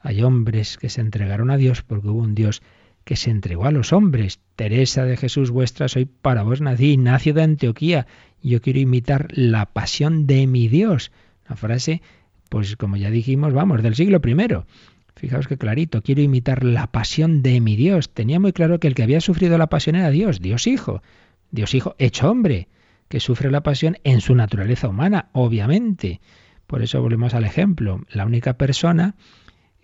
Hay 0.07 0.23
hombres 0.23 0.79
que 0.79 0.89
se 0.89 1.01
entregaron 1.01 1.51
a 1.51 1.57
Dios 1.57 1.83
porque 1.83 2.07
hubo 2.07 2.21
un 2.21 2.37
Dios 2.37 2.63
que 3.03 3.17
se 3.17 3.29
entregó 3.29 3.65
a 3.65 3.73
los 3.73 3.93
hombres. 3.93 4.39
Teresa 4.55 5.05
de 5.05 5.17
Jesús 5.17 5.51
vuestra, 5.51 5.89
soy 5.89 6.05
para 6.05 6.45
vos 6.45 6.61
nací, 6.61 6.93
Ignacio 6.93 7.35
de 7.35 7.43
Antioquía. 7.43 8.07
Yo 8.41 8.61
quiero 8.61 8.79
imitar 8.79 9.27
la 9.33 9.67
pasión 9.67 10.29
de 10.29 10.47
mi 10.47 10.69
Dios. 10.69 11.11
Una 11.49 11.57
frase, 11.57 12.03
pues 12.49 12.77
como 12.77 12.97
ya 12.97 13.11
dijimos, 13.11 13.53
vamos, 13.53 13.83
del 13.83 13.97
siglo 13.97 14.21
primero. 14.21 14.69
Fijaos 15.17 15.49
que 15.49 15.59
clarito, 15.59 16.03
quiero 16.03 16.23
imitar 16.23 16.63
la 16.63 16.87
pasión 16.87 17.43
de 17.43 17.61
mi 17.61 17.75
Dios. 17.75 18.15
Tenía 18.15 18.39
muy 18.39 18.53
claro 18.53 18.79
que 18.79 18.87
el 18.87 18.95
que 18.95 19.03
había 19.03 19.21
sufrido 19.21 19.59
la 19.59 19.67
pasión 19.67 19.97
era 19.97 20.11
Dios, 20.11 20.41
Dios 20.41 20.69
Hijo, 20.69 21.03
Dios 21.51 21.75
Hijo 21.75 21.97
hecho 21.99 22.31
hombre, 22.31 22.69
que 23.09 23.19
sufre 23.19 23.51
la 23.51 23.65
pasión 23.65 23.97
en 24.05 24.21
su 24.21 24.37
naturaleza 24.37 24.87
humana, 24.87 25.31
obviamente. 25.33 26.21
Por 26.69 26.83
eso 26.83 27.03
volvemos 27.03 27.35
al 27.35 27.43
ejemplo. 27.43 28.05
La 28.09 28.25
única 28.25 28.57
persona 28.57 29.17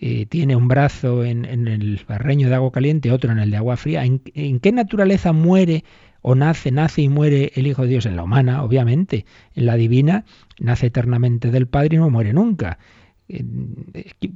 eh, 0.05 0.27
tiene 0.27 0.57
un 0.57 0.67
brazo 0.67 1.25
en, 1.25 1.45
el 1.45 2.01
barreño 2.09 2.49
de 2.49 2.57
agua 2.57 2.73
caliente, 2.73 3.13
otro 3.13 3.31
en 3.31 3.39
el 3.39 3.53
de 3.53 3.57
agua 3.57 3.77
fría. 3.77 4.05
¿En, 4.05 4.19
qué 4.59 4.73
naturaleza 4.73 5.33
muere 5.33 5.85
o 6.23 6.35
nace, 6.35 6.73
nace 6.73 7.03
y 7.03 7.09
muere 7.09 7.53
el 7.55 7.69
Hijo 7.69 7.83
de 7.83 7.89
Dios? 7.89 8.07
En 8.07 8.17
la 8.17 8.25
humana, 8.25 8.65
obviamente. 8.65 9.27
En 9.55 9.67
la 9.67 9.77
divina 9.77 10.25
nace 10.59 10.87
eternamente 10.87 11.53
del 11.53 11.69
Padre 11.69 11.95
y 11.95 11.99
no 11.99 12.11
muere 12.11 12.33
nunca. 12.33 12.81
Eh, 13.29 13.45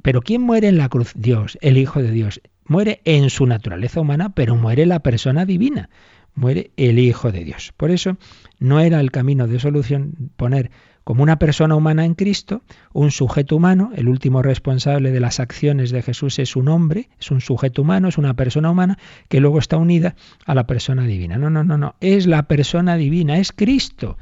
pero 0.01 0.21
¿quién 0.21 0.41
muere 0.41 0.69
en 0.69 0.77
la 0.77 0.87
cruz? 0.87 1.11
Dios, 1.17 1.57
el 1.59 1.77
Hijo 1.77 2.01
de 2.01 2.11
Dios. 2.11 2.39
Muere 2.63 3.01
en 3.03 3.29
su 3.29 3.45
naturaleza 3.45 3.99
humana, 3.99 4.33
pero 4.33 4.55
muere 4.55 4.85
la 4.85 4.99
persona 4.99 5.45
divina. 5.45 5.89
Muere 6.33 6.71
el 6.77 6.97
Hijo 6.97 7.33
de 7.33 7.43
Dios. 7.43 7.73
Por 7.75 7.91
eso 7.91 8.15
no 8.59 8.79
era 8.79 9.01
el 9.01 9.11
camino 9.11 9.47
de 9.47 9.59
solución 9.59 10.13
poner 10.37 10.71
como 11.07 11.23
una 11.23 11.39
persona 11.39 11.73
humana 11.73 12.03
en 12.03 12.15
Cristo, 12.15 12.63
un 12.91 13.11
sujeto 13.11 13.55
humano, 13.55 13.91
el 13.95 14.09
último 14.09 14.41
responsable 14.41 15.11
de 15.11 15.21
las 15.21 15.39
acciones 15.39 15.89
de 15.91 16.01
Jesús 16.01 16.37
es 16.37 16.57
un 16.57 16.67
hombre, 16.67 17.07
es 17.17 17.31
un 17.31 17.39
sujeto 17.39 17.83
humano, 17.83 18.09
es 18.09 18.17
una 18.17 18.33
persona 18.33 18.69
humana 18.69 18.97
que 19.29 19.39
luego 19.39 19.59
está 19.59 19.77
unida 19.77 20.17
a 20.45 20.53
la 20.53 20.67
persona 20.67 21.03
divina. 21.03 21.37
No, 21.37 21.49
no, 21.49 21.63
no, 21.63 21.77
no, 21.77 21.95
es 22.01 22.27
la 22.27 22.49
persona 22.49 22.97
divina, 22.97 23.37
es 23.37 23.53
Cristo, 23.53 24.17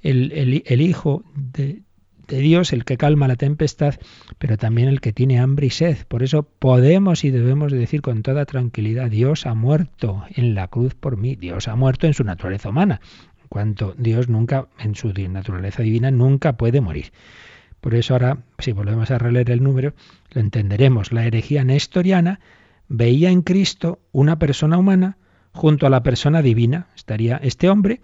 el, 0.00 0.80
Hijo 0.80 1.24
de 1.36 1.82
Dios, 2.26 2.72
el 2.72 2.86
que 2.86 2.96
calma 2.96 3.28
la 3.28 3.36
tempestad, 3.36 3.96
pero 4.38 4.56
también 4.56 4.88
el 4.88 5.02
que 5.02 5.12
tiene 5.12 5.40
hambre 5.40 5.66
y 5.66 5.70
sed. 5.70 5.98
Por 6.08 6.22
eso 6.22 6.44
podemos 6.44 7.22
y 7.22 7.30
debemos 7.30 7.70
decir 7.70 8.00
con 8.00 8.22
toda 8.22 8.46
tranquilidad, 8.46 9.10
Dios 9.10 9.44
ha 9.44 9.52
muerto 9.52 10.24
en 10.30 10.54
la 10.54 10.68
cruz 10.68 10.94
por 10.94 11.18
mí, 11.18 11.36
Dios 11.36 11.68
ha 11.68 11.76
muerto 11.76 12.06
en 12.06 12.14
su 12.14 12.24
naturaleza 12.24 12.70
humana 12.70 13.02
cuanto 13.50 13.94
Dios 13.98 14.28
nunca, 14.28 14.68
en 14.78 14.94
su 14.94 15.12
naturaleza 15.12 15.82
divina, 15.82 16.10
nunca 16.10 16.54
puede 16.54 16.80
morir. 16.80 17.12
Por 17.80 17.94
eso 17.94 18.14
ahora, 18.14 18.38
si 18.58 18.72
volvemos 18.72 19.10
a 19.10 19.18
releer 19.18 19.50
el 19.50 19.62
número, 19.62 19.92
lo 20.30 20.40
entenderemos. 20.40 21.12
La 21.12 21.26
herejía 21.26 21.64
nestoriana 21.64 22.40
veía 22.88 23.30
en 23.30 23.42
Cristo 23.42 23.98
una 24.12 24.38
persona 24.38 24.78
humana 24.78 25.18
junto 25.52 25.86
a 25.86 25.90
la 25.90 26.02
persona 26.04 26.42
divina. 26.42 26.86
Estaría 26.94 27.38
este 27.42 27.68
hombre 27.68 28.00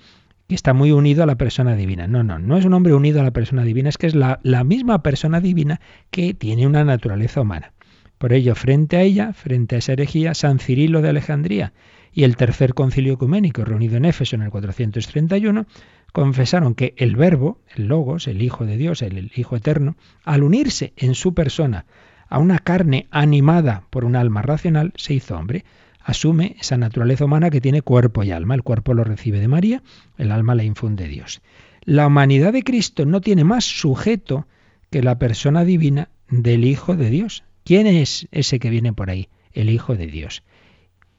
que 0.48 0.56
está 0.56 0.74
muy 0.74 0.90
unido 0.90 1.22
a 1.22 1.26
la 1.26 1.36
persona 1.36 1.76
divina. 1.76 2.08
No, 2.08 2.24
no, 2.24 2.40
no 2.40 2.56
es 2.56 2.64
un 2.64 2.74
hombre 2.74 2.94
unido 2.94 3.20
a 3.20 3.24
la 3.24 3.32
persona 3.32 3.62
divina, 3.62 3.88
es 3.88 3.98
que 3.98 4.08
es 4.08 4.16
la, 4.16 4.40
la 4.42 4.64
misma 4.64 5.02
persona 5.02 5.40
divina 5.40 5.80
que 6.10 6.34
tiene 6.34 6.66
una 6.66 6.82
naturaleza 6.84 7.40
humana. 7.40 7.72
Por 8.18 8.32
ello, 8.32 8.56
frente 8.56 8.96
a 8.96 9.02
ella, 9.02 9.32
frente 9.32 9.76
a 9.76 9.78
esa 9.78 9.92
herejía, 9.92 10.34
San 10.34 10.58
Cirilo 10.58 11.02
de 11.02 11.10
Alejandría 11.10 11.72
y 12.16 12.24
el 12.24 12.36
tercer 12.36 12.72
concilio 12.72 13.12
ecuménico, 13.12 13.62
reunido 13.62 13.98
en 13.98 14.06
Éfeso 14.06 14.36
en 14.36 14.42
el 14.42 14.48
431, 14.48 15.66
confesaron 16.14 16.74
que 16.74 16.94
el 16.96 17.14
Verbo, 17.14 17.60
el 17.76 17.88
Logos, 17.88 18.26
el 18.26 18.40
Hijo 18.40 18.64
de 18.64 18.78
Dios, 18.78 19.02
el 19.02 19.30
Hijo 19.36 19.54
Eterno, 19.54 19.96
al 20.24 20.42
unirse 20.42 20.94
en 20.96 21.14
su 21.14 21.34
persona 21.34 21.84
a 22.26 22.38
una 22.38 22.58
carne 22.58 23.06
animada 23.10 23.84
por 23.90 24.06
un 24.06 24.16
alma 24.16 24.40
racional, 24.40 24.94
se 24.96 25.12
hizo 25.12 25.36
hombre. 25.36 25.66
Asume 26.00 26.56
esa 26.58 26.78
naturaleza 26.78 27.26
humana 27.26 27.50
que 27.50 27.60
tiene 27.60 27.82
cuerpo 27.82 28.24
y 28.24 28.30
alma. 28.30 28.54
El 28.54 28.62
cuerpo 28.62 28.94
lo 28.94 29.04
recibe 29.04 29.38
de 29.38 29.48
María, 29.48 29.82
el 30.16 30.32
alma 30.32 30.54
la 30.54 30.64
infunde 30.64 31.08
Dios. 31.08 31.42
La 31.82 32.06
humanidad 32.06 32.54
de 32.54 32.62
Cristo 32.62 33.04
no 33.04 33.20
tiene 33.20 33.44
más 33.44 33.66
sujeto 33.66 34.46
que 34.88 35.02
la 35.02 35.18
persona 35.18 35.66
divina 35.66 36.08
del 36.30 36.64
Hijo 36.64 36.96
de 36.96 37.10
Dios. 37.10 37.44
¿Quién 37.62 37.86
es 37.86 38.26
ese 38.32 38.58
que 38.58 38.70
viene 38.70 38.94
por 38.94 39.10
ahí? 39.10 39.28
El 39.52 39.68
Hijo 39.68 39.96
de 39.96 40.06
Dios. 40.06 40.42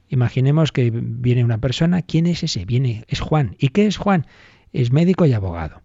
Imaginemos 0.10 0.72
que 0.72 0.92
viene 0.92 1.44
una 1.44 1.58
persona, 1.58 2.02
¿quién 2.02 2.28
es 2.28 2.44
ese? 2.44 2.66
Viene, 2.66 3.04
es 3.08 3.20
Juan. 3.20 3.56
¿Y 3.60 3.70
qué 3.70 3.88
es 3.88 3.98
Juan? 3.98 4.26
Es 4.72 4.92
médico 4.92 5.26
y 5.26 5.34
abogado. 5.34 5.82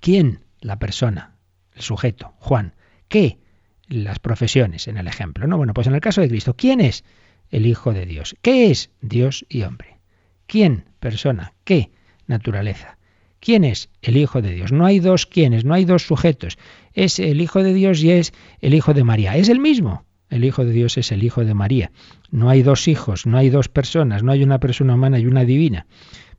¿Quién? 0.00 0.40
La 0.60 0.78
persona, 0.78 1.36
el 1.74 1.82
sujeto, 1.82 2.34
Juan. 2.38 2.74
¿Qué? 3.08 3.38
Las 3.86 4.18
profesiones, 4.18 4.88
en 4.88 4.96
el 4.96 5.06
ejemplo. 5.06 5.46
No, 5.46 5.56
bueno, 5.56 5.72
pues 5.72 5.86
en 5.86 5.94
el 5.94 6.00
caso 6.00 6.20
de 6.20 6.28
Cristo, 6.28 6.54
¿quién 6.56 6.80
es? 6.80 7.04
El 7.50 7.66
Hijo 7.66 7.92
de 7.92 8.06
Dios. 8.06 8.36
¿Qué 8.42 8.70
es? 8.70 8.90
Dios 9.00 9.46
y 9.48 9.62
hombre. 9.62 9.98
¿Quién? 10.46 10.84
Persona. 10.98 11.54
¿Qué? 11.64 11.90
Naturaleza. 12.26 12.98
¿Quién 13.40 13.64
es? 13.64 13.88
El 14.02 14.16
Hijo 14.16 14.42
de 14.42 14.50
Dios. 14.50 14.72
No 14.72 14.84
hay 14.84 14.98
dos 14.98 15.26
quiénes, 15.26 15.64
no 15.64 15.74
hay 15.74 15.84
dos 15.84 16.02
sujetos. 16.02 16.58
Es 16.92 17.18
el 17.18 17.40
Hijo 17.40 17.62
de 17.62 17.72
Dios 17.72 18.02
y 18.02 18.10
es 18.10 18.32
el 18.60 18.74
Hijo 18.74 18.94
de 18.94 19.04
María. 19.04 19.36
Es 19.36 19.48
el 19.48 19.60
mismo. 19.60 20.04
El 20.30 20.44
Hijo 20.44 20.64
de 20.64 20.72
Dios 20.72 20.98
es 20.98 21.12
el 21.12 21.22
Hijo 21.22 21.44
de 21.44 21.54
María. 21.54 21.90
No 22.30 22.50
hay 22.50 22.62
dos 22.62 22.88
hijos, 22.88 23.26
no 23.26 23.38
hay 23.38 23.50
dos 23.50 23.68
personas, 23.68 24.22
no 24.22 24.32
hay 24.32 24.42
una 24.42 24.60
persona 24.60 24.94
humana 24.94 25.18
y 25.18 25.26
una 25.26 25.44
divina. 25.44 25.86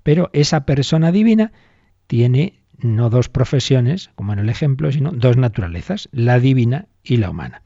Pero 0.04 0.30
esa 0.34 0.66
persona 0.66 1.12
divina 1.12 1.52
tiene 2.08 2.60
no 2.78 3.10
dos 3.10 3.30
profesiones, 3.30 4.10
como 4.16 4.34
en 4.34 4.40
el 4.40 4.50
ejemplo, 4.50 4.92
sino 4.92 5.12
dos 5.12 5.38
naturalezas, 5.38 6.10
la 6.12 6.40
divina 6.40 6.88
y 7.04 7.18
la 7.18 7.30
humana. 7.30 7.62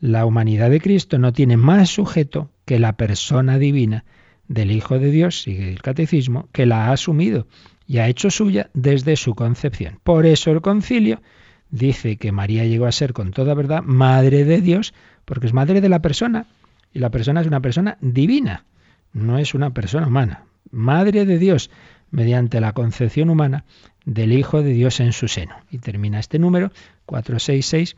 La 0.00 0.26
humanidad 0.26 0.70
de 0.70 0.80
Cristo 0.80 1.18
no 1.18 1.32
tiene 1.32 1.56
más 1.56 1.90
sujeto 1.90 2.50
que 2.64 2.78
la 2.78 2.96
persona 2.96 3.58
divina 3.58 4.04
del 4.48 4.72
Hijo 4.72 4.98
de 4.98 5.10
Dios, 5.10 5.42
sigue 5.42 5.70
el 5.70 5.80
catecismo, 5.80 6.48
que 6.52 6.66
la 6.66 6.86
ha 6.86 6.92
asumido 6.92 7.46
y 7.86 7.98
ha 7.98 8.08
hecho 8.08 8.30
suya 8.30 8.70
desde 8.74 9.16
su 9.16 9.34
concepción. 9.34 10.00
Por 10.02 10.26
eso 10.26 10.50
el 10.50 10.60
concilio 10.60 11.22
dice 11.70 12.16
que 12.16 12.32
María 12.32 12.64
llegó 12.64 12.86
a 12.86 12.92
ser 12.92 13.12
con 13.12 13.30
toda 13.30 13.54
verdad 13.54 13.82
madre 13.82 14.44
de 14.44 14.60
Dios, 14.60 14.92
porque 15.24 15.46
es 15.46 15.52
madre 15.52 15.80
de 15.80 15.88
la 15.88 16.02
persona, 16.02 16.46
y 16.92 16.98
la 16.98 17.10
persona 17.10 17.40
es 17.40 17.46
una 17.46 17.60
persona 17.60 17.96
divina, 18.00 18.64
no 19.12 19.38
es 19.38 19.54
una 19.54 19.70
persona 19.70 20.06
humana. 20.06 20.44
Madre 20.70 21.24
de 21.24 21.38
Dios, 21.38 21.70
mediante 22.10 22.60
la 22.60 22.72
concepción 22.72 23.30
humana 23.30 23.64
del 24.04 24.32
Hijo 24.32 24.62
de 24.62 24.72
Dios 24.72 25.00
en 25.00 25.12
su 25.12 25.28
seno. 25.28 25.56
Y 25.70 25.78
termina 25.78 26.20
este 26.20 26.38
número 26.38 26.70
466 27.06 27.96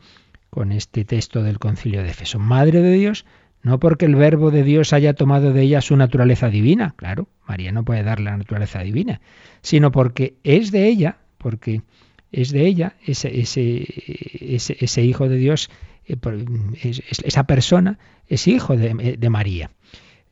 con 0.49 0.71
este 0.71 1.05
texto 1.05 1.43
del 1.43 1.59
concilio 1.59 2.01
de 2.01 2.09
Efeso. 2.09 2.39
Madre 2.39 2.81
de 2.81 2.93
Dios, 2.93 3.25
no 3.61 3.79
porque 3.79 4.05
el 4.05 4.15
verbo 4.15 4.51
de 4.51 4.63
Dios 4.63 4.93
haya 4.93 5.13
tomado 5.13 5.51
de 5.51 5.63
ella 5.63 5.81
su 5.81 5.97
naturaleza 5.97 6.49
divina, 6.49 6.93
claro, 6.95 7.27
María 7.47 7.71
no 7.71 7.83
puede 7.83 8.03
dar 8.03 8.19
la 8.19 8.37
naturaleza 8.37 8.79
divina, 8.79 9.21
sino 9.61 9.91
porque 9.91 10.35
es 10.43 10.71
de 10.71 10.87
ella, 10.87 11.17
porque 11.37 11.81
es 12.31 12.51
de 12.51 12.65
ella, 12.65 12.95
ese, 13.05 13.39
ese, 13.39 13.85
ese 14.79 15.03
hijo 15.03 15.27
de 15.27 15.37
Dios 15.37 15.69
esa 16.07 17.43
persona 17.45 17.99
es 18.27 18.47
hijo 18.47 18.75
de, 18.75 19.17
de 19.17 19.29
María. 19.29 19.71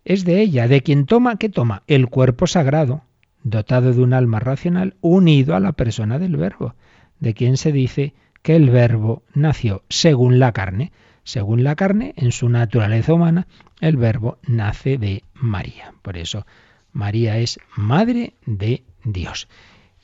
Es 0.06 0.26
de 0.26 0.42
ella, 0.42 0.68
de 0.68 0.82
quien 0.82 1.06
toma, 1.06 1.38
¿qué 1.38 1.50
toma? 1.50 1.84
El 1.88 2.08
cuerpo 2.08 2.48
sagrado, 2.48 3.04
dotado 3.44 3.94
de 3.94 4.02
un 4.02 4.14
alma 4.14 4.40
racional, 4.40 4.96
unido 5.02 5.56
a 5.56 5.60
la 5.60 5.74
persona 5.74 6.20
del 6.20 6.38
verbo, 6.38 6.76
de 7.20 7.34
quien 7.34 7.58
se 7.58 7.72
dice 7.72 8.14
que 8.42 8.56
el 8.56 8.70
verbo 8.70 9.24
nació 9.34 9.84
según 9.90 10.40
la 10.40 10.52
carne. 10.52 10.92
Según 11.26 11.64
la 11.64 11.76
carne, 11.76 12.14
en 12.18 12.34
su 12.34 12.50
naturaleza 12.50 13.14
humana, 13.14 13.48
el 13.80 13.96
verbo 13.96 14.40
nace 14.46 14.98
de 14.98 15.24
María. 15.34 15.94
Por 16.02 16.18
eso, 16.18 16.46
María 16.92 17.38
es 17.38 17.60
madre 17.78 18.34
de 18.46 18.84
Dios. 19.06 19.48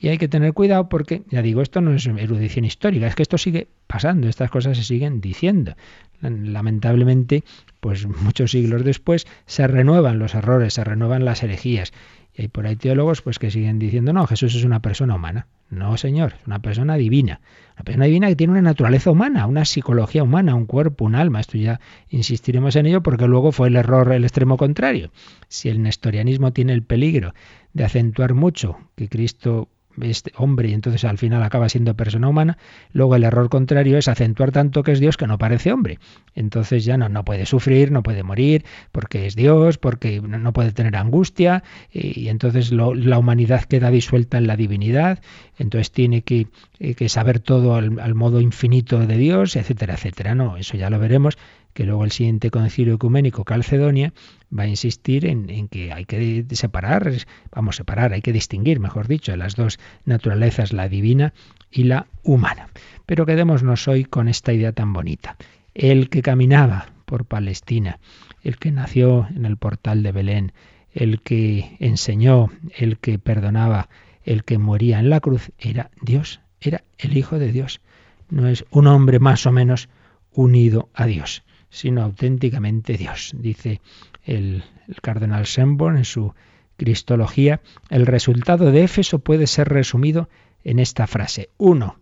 Y 0.02 0.08
hay 0.08 0.16
que 0.16 0.28
tener 0.28 0.54
cuidado 0.54 0.88
porque, 0.88 1.24
ya 1.28 1.42
digo, 1.42 1.60
esto 1.60 1.82
no 1.82 1.92
es 1.92 2.06
erudición 2.06 2.64
histórica, 2.64 3.06
es 3.06 3.14
que 3.14 3.22
esto 3.22 3.36
sigue 3.36 3.68
pasando, 3.86 4.28
estas 4.28 4.50
cosas 4.50 4.78
se 4.78 4.82
siguen 4.82 5.20
diciendo. 5.20 5.74
Lamentablemente, 6.22 7.44
pues 7.80 8.06
muchos 8.06 8.52
siglos 8.52 8.82
después 8.82 9.26
se 9.44 9.66
renuevan 9.66 10.18
los 10.18 10.34
errores, 10.34 10.72
se 10.72 10.84
renuevan 10.84 11.26
las 11.26 11.42
herejías. 11.42 11.92
Hay 12.38 12.48
por 12.48 12.66
ahí 12.66 12.76
teólogos 12.76 13.20
pues 13.20 13.38
que 13.38 13.50
siguen 13.50 13.78
diciendo, 13.78 14.14
no, 14.14 14.26
Jesús 14.26 14.54
es 14.54 14.64
una 14.64 14.80
persona 14.80 15.16
humana. 15.16 15.48
No, 15.68 15.98
Señor, 15.98 16.36
es 16.40 16.46
una 16.46 16.60
persona 16.60 16.96
divina. 16.96 17.42
Una 17.74 17.84
persona 17.84 18.04
divina 18.06 18.28
que 18.28 18.36
tiene 18.36 18.52
una 18.52 18.62
naturaleza 18.62 19.10
humana, 19.10 19.46
una 19.46 19.66
psicología 19.66 20.22
humana, 20.22 20.54
un 20.54 20.64
cuerpo, 20.64 21.04
un 21.04 21.14
alma. 21.14 21.40
Esto 21.40 21.58
ya 21.58 21.78
insistiremos 22.08 22.74
en 22.76 22.86
ello 22.86 23.02
porque 23.02 23.26
luego 23.26 23.52
fue 23.52 23.68
el 23.68 23.76
error 23.76 24.10
el 24.12 24.24
extremo 24.24 24.56
contrario. 24.56 25.10
Si 25.48 25.68
el 25.68 25.82
nestorianismo 25.82 26.54
tiene 26.54 26.72
el 26.72 26.82
peligro 26.82 27.34
de 27.74 27.84
acentuar 27.84 28.32
mucho 28.32 28.78
que 28.96 29.08
Cristo 29.08 29.68
este 30.02 30.32
hombre 30.36 30.68
y 30.68 30.74
entonces 30.74 31.04
al 31.04 31.18
final 31.18 31.42
acaba 31.42 31.68
siendo 31.68 31.94
persona 31.94 32.28
humana, 32.28 32.58
luego 32.92 33.16
el 33.16 33.24
error 33.24 33.48
contrario 33.48 33.98
es 33.98 34.08
acentuar 34.08 34.52
tanto 34.52 34.82
que 34.82 34.92
es 34.92 35.00
Dios 35.00 35.16
que 35.16 35.26
no 35.26 35.38
parece 35.38 35.72
hombre. 35.72 35.98
Entonces 36.34 36.84
ya 36.84 36.96
no, 36.96 37.08
no 37.08 37.24
puede 37.24 37.46
sufrir, 37.46 37.90
no 37.90 38.02
puede 38.02 38.22
morir, 38.22 38.64
porque 38.92 39.26
es 39.26 39.36
Dios, 39.36 39.78
porque 39.78 40.20
no 40.20 40.52
puede 40.52 40.72
tener 40.72 40.96
angustia, 40.96 41.62
y 41.92 42.28
entonces 42.28 42.72
la 42.72 43.18
humanidad 43.18 43.64
queda 43.64 43.90
disuelta 43.90 44.38
en 44.38 44.46
la 44.46 44.56
divinidad, 44.56 45.20
entonces 45.58 45.90
tiene 45.92 46.22
que, 46.22 46.46
eh, 46.78 46.94
que 46.94 47.08
saber 47.08 47.40
todo 47.40 47.74
al, 47.74 47.98
al 48.00 48.14
modo 48.14 48.40
infinito 48.40 48.98
de 48.98 49.16
Dios, 49.16 49.56
etcétera, 49.56 49.94
etcétera. 49.94 50.34
No, 50.34 50.56
eso 50.56 50.76
ya 50.76 50.90
lo 50.90 50.98
veremos 50.98 51.36
que 51.74 51.84
luego 51.84 52.04
el 52.04 52.10
siguiente 52.10 52.50
concilio 52.50 52.94
ecuménico 52.94 53.44
Calcedonia 53.44 54.12
va 54.56 54.64
a 54.64 54.68
insistir 54.68 55.26
en, 55.26 55.68
que 55.68 55.92
hay 55.92 56.04
que 56.04 56.44
separar, 56.52 57.12
vamos 57.54 57.76
separar, 57.76 58.12
hay 58.12 58.22
que 58.22 58.32
distinguir, 58.32 58.80
mejor 58.80 59.06
dicho, 59.06 59.36
las 59.36 59.56
dos 59.56 59.78
naturalezas, 60.04 60.72
la 60.72 60.88
divina 60.88 61.32
y 61.70 61.84
la 61.84 62.06
humana. 62.22 62.68
Pero 63.06 63.26
quedémonos 63.26 63.86
hoy 63.88 64.04
con 64.04 64.28
esta 64.28 64.52
idea 64.52 64.72
tan 64.72 64.92
bonita. 64.92 65.36
El 65.74 66.08
que 66.08 66.22
caminaba 66.22 66.92
por 67.04 67.24
Palestina, 67.24 68.00
el 68.42 68.56
que 68.58 68.72
nació 68.72 69.28
en 69.34 69.44
el 69.44 69.56
portal 69.56 70.02
de 70.02 70.12
Belén, 70.12 70.52
el 70.92 71.20
que 71.22 71.76
enseñó, 71.78 72.50
el 72.76 72.98
que 72.98 73.18
perdonaba, 73.18 73.88
el 74.24 74.42
que 74.44 74.58
moría 74.58 74.98
en 74.98 75.10
la 75.10 75.20
cruz, 75.20 75.52
era 75.58 75.90
Dios, 76.02 76.40
era 76.60 76.82
el 76.98 77.16
Hijo 77.16 77.38
de 77.38 77.52
Dios. 77.52 77.80
No 78.28 78.48
es 78.48 78.64
un 78.70 78.88
hombre 78.88 79.20
más 79.20 79.46
o 79.46 79.52
menos 79.52 79.88
unido 80.32 80.88
a 80.94 81.06
Dios 81.06 81.44
sino 81.70 82.02
auténticamente 82.02 82.96
Dios. 82.96 83.32
Dice 83.34 83.80
el, 84.24 84.64
cardenal 85.02 85.46
Schönborn 85.46 85.96
en 85.96 86.04
su 86.04 86.34
Cristología, 86.76 87.60
el 87.88 88.06
resultado 88.06 88.72
de 88.72 88.84
Éfeso 88.84 89.18
puede 89.18 89.46
ser 89.46 89.68
resumido 89.68 90.28
en 90.64 90.78
esta 90.78 91.06
frase. 91.06 91.50
Uno, 91.56 92.00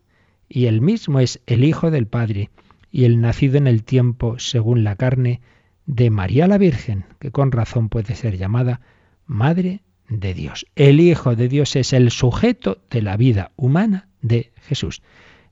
y 0.48 0.66
el 0.66 0.80
mismo 0.80 1.20
es 1.20 1.40
el 1.46 1.64
Hijo 1.64 1.90
del 1.90 2.06
Padre 2.06 2.50
y 2.90 3.04
el 3.04 3.20
nacido 3.20 3.58
en 3.58 3.66
el 3.66 3.84
tiempo 3.84 4.38
según 4.38 4.84
la 4.84 4.96
carne 4.96 5.40
de 5.86 6.10
María 6.10 6.46
la 6.46 6.58
Virgen, 6.58 7.04
que 7.18 7.30
con 7.30 7.52
razón 7.52 7.88
puede 7.88 8.14
ser 8.14 8.36
llamada 8.36 8.80
Madre 9.26 9.82
de 10.08 10.34
Dios. 10.34 10.66
El 10.76 11.00
Hijo 11.00 11.36
de 11.36 11.48
Dios 11.48 11.76
es 11.76 11.92
el 11.92 12.10
sujeto 12.10 12.78
de 12.90 13.02
la 13.02 13.16
vida 13.16 13.52
humana 13.56 14.08
de 14.22 14.52
Jesús. 14.62 15.02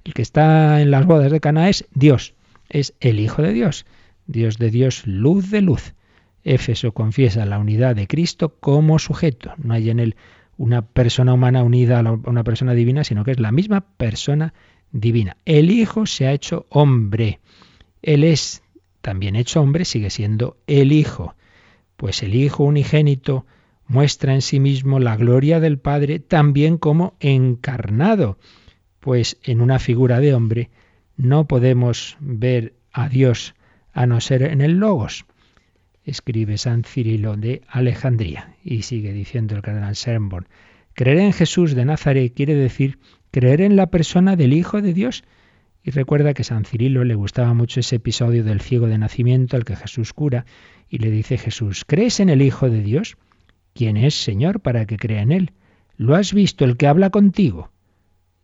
El 0.04 0.14
que 0.14 0.22
está 0.22 0.80
en 0.80 0.90
las 0.90 1.04
bodas 1.04 1.30
de 1.30 1.40
Cana 1.40 1.68
es 1.68 1.86
Dios, 1.92 2.34
es 2.68 2.94
el 3.00 3.20
Hijo 3.20 3.42
de 3.42 3.52
Dios. 3.52 3.86
Dios 4.26 4.58
de 4.58 4.70
Dios, 4.70 5.06
luz 5.06 5.50
de 5.50 5.60
luz. 5.60 5.94
Éfeso 6.44 6.92
confiesa 6.92 7.44
la 7.44 7.58
unidad 7.58 7.96
de 7.96 8.06
Cristo 8.06 8.56
como 8.60 8.98
sujeto. 8.98 9.52
No 9.58 9.74
hay 9.74 9.90
en 9.90 9.98
él 9.98 10.16
una 10.56 10.82
persona 10.82 11.34
humana 11.34 11.62
unida 11.62 11.98
a 11.98 12.12
una 12.12 12.44
persona 12.44 12.72
divina, 12.74 13.04
sino 13.04 13.24
que 13.24 13.32
es 13.32 13.40
la 13.40 13.52
misma 13.52 13.82
persona 13.96 14.54
divina. 14.92 15.36
El 15.44 15.70
Hijo 15.70 16.06
se 16.06 16.26
ha 16.26 16.32
hecho 16.32 16.66
hombre. 16.70 17.40
Él 18.02 18.24
es 18.24 18.62
también 19.00 19.36
hecho 19.36 19.60
hombre, 19.60 19.84
sigue 19.84 20.10
siendo 20.10 20.56
el 20.66 20.92
Hijo. 20.92 21.34
Pues 21.96 22.22
el 22.22 22.34
Hijo 22.34 22.64
unigénito 22.64 23.44
muestra 23.86 24.34
en 24.34 24.42
sí 24.42 24.60
mismo 24.60 24.98
la 24.98 25.16
gloria 25.16 25.60
del 25.60 25.78
Padre 25.78 26.18
también 26.20 26.78
como 26.78 27.16
encarnado. 27.20 28.38
Pues 29.00 29.38
en 29.42 29.60
una 29.60 29.78
figura 29.78 30.20
de 30.20 30.34
hombre 30.34 30.70
no 31.16 31.46
podemos 31.46 32.16
ver 32.20 32.74
a 32.92 33.08
Dios 33.08 33.55
a 33.96 34.06
no 34.06 34.20
ser 34.20 34.42
en 34.42 34.60
el 34.60 34.74
Logos. 34.74 35.24
Escribe 36.04 36.58
San 36.58 36.84
Cirilo 36.84 37.36
de 37.36 37.62
Alejandría 37.66 38.54
y 38.62 38.82
sigue 38.82 39.12
diciendo 39.12 39.56
el 39.56 39.62
cardenal 39.62 39.96
Sernborn. 39.96 40.46
Creer 40.92 41.18
en 41.18 41.32
Jesús 41.32 41.74
de 41.74 41.86
Nazaret 41.86 42.32
quiere 42.34 42.54
decir 42.54 42.98
creer 43.30 43.62
en 43.62 43.74
la 43.74 43.86
persona 43.86 44.36
del 44.36 44.52
Hijo 44.52 44.82
de 44.82 44.92
Dios. 44.92 45.24
Y 45.82 45.92
recuerda 45.92 46.34
que 46.34 46.44
San 46.44 46.66
Cirilo 46.66 47.04
le 47.04 47.14
gustaba 47.14 47.54
mucho 47.54 47.80
ese 47.80 47.96
episodio 47.96 48.44
del 48.44 48.60
ciego 48.60 48.86
de 48.86 48.98
nacimiento 48.98 49.56
al 49.56 49.64
que 49.64 49.76
Jesús 49.76 50.12
cura 50.12 50.44
y 50.90 50.98
le 50.98 51.10
dice 51.10 51.38
Jesús, 51.38 51.84
¿crees 51.86 52.20
en 52.20 52.28
el 52.28 52.42
Hijo 52.42 52.68
de 52.68 52.82
Dios? 52.82 53.16
¿Quién 53.74 53.96
es, 53.96 54.14
Señor, 54.14 54.60
para 54.60 54.84
que 54.84 54.98
crea 54.98 55.22
en 55.22 55.32
él? 55.32 55.52
¿Lo 55.96 56.14
has 56.16 56.34
visto 56.34 56.66
el 56.66 56.76
que 56.76 56.86
habla 56.86 57.08
contigo? 57.08 57.70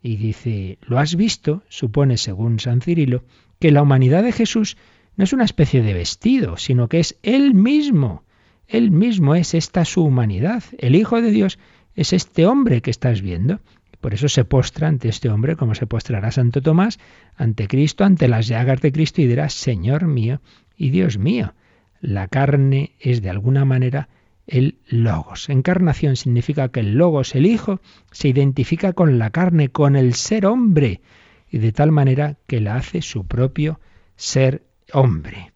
Y 0.02 0.16
dice, 0.16 0.78
¿lo 0.80 0.98
has 0.98 1.14
visto? 1.14 1.62
Supone, 1.68 2.16
según 2.16 2.58
San 2.58 2.80
Cirilo, 2.80 3.22
que 3.60 3.70
la 3.70 3.82
humanidad 3.82 4.22
de 4.22 4.32
Jesús 4.32 4.78
no 5.16 5.24
es 5.24 5.32
una 5.32 5.44
especie 5.44 5.82
de 5.82 5.94
vestido, 5.94 6.56
sino 6.56 6.88
que 6.88 7.00
es 7.00 7.18
Él 7.22 7.54
mismo. 7.54 8.24
Él 8.66 8.90
mismo 8.90 9.34
es 9.34 9.54
esta 9.54 9.84
su 9.84 10.02
humanidad. 10.02 10.62
El 10.78 10.94
Hijo 10.94 11.20
de 11.20 11.30
Dios 11.30 11.58
es 11.94 12.12
este 12.12 12.46
hombre 12.46 12.80
que 12.80 12.90
estás 12.90 13.20
viendo. 13.20 13.60
Por 14.00 14.14
eso 14.14 14.28
se 14.28 14.44
postra 14.44 14.88
ante 14.88 15.08
este 15.08 15.28
hombre, 15.28 15.56
como 15.56 15.74
se 15.74 15.86
postrará 15.86 16.32
Santo 16.32 16.62
Tomás, 16.62 16.98
ante 17.36 17.68
Cristo, 17.68 18.04
ante 18.04 18.26
las 18.26 18.48
llagas 18.48 18.80
de 18.80 18.90
Cristo, 18.90 19.22
y 19.22 19.26
dirá, 19.26 19.48
Señor 19.48 20.06
mío 20.06 20.40
y 20.76 20.90
Dios 20.90 21.18
mío. 21.18 21.54
La 22.00 22.26
carne 22.26 22.92
es 22.98 23.22
de 23.22 23.30
alguna 23.30 23.64
manera 23.64 24.08
el 24.46 24.78
logos. 24.88 25.48
Encarnación 25.48 26.16
significa 26.16 26.68
que 26.68 26.80
el 26.80 26.94
logos, 26.94 27.34
el 27.34 27.46
Hijo, 27.46 27.80
se 28.10 28.28
identifica 28.28 28.92
con 28.92 29.18
la 29.18 29.30
carne, 29.30 29.68
con 29.68 29.94
el 29.94 30.14
ser 30.14 30.46
hombre, 30.46 31.00
y 31.48 31.58
de 31.58 31.70
tal 31.70 31.92
manera 31.92 32.38
que 32.46 32.60
la 32.60 32.76
hace 32.76 33.02
su 33.02 33.26
propio 33.26 33.78
ser 34.16 34.62
hombre. 34.92 35.52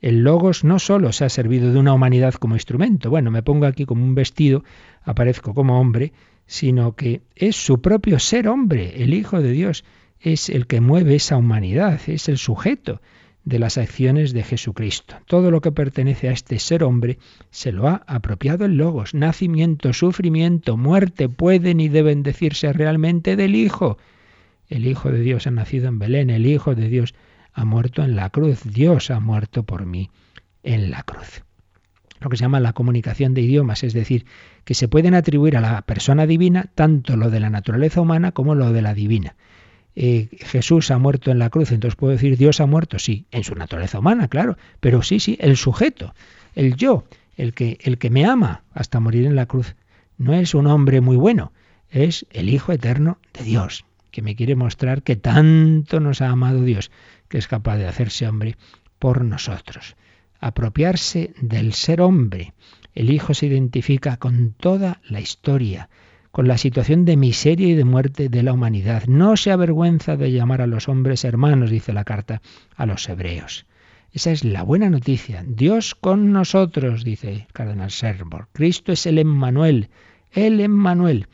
El 0.00 0.22
logos 0.22 0.64
no 0.64 0.78
solo 0.78 1.12
se 1.12 1.24
ha 1.26 1.28
servido 1.28 1.72
de 1.72 1.78
una 1.78 1.92
humanidad 1.92 2.34
como 2.34 2.54
instrumento, 2.54 3.10
bueno, 3.10 3.30
me 3.30 3.42
pongo 3.42 3.66
aquí 3.66 3.84
como 3.84 4.04
un 4.04 4.14
vestido, 4.14 4.64
aparezco 5.02 5.52
como 5.54 5.78
hombre, 5.78 6.12
sino 6.46 6.96
que 6.96 7.20
es 7.36 7.56
su 7.56 7.80
propio 7.80 8.18
ser 8.18 8.48
hombre, 8.48 9.02
el 9.02 9.14
Hijo 9.14 9.40
de 9.40 9.52
Dios, 9.52 9.84
es 10.20 10.48
el 10.48 10.66
que 10.66 10.80
mueve 10.80 11.16
esa 11.16 11.36
humanidad, 11.36 12.00
es 12.06 12.28
el 12.28 12.38
sujeto 12.38 13.00
de 13.44 13.58
las 13.58 13.78
acciones 13.78 14.32
de 14.32 14.42
Jesucristo. 14.42 15.16
Todo 15.26 15.50
lo 15.50 15.60
que 15.60 15.72
pertenece 15.72 16.28
a 16.28 16.32
este 16.32 16.58
ser 16.58 16.84
hombre 16.84 17.18
se 17.50 17.72
lo 17.72 17.88
ha 17.88 18.02
apropiado 18.06 18.64
el 18.64 18.76
Logos. 18.76 19.14
Nacimiento, 19.14 19.92
sufrimiento, 19.92 20.76
muerte 20.76 21.28
pueden 21.28 21.80
y 21.80 21.88
deben 21.88 22.22
decirse 22.22 22.72
realmente 22.72 23.36
del 23.36 23.54
Hijo. 23.54 23.98
El 24.68 24.86
Hijo 24.86 25.10
de 25.10 25.20
Dios 25.20 25.46
ha 25.46 25.50
nacido 25.50 25.88
en 25.88 25.98
Belén, 25.98 26.30
el 26.30 26.46
Hijo 26.46 26.74
de 26.74 26.88
Dios 26.88 27.14
ha 27.52 27.64
muerto 27.64 28.02
en 28.02 28.16
la 28.16 28.30
cruz. 28.30 28.62
Dios 28.64 29.10
ha 29.10 29.20
muerto 29.20 29.62
por 29.62 29.86
mí 29.86 30.10
en 30.62 30.90
la 30.90 31.02
cruz. 31.02 31.42
Lo 32.20 32.28
que 32.28 32.36
se 32.36 32.42
llama 32.42 32.60
la 32.60 32.74
comunicación 32.74 33.32
de 33.32 33.40
idiomas, 33.40 33.82
es 33.82 33.94
decir, 33.94 34.26
que 34.64 34.74
se 34.74 34.88
pueden 34.88 35.14
atribuir 35.14 35.56
a 35.56 35.60
la 35.60 35.82
persona 35.82 36.26
divina 36.26 36.66
tanto 36.74 37.16
lo 37.16 37.30
de 37.30 37.40
la 37.40 37.50
naturaleza 37.50 38.00
humana 38.00 38.32
como 38.32 38.54
lo 38.54 38.72
de 38.72 38.82
la 38.82 38.94
divina. 38.94 39.36
Eh, 39.96 40.28
Jesús 40.40 40.90
ha 40.90 40.98
muerto 40.98 41.30
en 41.30 41.38
la 41.38 41.50
cruz, 41.50 41.72
entonces 41.72 41.96
puedo 41.96 42.12
decir 42.12 42.36
Dios 42.36 42.60
ha 42.60 42.66
muerto, 42.66 42.98
sí, 42.98 43.26
en 43.32 43.42
su 43.42 43.54
naturaleza 43.54 43.98
humana, 43.98 44.28
claro, 44.28 44.56
pero 44.80 45.02
sí, 45.02 45.18
sí, 45.18 45.36
el 45.40 45.56
sujeto, 45.56 46.14
el 46.54 46.76
yo, 46.76 47.04
el 47.36 47.54
que, 47.54 47.78
el 47.82 47.98
que 47.98 48.10
me 48.10 48.24
ama 48.24 48.62
hasta 48.72 49.00
morir 49.00 49.26
en 49.26 49.34
la 49.34 49.46
cruz, 49.46 49.74
no 50.16 50.34
es 50.34 50.54
un 50.54 50.66
hombre 50.66 51.00
muy 51.00 51.16
bueno, 51.16 51.52
es 51.90 52.26
el 52.30 52.48
Hijo 52.50 52.72
eterno 52.72 53.18
de 53.32 53.44
Dios, 53.44 53.84
que 54.10 54.22
me 54.22 54.36
quiere 54.36 54.54
mostrar 54.54 55.02
que 55.02 55.16
tanto 55.16 55.98
nos 55.98 56.20
ha 56.20 56.28
amado 56.28 56.62
Dios, 56.62 56.90
que 57.30 57.38
es 57.38 57.48
capaz 57.48 57.78
de 57.78 57.86
hacerse 57.86 58.28
hombre 58.28 58.56
por 58.98 59.24
nosotros. 59.24 59.96
Apropiarse 60.40 61.32
del 61.40 61.72
ser 61.72 62.02
hombre. 62.02 62.52
El 62.94 63.10
Hijo 63.10 63.32
se 63.32 63.46
identifica 63.46 64.18
con 64.18 64.52
toda 64.52 65.00
la 65.08 65.20
historia, 65.20 65.88
con 66.32 66.48
la 66.48 66.58
situación 66.58 67.04
de 67.04 67.16
miseria 67.16 67.68
y 67.68 67.74
de 67.74 67.84
muerte 67.84 68.28
de 68.28 68.42
la 68.42 68.52
humanidad. 68.52 69.04
No 69.06 69.36
se 69.36 69.52
avergüenza 69.52 70.16
de 70.16 70.32
llamar 70.32 70.60
a 70.60 70.66
los 70.66 70.88
hombres 70.88 71.24
hermanos, 71.24 71.70
dice 71.70 71.92
la 71.92 72.04
carta 72.04 72.42
a 72.76 72.84
los 72.84 73.08
hebreos. 73.08 73.64
Esa 74.12 74.32
es 74.32 74.44
la 74.44 74.64
buena 74.64 74.90
noticia. 74.90 75.44
Dios 75.46 75.94
con 75.94 76.32
nosotros, 76.32 77.04
dice 77.04 77.30
el 77.30 77.46
cardenal 77.52 77.92
Servor. 77.92 78.48
Cristo 78.52 78.90
es 78.90 79.06
el 79.06 79.18
Emmanuel, 79.18 79.88
el 80.32 80.60
Emmanuel. 80.60 81.28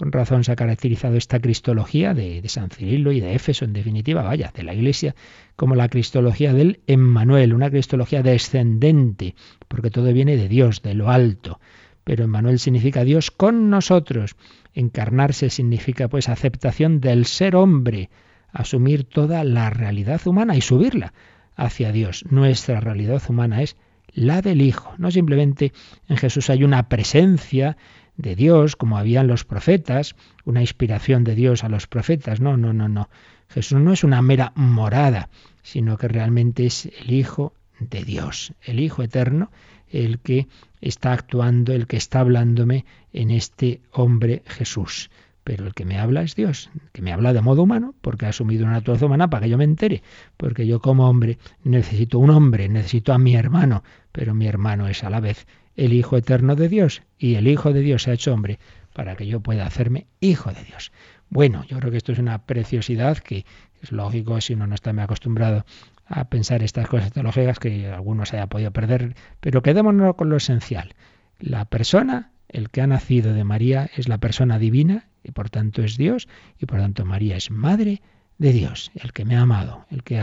Con 0.00 0.12
razón 0.12 0.44
se 0.44 0.52
ha 0.52 0.56
caracterizado 0.56 1.18
esta 1.18 1.40
cristología 1.40 2.14
de, 2.14 2.42
San 2.48 2.70
Cirilo 2.70 3.12
y 3.12 3.20
de 3.20 3.34
Éfeso, 3.34 3.66
en 3.66 3.74
definitiva, 3.74 4.22
vaya, 4.22 4.50
de 4.56 4.62
la 4.62 4.72
Iglesia, 4.72 5.14
como 5.56 5.74
la 5.74 5.90
cristología 5.90 6.54
del 6.54 6.80
Emmanuel, 6.86 7.52
una 7.52 7.68
cristología 7.68 8.22
descendente, 8.22 9.34
porque 9.68 9.90
todo 9.90 10.10
viene 10.14 10.38
de 10.38 10.48
Dios, 10.48 10.80
de 10.80 10.94
lo 10.94 11.10
alto. 11.10 11.60
Pero 12.02 12.24
Emmanuel 12.24 12.58
significa 12.58 13.04
Dios 13.04 13.30
con 13.30 13.68
nosotros. 13.68 14.36
Encarnarse 14.72 15.50
significa 15.50 16.08
pues 16.08 16.30
aceptación 16.30 17.02
del 17.02 17.26
ser 17.26 17.54
hombre, 17.54 18.08
asumir 18.54 19.04
toda 19.04 19.44
la 19.44 19.68
realidad 19.68 20.26
humana 20.26 20.56
y 20.56 20.62
subirla 20.62 21.12
hacia 21.56 21.92
Dios. 21.92 22.24
Nuestra 22.30 22.80
realidad 22.80 23.20
humana 23.28 23.60
es 23.60 23.76
la 24.14 24.40
del 24.40 24.62
Hijo. 24.62 24.94
No 24.96 25.10
simplemente 25.10 25.74
en 26.08 26.16
Jesús 26.16 26.48
hay 26.48 26.64
una 26.64 26.88
presencia 26.88 27.76
de 28.20 28.36
Dios, 28.36 28.76
como 28.76 28.98
habían 28.98 29.26
los 29.26 29.44
profetas, 29.44 30.14
una 30.44 30.60
inspiración 30.60 31.24
de 31.24 31.34
Dios 31.34 31.64
a 31.64 31.68
los 31.68 31.86
profetas. 31.86 32.40
No, 32.40 32.56
no, 32.56 32.72
no, 32.72 32.88
no. 32.88 33.08
Jesús 33.48 33.80
no 33.80 33.92
es 33.92 34.04
una 34.04 34.22
mera 34.22 34.52
morada, 34.54 35.28
sino 35.62 35.96
que 35.96 36.08
realmente 36.08 36.66
es 36.66 36.86
el 36.86 37.12
Hijo 37.12 37.54
de 37.78 38.04
Dios, 38.04 38.52
el 38.62 38.80
Hijo 38.80 39.02
eterno, 39.02 39.50
el 39.88 40.20
que 40.20 40.46
está 40.80 41.12
actuando, 41.12 41.72
el 41.72 41.86
que 41.86 41.96
está 41.96 42.20
hablándome 42.20 42.84
en 43.12 43.30
este 43.30 43.80
hombre 43.90 44.42
Jesús. 44.46 45.10
Pero 45.42 45.66
el 45.66 45.74
que 45.74 45.86
me 45.86 45.98
habla 45.98 46.22
es 46.22 46.36
Dios, 46.36 46.70
que 46.92 47.02
me 47.02 47.12
habla 47.12 47.32
de 47.32 47.40
modo 47.40 47.62
humano, 47.62 47.94
porque 48.02 48.26
ha 48.26 48.28
asumido 48.28 48.64
una 48.64 48.74
naturaleza 48.74 49.06
humana 49.06 49.30
para 49.30 49.44
que 49.44 49.50
yo 49.50 49.58
me 49.58 49.64
entere, 49.64 50.02
porque 50.36 50.66
yo 50.66 50.80
como 50.80 51.08
hombre 51.08 51.38
necesito 51.64 52.18
un 52.18 52.30
hombre, 52.30 52.68
necesito 52.68 53.12
a 53.12 53.18
mi 53.18 53.34
hermano, 53.34 53.82
pero 54.12 54.34
mi 54.34 54.46
hermano 54.46 54.86
es 54.86 55.02
a 55.02 55.10
la 55.10 55.20
vez 55.20 55.46
el 55.80 55.94
Hijo 55.94 56.18
eterno 56.18 56.56
de 56.56 56.68
Dios, 56.68 57.00
y 57.18 57.36
el 57.36 57.48
Hijo 57.48 57.72
de 57.72 57.80
Dios 57.80 58.02
se 58.02 58.10
ha 58.10 58.14
hecho 58.14 58.34
hombre 58.34 58.58
para 58.92 59.16
que 59.16 59.26
yo 59.26 59.40
pueda 59.40 59.64
hacerme 59.64 60.06
Hijo 60.20 60.52
de 60.52 60.62
Dios. 60.62 60.92
Bueno, 61.30 61.64
yo 61.68 61.78
creo 61.78 61.90
que 61.90 61.96
esto 61.96 62.12
es 62.12 62.18
una 62.18 62.44
preciosidad 62.44 63.16
que 63.16 63.46
es 63.80 63.90
lógico 63.90 64.38
si 64.42 64.52
uno 64.52 64.66
no 64.66 64.74
está 64.74 64.92
muy 64.92 65.02
acostumbrado 65.02 65.64
a 66.04 66.28
pensar 66.28 66.62
estas 66.62 66.86
cosas 66.86 67.12
teológicas 67.12 67.58
que 67.58 67.86
algunos 67.86 68.34
haya 68.34 68.46
podido 68.46 68.72
perder, 68.72 69.14
pero 69.40 69.62
quedémonos 69.62 70.16
con 70.16 70.28
lo 70.28 70.36
esencial. 70.36 70.94
La 71.38 71.64
persona, 71.64 72.30
el 72.48 72.68
que 72.68 72.82
ha 72.82 72.86
nacido 72.86 73.32
de 73.32 73.44
María, 73.44 73.88
es 73.96 74.06
la 74.06 74.18
persona 74.18 74.58
divina 74.58 75.06
y 75.24 75.30
por 75.30 75.48
tanto 75.48 75.82
es 75.82 75.96
Dios 75.96 76.28
y 76.58 76.66
por 76.66 76.78
tanto 76.78 77.06
María 77.06 77.36
es 77.36 77.50
madre 77.50 78.02
de 78.36 78.52
Dios, 78.52 78.90
el 78.96 79.14
que 79.14 79.24
me 79.24 79.34
ha 79.34 79.42
amado, 79.42 79.86
el 79.90 80.02
que 80.02 80.22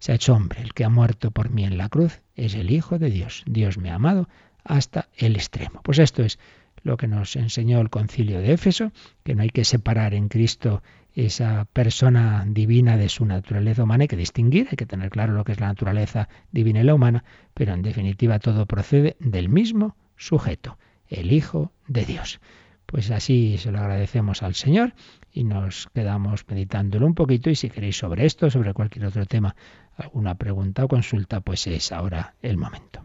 se 0.00 0.12
ha 0.12 0.16
hecho 0.16 0.34
hombre, 0.34 0.60
el 0.60 0.74
que 0.74 0.84
ha 0.84 0.90
muerto 0.90 1.30
por 1.30 1.48
mí 1.48 1.64
en 1.64 1.78
la 1.78 1.88
cruz, 1.88 2.20
es 2.34 2.54
el 2.54 2.70
Hijo 2.70 2.98
de 2.98 3.08
Dios. 3.08 3.42
Dios 3.46 3.78
me 3.78 3.90
ha 3.90 3.94
amado 3.94 4.28
hasta 4.64 5.08
el 5.16 5.36
extremo. 5.36 5.80
Pues 5.82 5.98
esto 5.98 6.22
es 6.22 6.38
lo 6.82 6.96
que 6.96 7.08
nos 7.08 7.36
enseñó 7.36 7.80
el 7.80 7.90
concilio 7.90 8.40
de 8.40 8.52
Éfeso, 8.52 8.92
que 9.22 9.34
no 9.34 9.42
hay 9.42 9.50
que 9.50 9.64
separar 9.64 10.14
en 10.14 10.28
Cristo 10.28 10.82
esa 11.14 11.66
persona 11.72 12.44
divina 12.48 12.96
de 12.96 13.08
su 13.08 13.24
naturaleza 13.24 13.82
humana, 13.82 14.02
hay 14.02 14.08
que 14.08 14.16
distinguir, 14.16 14.68
hay 14.70 14.76
que 14.76 14.86
tener 14.86 15.10
claro 15.10 15.34
lo 15.34 15.44
que 15.44 15.52
es 15.52 15.60
la 15.60 15.68
naturaleza 15.68 16.28
divina 16.50 16.80
y 16.80 16.84
la 16.84 16.94
humana, 16.94 17.24
pero 17.54 17.74
en 17.74 17.82
definitiva 17.82 18.38
todo 18.38 18.66
procede 18.66 19.16
del 19.20 19.48
mismo 19.48 19.96
sujeto, 20.16 20.78
el 21.08 21.32
Hijo 21.32 21.72
de 21.86 22.04
Dios. 22.04 22.40
Pues 22.86 23.10
así 23.10 23.58
se 23.58 23.70
lo 23.70 23.78
agradecemos 23.78 24.42
al 24.42 24.54
Señor 24.54 24.94
y 25.32 25.44
nos 25.44 25.88
quedamos 25.94 26.44
meditándolo 26.48 27.06
un 27.06 27.14
poquito 27.14 27.50
y 27.50 27.56
si 27.56 27.70
queréis 27.70 27.96
sobre 27.96 28.26
esto, 28.26 28.50
sobre 28.50 28.74
cualquier 28.74 29.06
otro 29.06 29.24
tema, 29.26 29.54
alguna 29.96 30.34
pregunta 30.34 30.84
o 30.84 30.88
consulta, 30.88 31.40
pues 31.40 31.66
es 31.66 31.92
ahora 31.92 32.34
el 32.42 32.56
momento. 32.56 33.04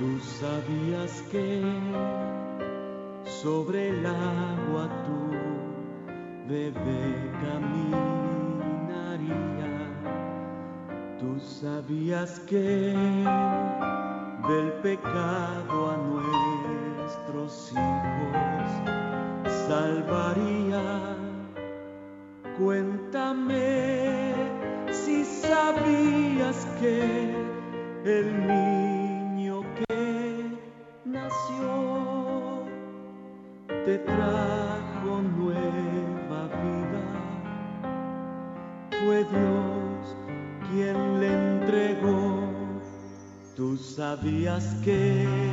Tú 0.00 0.18
sabías 0.18 1.22
que 1.30 1.60
sobre 3.42 3.90
el 3.90 4.06
agua 4.06 4.88
tu 5.04 5.20
bebé 6.48 7.04
caminaría. 7.44 8.08
Tú 11.18 11.38
sabías 11.38 12.40
que 12.48 12.94
del 14.48 14.72
pecado 14.82 15.90
a 15.90 15.96
nuestros 16.96 17.70
hijos 17.72 18.70
salvaría. 19.68 21.14
Cuéntame 22.58 24.32
si 24.90 25.26
sabías 25.26 26.66
que 26.80 27.34
el 28.06 28.46
niño 28.46 28.79
trajo 34.06 35.22
nueva 35.36 36.46
vida. 36.62 37.02
Fue 39.04 39.18
Dios 39.24 40.16
quien 40.70 41.20
le 41.20 41.32
entregó. 41.32 42.50
Tú 43.56 43.76
sabías 43.76 44.64
que 44.84 45.49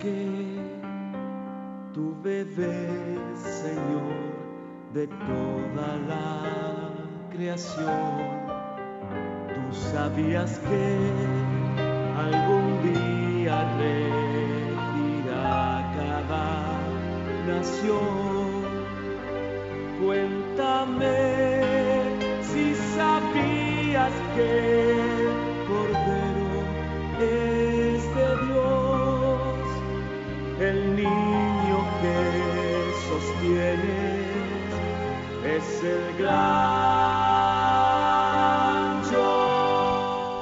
que 0.00 0.60
tu 1.94 2.14
bebé, 2.22 3.18
Señor, 3.36 4.34
de 4.92 5.06
toda 5.06 5.96
la 6.08 6.42
creación. 7.30 8.18
Tú 9.54 9.74
sabías 9.92 10.58
que 10.58 10.96
algún 12.26 12.66
día 12.82 13.56
regirá 13.78 15.56
cada 15.96 16.48
nación. 17.46 18.48
Cuéntame 20.00 21.16
si 22.42 22.74
sabías 22.96 24.12
que 24.34 25.27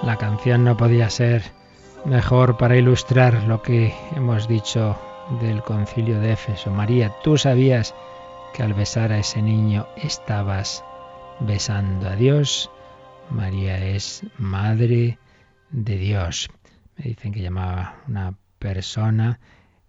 La 0.02 0.16
canción 0.18 0.64
no 0.64 0.76
podía 0.76 1.08
ser 1.10 1.42
mejor 2.04 2.56
para 2.58 2.76
ilustrar 2.76 3.44
lo 3.44 3.62
que 3.62 3.94
hemos 4.14 4.46
dicho 4.46 4.98
del 5.40 5.62
concilio 5.62 6.20
de 6.20 6.32
Éfeso. 6.32 6.70
María, 6.70 7.12
tú 7.22 7.38
sabías 7.38 7.94
que 8.54 8.62
al 8.62 8.74
besar 8.74 9.10
a 9.12 9.18
ese 9.18 9.42
niño 9.42 9.86
estabas 9.96 10.84
besando 11.40 12.08
a 12.08 12.16
Dios. 12.16 12.70
María 13.30 13.78
es 13.78 14.22
madre 14.38 15.18
de 15.70 15.96
Dios. 15.96 16.50
Me 16.96 17.06
dicen 17.06 17.32
que 17.32 17.40
llamaba 17.40 17.96
una 18.06 18.34
persona. 18.58 19.40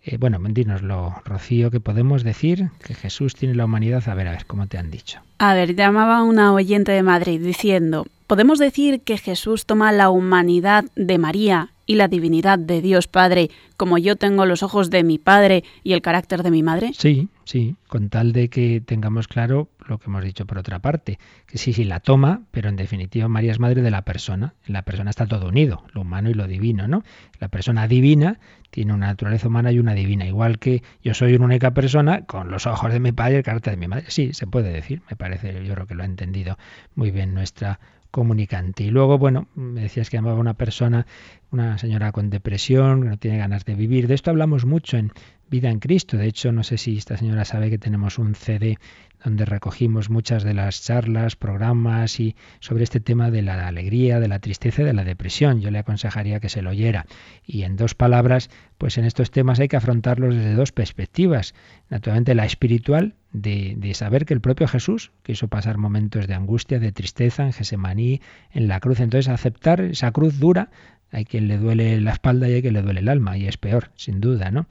Eh, 0.10 0.16
bueno, 0.18 0.40
dínoslo, 0.42 1.16
Rocío, 1.26 1.70
que 1.70 1.82
podemos 1.82 2.24
decir 2.24 2.70
que 2.82 2.94
Jesús 2.94 3.36
tiene 3.36 3.56
la 3.56 3.66
humanidad. 3.66 4.08
A 4.08 4.16
ver, 4.16 4.30
a 4.30 4.32
ver, 4.32 4.46
¿cómo 4.46 4.66
te 4.66 4.78
han 4.78 4.90
dicho? 4.90 5.20
A 5.38 5.54
ver, 5.54 5.76
llamaba 5.76 6.24
una 6.24 6.54
oyente 6.54 6.94
de 6.94 7.04
Madrid 7.04 7.42
diciendo, 7.42 8.06
¿podemos 8.26 8.58
decir 8.58 9.02
que 9.02 9.18
Jesús 9.18 9.66
toma 9.66 9.92
la 9.92 10.10
humanidad 10.10 10.86
de 10.96 11.18
María 11.18 11.74
y 11.88 11.96
la 11.96 12.08
divinidad 12.08 12.60
de 12.60 12.82
Dios 12.82 13.08
Padre, 13.08 13.50
como 13.78 13.98
yo 13.98 14.16
tengo 14.16 14.46
los 14.46 14.62
ojos 14.62 14.92
de 14.92 15.04
mi 15.04 15.18
Padre 15.18 15.64
y 15.84 15.94
el 15.94 16.04
carácter 16.04 16.44
de 16.44 16.52
mi 16.52 16.62
Madre? 16.62 16.92
Sí, 16.94 17.30
sí, 17.46 17.76
con 17.88 18.10
tal 18.10 18.34
de 18.34 18.50
que 18.50 18.82
tengamos 18.82 19.28
claro 19.28 19.70
lo 19.88 19.98
que 19.98 20.08
hemos 20.08 20.24
dicho 20.24 20.46
por 20.46 20.58
otra 20.58 20.80
parte, 20.80 21.18
que 21.48 21.58
sí, 21.58 21.74
sí, 21.74 21.86
la 21.86 22.02
toma, 22.02 22.42
pero 22.52 22.70
en 22.70 22.76
definitiva 22.76 23.28
María 23.30 23.52
es 23.52 23.60
madre 23.60 23.82
de 23.82 23.90
la 23.90 24.02
persona. 24.02 24.54
En 24.68 24.74
la 24.74 24.82
persona 24.82 25.10
está 25.10 25.26
todo 25.26 25.48
unido, 25.48 25.84
lo 25.94 26.02
humano 26.02 26.30
y 26.30 26.34
lo 26.34 26.46
divino, 26.46 26.88
¿no? 26.88 27.04
La 27.40 27.48
persona 27.48 27.88
divina 27.88 28.40
tiene 28.70 28.94
una 28.94 29.08
naturaleza 29.08 29.48
humana 29.48 29.72
y 29.72 29.80
una 29.80 29.94
divina, 29.94 30.26
igual 30.26 30.60
que 30.60 30.84
yo 31.02 31.14
soy 31.14 31.36
una 31.36 31.46
única 31.46 31.72
persona 31.72 32.26
con 32.26 32.52
los 32.52 32.68
ojos 32.68 32.92
de 32.92 33.00
mi 33.00 33.14
padre 33.14 33.36
y 33.36 33.38
el 33.38 33.44
carácter 33.44 33.72
de 33.72 33.78
mi 33.78 33.88
madre. 33.88 34.06
Sí, 34.10 34.34
se 34.34 34.46
puede 34.46 34.72
decir, 34.72 35.02
me 35.10 35.16
parece, 35.16 35.66
yo 35.66 35.74
creo 35.74 35.88
que 35.88 35.96
lo 35.96 36.04
ha 36.04 36.06
entendido 36.06 36.58
muy 36.96 37.12
bien 37.12 37.34
nuestra 37.34 37.80
comunicante. 38.12 38.84
Y 38.84 38.90
luego, 38.90 39.18
bueno, 39.18 39.48
me 39.56 39.82
decías 39.82 40.10
que 40.10 40.18
llamaba 40.18 40.40
una 40.40 40.56
persona, 40.56 41.06
una 41.52 41.78
señora 41.78 42.12
con 42.12 42.30
depresión, 42.30 43.04
que 43.04 43.10
no 43.10 43.18
tiene 43.18 43.38
ganas 43.38 43.66
de 43.66 43.76
vivir. 43.76 44.08
De 44.08 44.16
esto 44.16 44.32
hablamos 44.32 44.66
mucho 44.66 44.98
en 44.98 45.12
Vida 45.50 45.70
en 45.70 45.80
Cristo. 45.80 46.18
De 46.18 46.28
hecho, 46.28 46.52
no 46.52 46.64
sé 46.64 46.78
si 46.78 46.98
esta 46.98 47.18
señora 47.18 47.46
sabe 47.46 47.70
que 47.70 47.78
tenemos 47.78 48.18
un 48.18 48.36
CD 48.36 48.78
donde 49.24 49.46
recogimos 49.46 50.10
muchas 50.10 50.44
de 50.44 50.54
las 50.54 50.84
charlas, 50.84 51.36
programas 51.36 52.20
y 52.20 52.36
sobre 52.60 52.84
este 52.84 53.00
tema 53.00 53.32
de 53.32 53.42
la 53.42 53.68
alegría, 53.68 54.20
de 54.20 54.28
la 54.28 54.40
tristeza 54.40 54.82
y 54.82 54.86
de 54.86 54.94
la 54.94 55.04
depresión. 55.04 55.62
Yo 55.62 55.72
le 55.72 55.80
aconsejaría 55.80 56.40
que 56.40 56.50
se 56.50 56.62
lo 56.62 56.72
oyera. 56.72 57.06
Y 57.46 57.64
en 57.64 57.78
dos 57.78 57.96
palabras, 57.96 58.50
pues 58.78 58.98
en 58.98 59.06
estos 59.06 59.32
temas 59.32 59.60
hay 59.60 59.68
que 59.68 59.78
afrontarlos 59.78 60.36
desde 60.36 60.54
dos 60.54 60.72
perspectivas. 60.72 61.56
Naturalmente 61.90 62.36
la 62.36 62.46
espiritual, 62.46 63.16
de, 63.42 63.76
de, 63.78 63.94
saber 63.94 64.26
que 64.26 64.34
el 64.34 64.42
propio 64.42 64.68
Jesús 64.68 65.12
quiso 65.24 65.48
pasar 65.48 65.78
momentos 65.78 66.28
de 66.28 66.34
angustia, 66.34 66.80
de 66.80 66.92
tristeza 66.92 67.44
en 67.44 67.54
Gesemaní, 67.54 68.22
en 68.52 68.68
la 68.68 68.80
cruz. 68.80 69.00
Entonces 69.00 69.30
aceptar 69.30 69.82
esa 69.82 70.12
cruz 70.12 70.40
dura, 70.40 70.70
hay 71.12 71.26
quien 71.26 71.48
le 71.48 71.58
duele 71.58 72.00
la 72.02 72.12
espalda 72.12 72.50
y 72.50 72.54
hay 72.54 72.62
quien 72.62 72.74
le 72.74 72.82
duele 72.82 73.00
el 73.00 73.10
alma, 73.10 73.38
y 73.38 73.48
es 73.48 73.58
peor, 73.58 73.92
sin 73.96 74.20
duda, 74.20 74.52
¿no? 74.52 74.68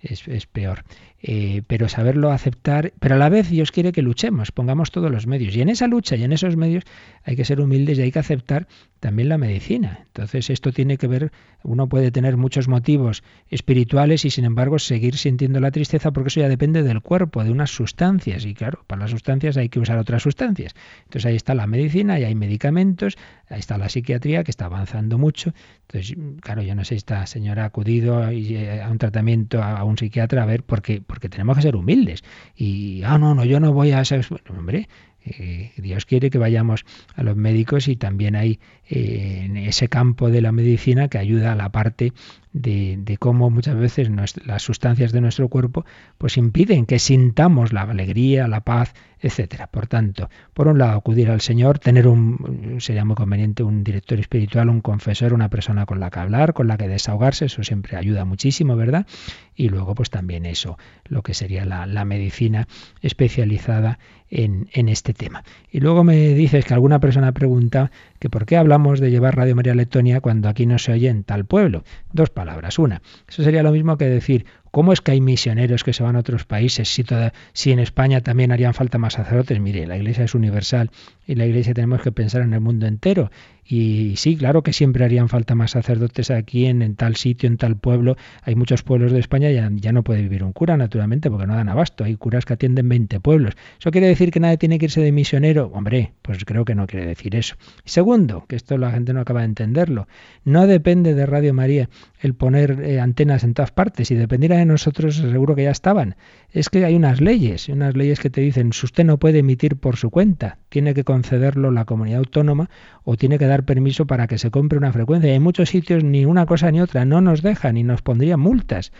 Es, 0.00 0.46
peor. 0.46 0.84
Eh, 1.20 1.62
pero 1.66 1.88
saberlo 1.88 2.30
aceptar, 2.30 2.92
pero 3.00 3.16
a 3.16 3.18
la 3.18 3.28
vez 3.28 3.50
Dios 3.50 3.72
quiere 3.72 3.90
que 3.90 4.02
luchemos, 4.02 4.52
pongamos 4.52 4.92
todos 4.92 5.10
los 5.10 5.26
medios. 5.26 5.56
Y 5.56 5.60
en 5.60 5.68
esa 5.68 5.88
lucha 5.88 6.14
y 6.14 6.22
en 6.22 6.32
esos 6.32 6.56
medios 6.56 6.84
hay 7.24 7.34
que 7.34 7.44
ser 7.44 7.60
humildes 7.60 7.98
y 7.98 8.02
hay 8.02 8.12
que 8.12 8.20
aceptar 8.20 8.68
también 9.00 9.28
la 9.28 9.38
medicina. 9.38 10.04
Entonces 10.06 10.50
esto 10.50 10.72
tiene 10.72 10.96
que 10.98 11.08
ver, 11.08 11.32
uno 11.64 11.88
puede 11.88 12.12
tener 12.12 12.36
muchos 12.36 12.68
motivos 12.68 13.24
espirituales 13.48 14.24
y 14.24 14.30
sin 14.30 14.44
embargo 14.44 14.78
seguir 14.78 15.16
sintiendo 15.16 15.58
la 15.58 15.72
tristeza 15.72 16.12
porque 16.12 16.28
eso 16.28 16.40
ya 16.40 16.48
depende 16.48 16.84
del 16.84 17.00
cuerpo, 17.00 17.42
de 17.42 17.50
unas 17.50 17.70
sustancias. 17.70 18.44
Y 18.44 18.54
claro, 18.54 18.84
para 18.86 19.02
las 19.02 19.10
sustancias 19.10 19.56
hay 19.56 19.68
que 19.68 19.80
usar 19.80 19.98
otras 19.98 20.22
sustancias. 20.22 20.74
Entonces 21.04 21.26
ahí 21.26 21.36
está 21.36 21.54
la 21.54 21.66
medicina 21.66 22.20
y 22.20 22.24
hay 22.24 22.36
medicamentos, 22.36 23.16
ahí 23.48 23.58
está 23.58 23.78
la 23.78 23.88
psiquiatría 23.88 24.44
que 24.44 24.52
está 24.52 24.66
avanzando 24.66 25.18
mucho. 25.18 25.52
Entonces, 25.88 26.16
claro, 26.40 26.62
yo 26.62 26.74
no 26.74 26.84
sé 26.84 26.90
si 26.90 26.94
esta 26.96 27.26
señora 27.26 27.64
ha 27.64 27.66
acudido 27.66 28.22
a 28.22 28.28
un 28.28 28.98
tratamiento 28.98 29.62
a 29.62 29.87
un 29.88 29.98
psiquiatra 29.98 30.42
a 30.42 30.46
ver 30.46 30.62
por 30.62 30.82
qué 30.82 31.02
porque 31.04 31.28
tenemos 31.28 31.56
que 31.56 31.62
ser 31.62 31.76
humildes. 31.76 32.22
Y, 32.56 33.02
ah, 33.04 33.18
no, 33.18 33.34
no, 33.34 33.44
yo 33.44 33.60
no 33.60 33.72
voy 33.72 33.92
a 33.92 34.04
ser... 34.04 34.26
hombre, 34.50 34.88
eh, 35.24 35.72
Dios 35.76 36.06
quiere 36.06 36.30
que 36.30 36.38
vayamos 36.38 36.84
a 37.14 37.22
los 37.22 37.36
médicos 37.36 37.88
y 37.88 37.96
también 37.96 38.36
hay 38.36 38.60
eh, 38.88 39.42
en 39.44 39.56
ese 39.56 39.88
campo 39.88 40.30
de 40.30 40.40
la 40.40 40.52
medicina 40.52 41.08
que 41.08 41.18
ayuda 41.18 41.52
a 41.52 41.56
la 41.56 41.70
parte 41.70 42.12
de, 42.58 43.16
cómo 43.18 43.50
muchas 43.50 43.76
veces 43.76 44.10
las 44.44 44.62
sustancias 44.62 45.12
de 45.12 45.20
nuestro 45.20 45.48
cuerpo 45.48 45.84
pues 46.18 46.36
impiden 46.36 46.86
que 46.86 46.98
sintamos 46.98 47.72
la 47.72 47.82
alegría, 47.82 48.48
la 48.48 48.60
paz, 48.60 48.94
etcétera. 49.20 49.66
Por 49.68 49.86
tanto, 49.86 50.28
por 50.54 50.68
un 50.68 50.78
lado 50.78 50.98
acudir 50.98 51.30
al 51.30 51.40
Señor, 51.40 51.78
tener 51.78 52.06
un 52.06 52.76
sería 52.80 53.04
muy 53.04 53.16
conveniente 53.16 53.62
un 53.62 53.84
director 53.84 54.18
espiritual, 54.18 54.68
un 54.68 54.80
confesor, 54.80 55.32
una 55.32 55.48
persona 55.48 55.86
con 55.86 56.00
la 56.00 56.10
que 56.10 56.20
hablar, 56.20 56.52
con 56.52 56.68
la 56.68 56.76
que 56.76 56.88
desahogarse, 56.88 57.46
eso 57.46 57.62
siempre 57.62 57.96
ayuda 57.96 58.24
muchísimo, 58.24 58.76
¿verdad? 58.76 59.06
Y 59.54 59.68
luego 59.68 59.94
pues 59.94 60.10
también 60.10 60.46
eso, 60.46 60.78
lo 61.04 61.22
que 61.22 61.34
sería 61.34 61.64
la, 61.64 61.86
la 61.86 62.04
medicina 62.04 62.68
especializada 63.02 63.98
en, 64.30 64.68
en, 64.72 64.88
este 64.88 65.14
tema. 65.14 65.42
Y 65.72 65.80
luego 65.80 66.04
me 66.04 66.34
dices 66.34 66.64
que 66.64 66.74
alguna 66.74 67.00
persona 67.00 67.32
pregunta 67.32 67.90
que 68.18 68.30
por 68.30 68.46
qué 68.46 68.56
hablamos 68.56 69.00
de 69.00 69.10
llevar 69.10 69.36
Radio 69.36 69.54
María 69.56 69.74
Letonia 69.74 70.20
cuando 70.20 70.48
aquí 70.48 70.66
no 70.66 70.78
se 70.78 70.92
oye 70.92 71.08
en 71.08 71.24
tal 71.24 71.44
pueblo. 71.44 71.84
Dos 72.12 72.30
palabras. 72.30 72.78
Una, 72.78 73.02
eso 73.28 73.42
sería 73.42 73.62
lo 73.62 73.72
mismo 73.72 73.96
que 73.96 74.06
decir, 74.06 74.46
¿cómo 74.70 74.92
es 74.92 75.00
que 75.00 75.12
hay 75.12 75.20
misioneros 75.20 75.84
que 75.84 75.92
se 75.92 76.02
van 76.02 76.16
a 76.16 76.20
otros 76.20 76.44
países 76.44 76.88
si, 76.88 77.04
toda, 77.04 77.32
si 77.52 77.72
en 77.72 77.78
España 77.78 78.20
también 78.20 78.52
harían 78.52 78.74
falta 78.74 78.98
más 78.98 79.14
sacerdotes? 79.14 79.60
Mire, 79.60 79.86
la 79.86 79.96
Iglesia 79.96 80.24
es 80.24 80.34
universal 80.34 80.90
y 81.26 81.34
la 81.34 81.46
Iglesia 81.46 81.74
tenemos 81.74 82.02
que 82.02 82.12
pensar 82.12 82.42
en 82.42 82.52
el 82.52 82.60
mundo 82.60 82.86
entero 82.86 83.30
y 83.70 84.16
sí, 84.16 84.34
claro 84.34 84.62
que 84.62 84.72
siempre 84.72 85.04
harían 85.04 85.28
falta 85.28 85.54
más 85.54 85.72
sacerdotes 85.72 86.30
aquí, 86.30 86.64
en, 86.64 86.96
tal 86.96 87.16
sitio, 87.16 87.48
en 87.48 87.58
tal 87.58 87.76
pueblo. 87.76 88.16
Hay 88.42 88.54
muchos 88.54 88.82
pueblos 88.82 89.12
de 89.12 89.20
España, 89.20 89.50
ya, 89.50 89.68
ya 89.74 89.92
no 89.92 90.02
puede 90.02 90.22
vivir 90.22 90.42
un 90.42 90.54
cura, 90.54 90.78
naturalmente, 90.78 91.30
porque 91.30 91.46
no 91.46 91.54
dan 91.54 91.68
abasto. 91.68 92.04
Hay 92.04 92.16
curas 92.16 92.46
que 92.46 92.54
atienden 92.54 92.88
20 92.88 93.20
pueblos. 93.20 93.54
¿Eso 93.78 93.90
quiere 93.90 94.06
decir 94.06 94.30
que 94.30 94.40
nadie 94.40 94.56
tiene 94.56 94.78
que 94.78 94.86
irse 94.86 95.02
de 95.02 95.12
misionero? 95.12 95.70
Hombre, 95.74 96.14
pues 96.22 96.46
creo 96.46 96.64
que 96.64 96.74
no 96.74 96.86
quiere 96.86 97.04
decir 97.04 97.36
eso. 97.36 97.56
segundo, 97.84 98.46
que 98.48 98.56
esto 98.56 98.78
la 98.78 98.90
gente 98.90 99.12
no 99.12 99.20
acaba 99.20 99.40
de 99.40 99.46
entenderlo, 99.46 100.08
no 100.44 100.66
depende 100.66 101.12
de 101.14 101.26
Radio 101.26 101.52
María 101.52 101.90
el 102.20 102.34
poner 102.34 102.80
eh, 102.82 103.00
antenas 103.00 103.44
en 103.44 103.52
todas 103.52 103.70
partes. 103.70 104.08
Si 104.08 104.14
dependiera 104.14 104.56
de 104.56 104.64
nosotros, 104.64 105.16
seguro 105.16 105.54
que 105.54 105.64
ya 105.64 105.70
estaban. 105.70 106.16
Es 106.50 106.70
que 106.70 106.86
hay 106.86 106.94
unas 106.94 107.20
leyes, 107.20 107.68
unas 107.68 107.94
leyes 107.94 108.18
que 108.18 108.30
te 108.30 108.40
dicen, 108.40 108.68
usted 108.68 109.04
no 109.04 109.18
puede 109.18 109.40
emitir 109.40 109.76
por 109.76 109.96
su 109.96 110.10
cuenta, 110.10 110.56
tiene 110.70 110.94
que 110.94 111.04
concederlo 111.04 111.70
la 111.70 111.84
comunidad 111.84 112.20
autónoma 112.20 112.70
o 113.04 113.16
tiene 113.16 113.38
que 113.38 113.46
permiso 113.64 114.06
para 114.06 114.26
que 114.26 114.38
se 114.38 114.50
compre 114.50 114.78
una 114.78 114.92
frecuencia. 114.92 115.30
Y 115.30 115.36
en 115.36 115.42
muchos 115.42 115.68
sitios 115.68 116.04
ni 116.04 116.24
una 116.24 116.46
cosa 116.46 116.70
ni 116.70 116.80
otra 116.80 117.04
no 117.04 117.20
nos 117.20 117.42
dejan 117.42 117.76
y 117.76 117.82
nos 117.82 118.02
pondrían 118.02 118.40
multas. 118.40 118.92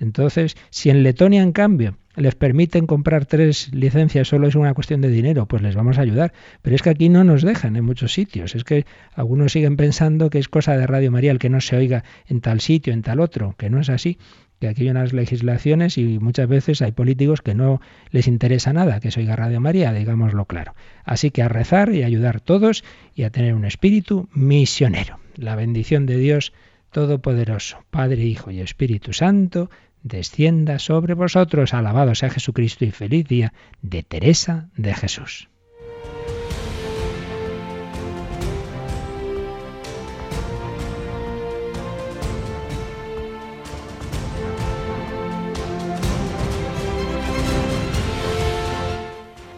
Entonces, 0.00 0.56
si 0.70 0.90
en 0.90 1.02
Letonia, 1.02 1.42
en 1.42 1.52
cambio, 1.52 1.96
les 2.16 2.34
permiten 2.34 2.86
comprar 2.86 3.26
tres 3.26 3.72
licencias, 3.72 4.28
solo 4.28 4.46
es 4.46 4.54
una 4.54 4.74
cuestión 4.74 5.00
de 5.00 5.08
dinero, 5.08 5.46
pues 5.46 5.62
les 5.62 5.74
vamos 5.74 5.98
a 5.98 6.02
ayudar. 6.02 6.32
Pero 6.62 6.76
es 6.76 6.82
que 6.82 6.90
aquí 6.90 7.08
no 7.08 7.24
nos 7.24 7.42
dejan 7.42 7.76
en 7.76 7.84
muchos 7.84 8.12
sitios. 8.12 8.54
Es 8.54 8.64
que 8.64 8.86
algunos 9.14 9.52
siguen 9.52 9.76
pensando 9.76 10.30
que 10.30 10.38
es 10.38 10.48
cosa 10.48 10.76
de 10.76 10.86
Radio 10.86 11.10
María 11.10 11.30
el 11.30 11.38
que 11.38 11.50
no 11.50 11.60
se 11.60 11.76
oiga 11.76 12.04
en 12.26 12.40
tal 12.40 12.60
sitio, 12.60 12.92
en 12.92 13.02
tal 13.02 13.20
otro, 13.20 13.54
que 13.58 13.70
no 13.70 13.80
es 13.80 13.88
así. 13.88 14.18
Que 14.60 14.68
aquí 14.68 14.82
hay 14.82 14.90
unas 14.90 15.12
legislaciones 15.12 15.98
y 15.98 16.18
muchas 16.18 16.48
veces 16.48 16.80
hay 16.82 16.92
políticos 16.92 17.42
que 17.42 17.54
no 17.54 17.80
les 18.10 18.26
interesa 18.26 18.72
nada 18.72 19.00
que 19.00 19.10
se 19.10 19.20
oiga 19.20 19.36
María, 19.60 19.92
digámoslo 19.92 20.46
claro. 20.46 20.74
Así 21.04 21.30
que 21.30 21.42
a 21.42 21.48
rezar 21.48 21.92
y 21.92 22.02
ayudar 22.02 22.40
todos 22.40 22.84
y 23.14 23.24
a 23.24 23.30
tener 23.30 23.54
un 23.54 23.64
espíritu 23.64 24.28
misionero. 24.32 25.18
La 25.36 25.56
bendición 25.56 26.06
de 26.06 26.18
Dios 26.18 26.52
Todopoderoso, 26.90 27.84
Padre, 27.90 28.22
Hijo 28.22 28.52
y 28.52 28.60
Espíritu 28.60 29.12
Santo, 29.12 29.68
descienda 30.04 30.78
sobre 30.78 31.14
vosotros. 31.14 31.74
Alabado 31.74 32.14
sea 32.14 32.30
Jesucristo 32.30 32.84
y 32.84 32.92
feliz 32.92 33.26
día 33.26 33.52
de 33.82 34.04
Teresa 34.04 34.68
de 34.76 34.94
Jesús. 34.94 35.48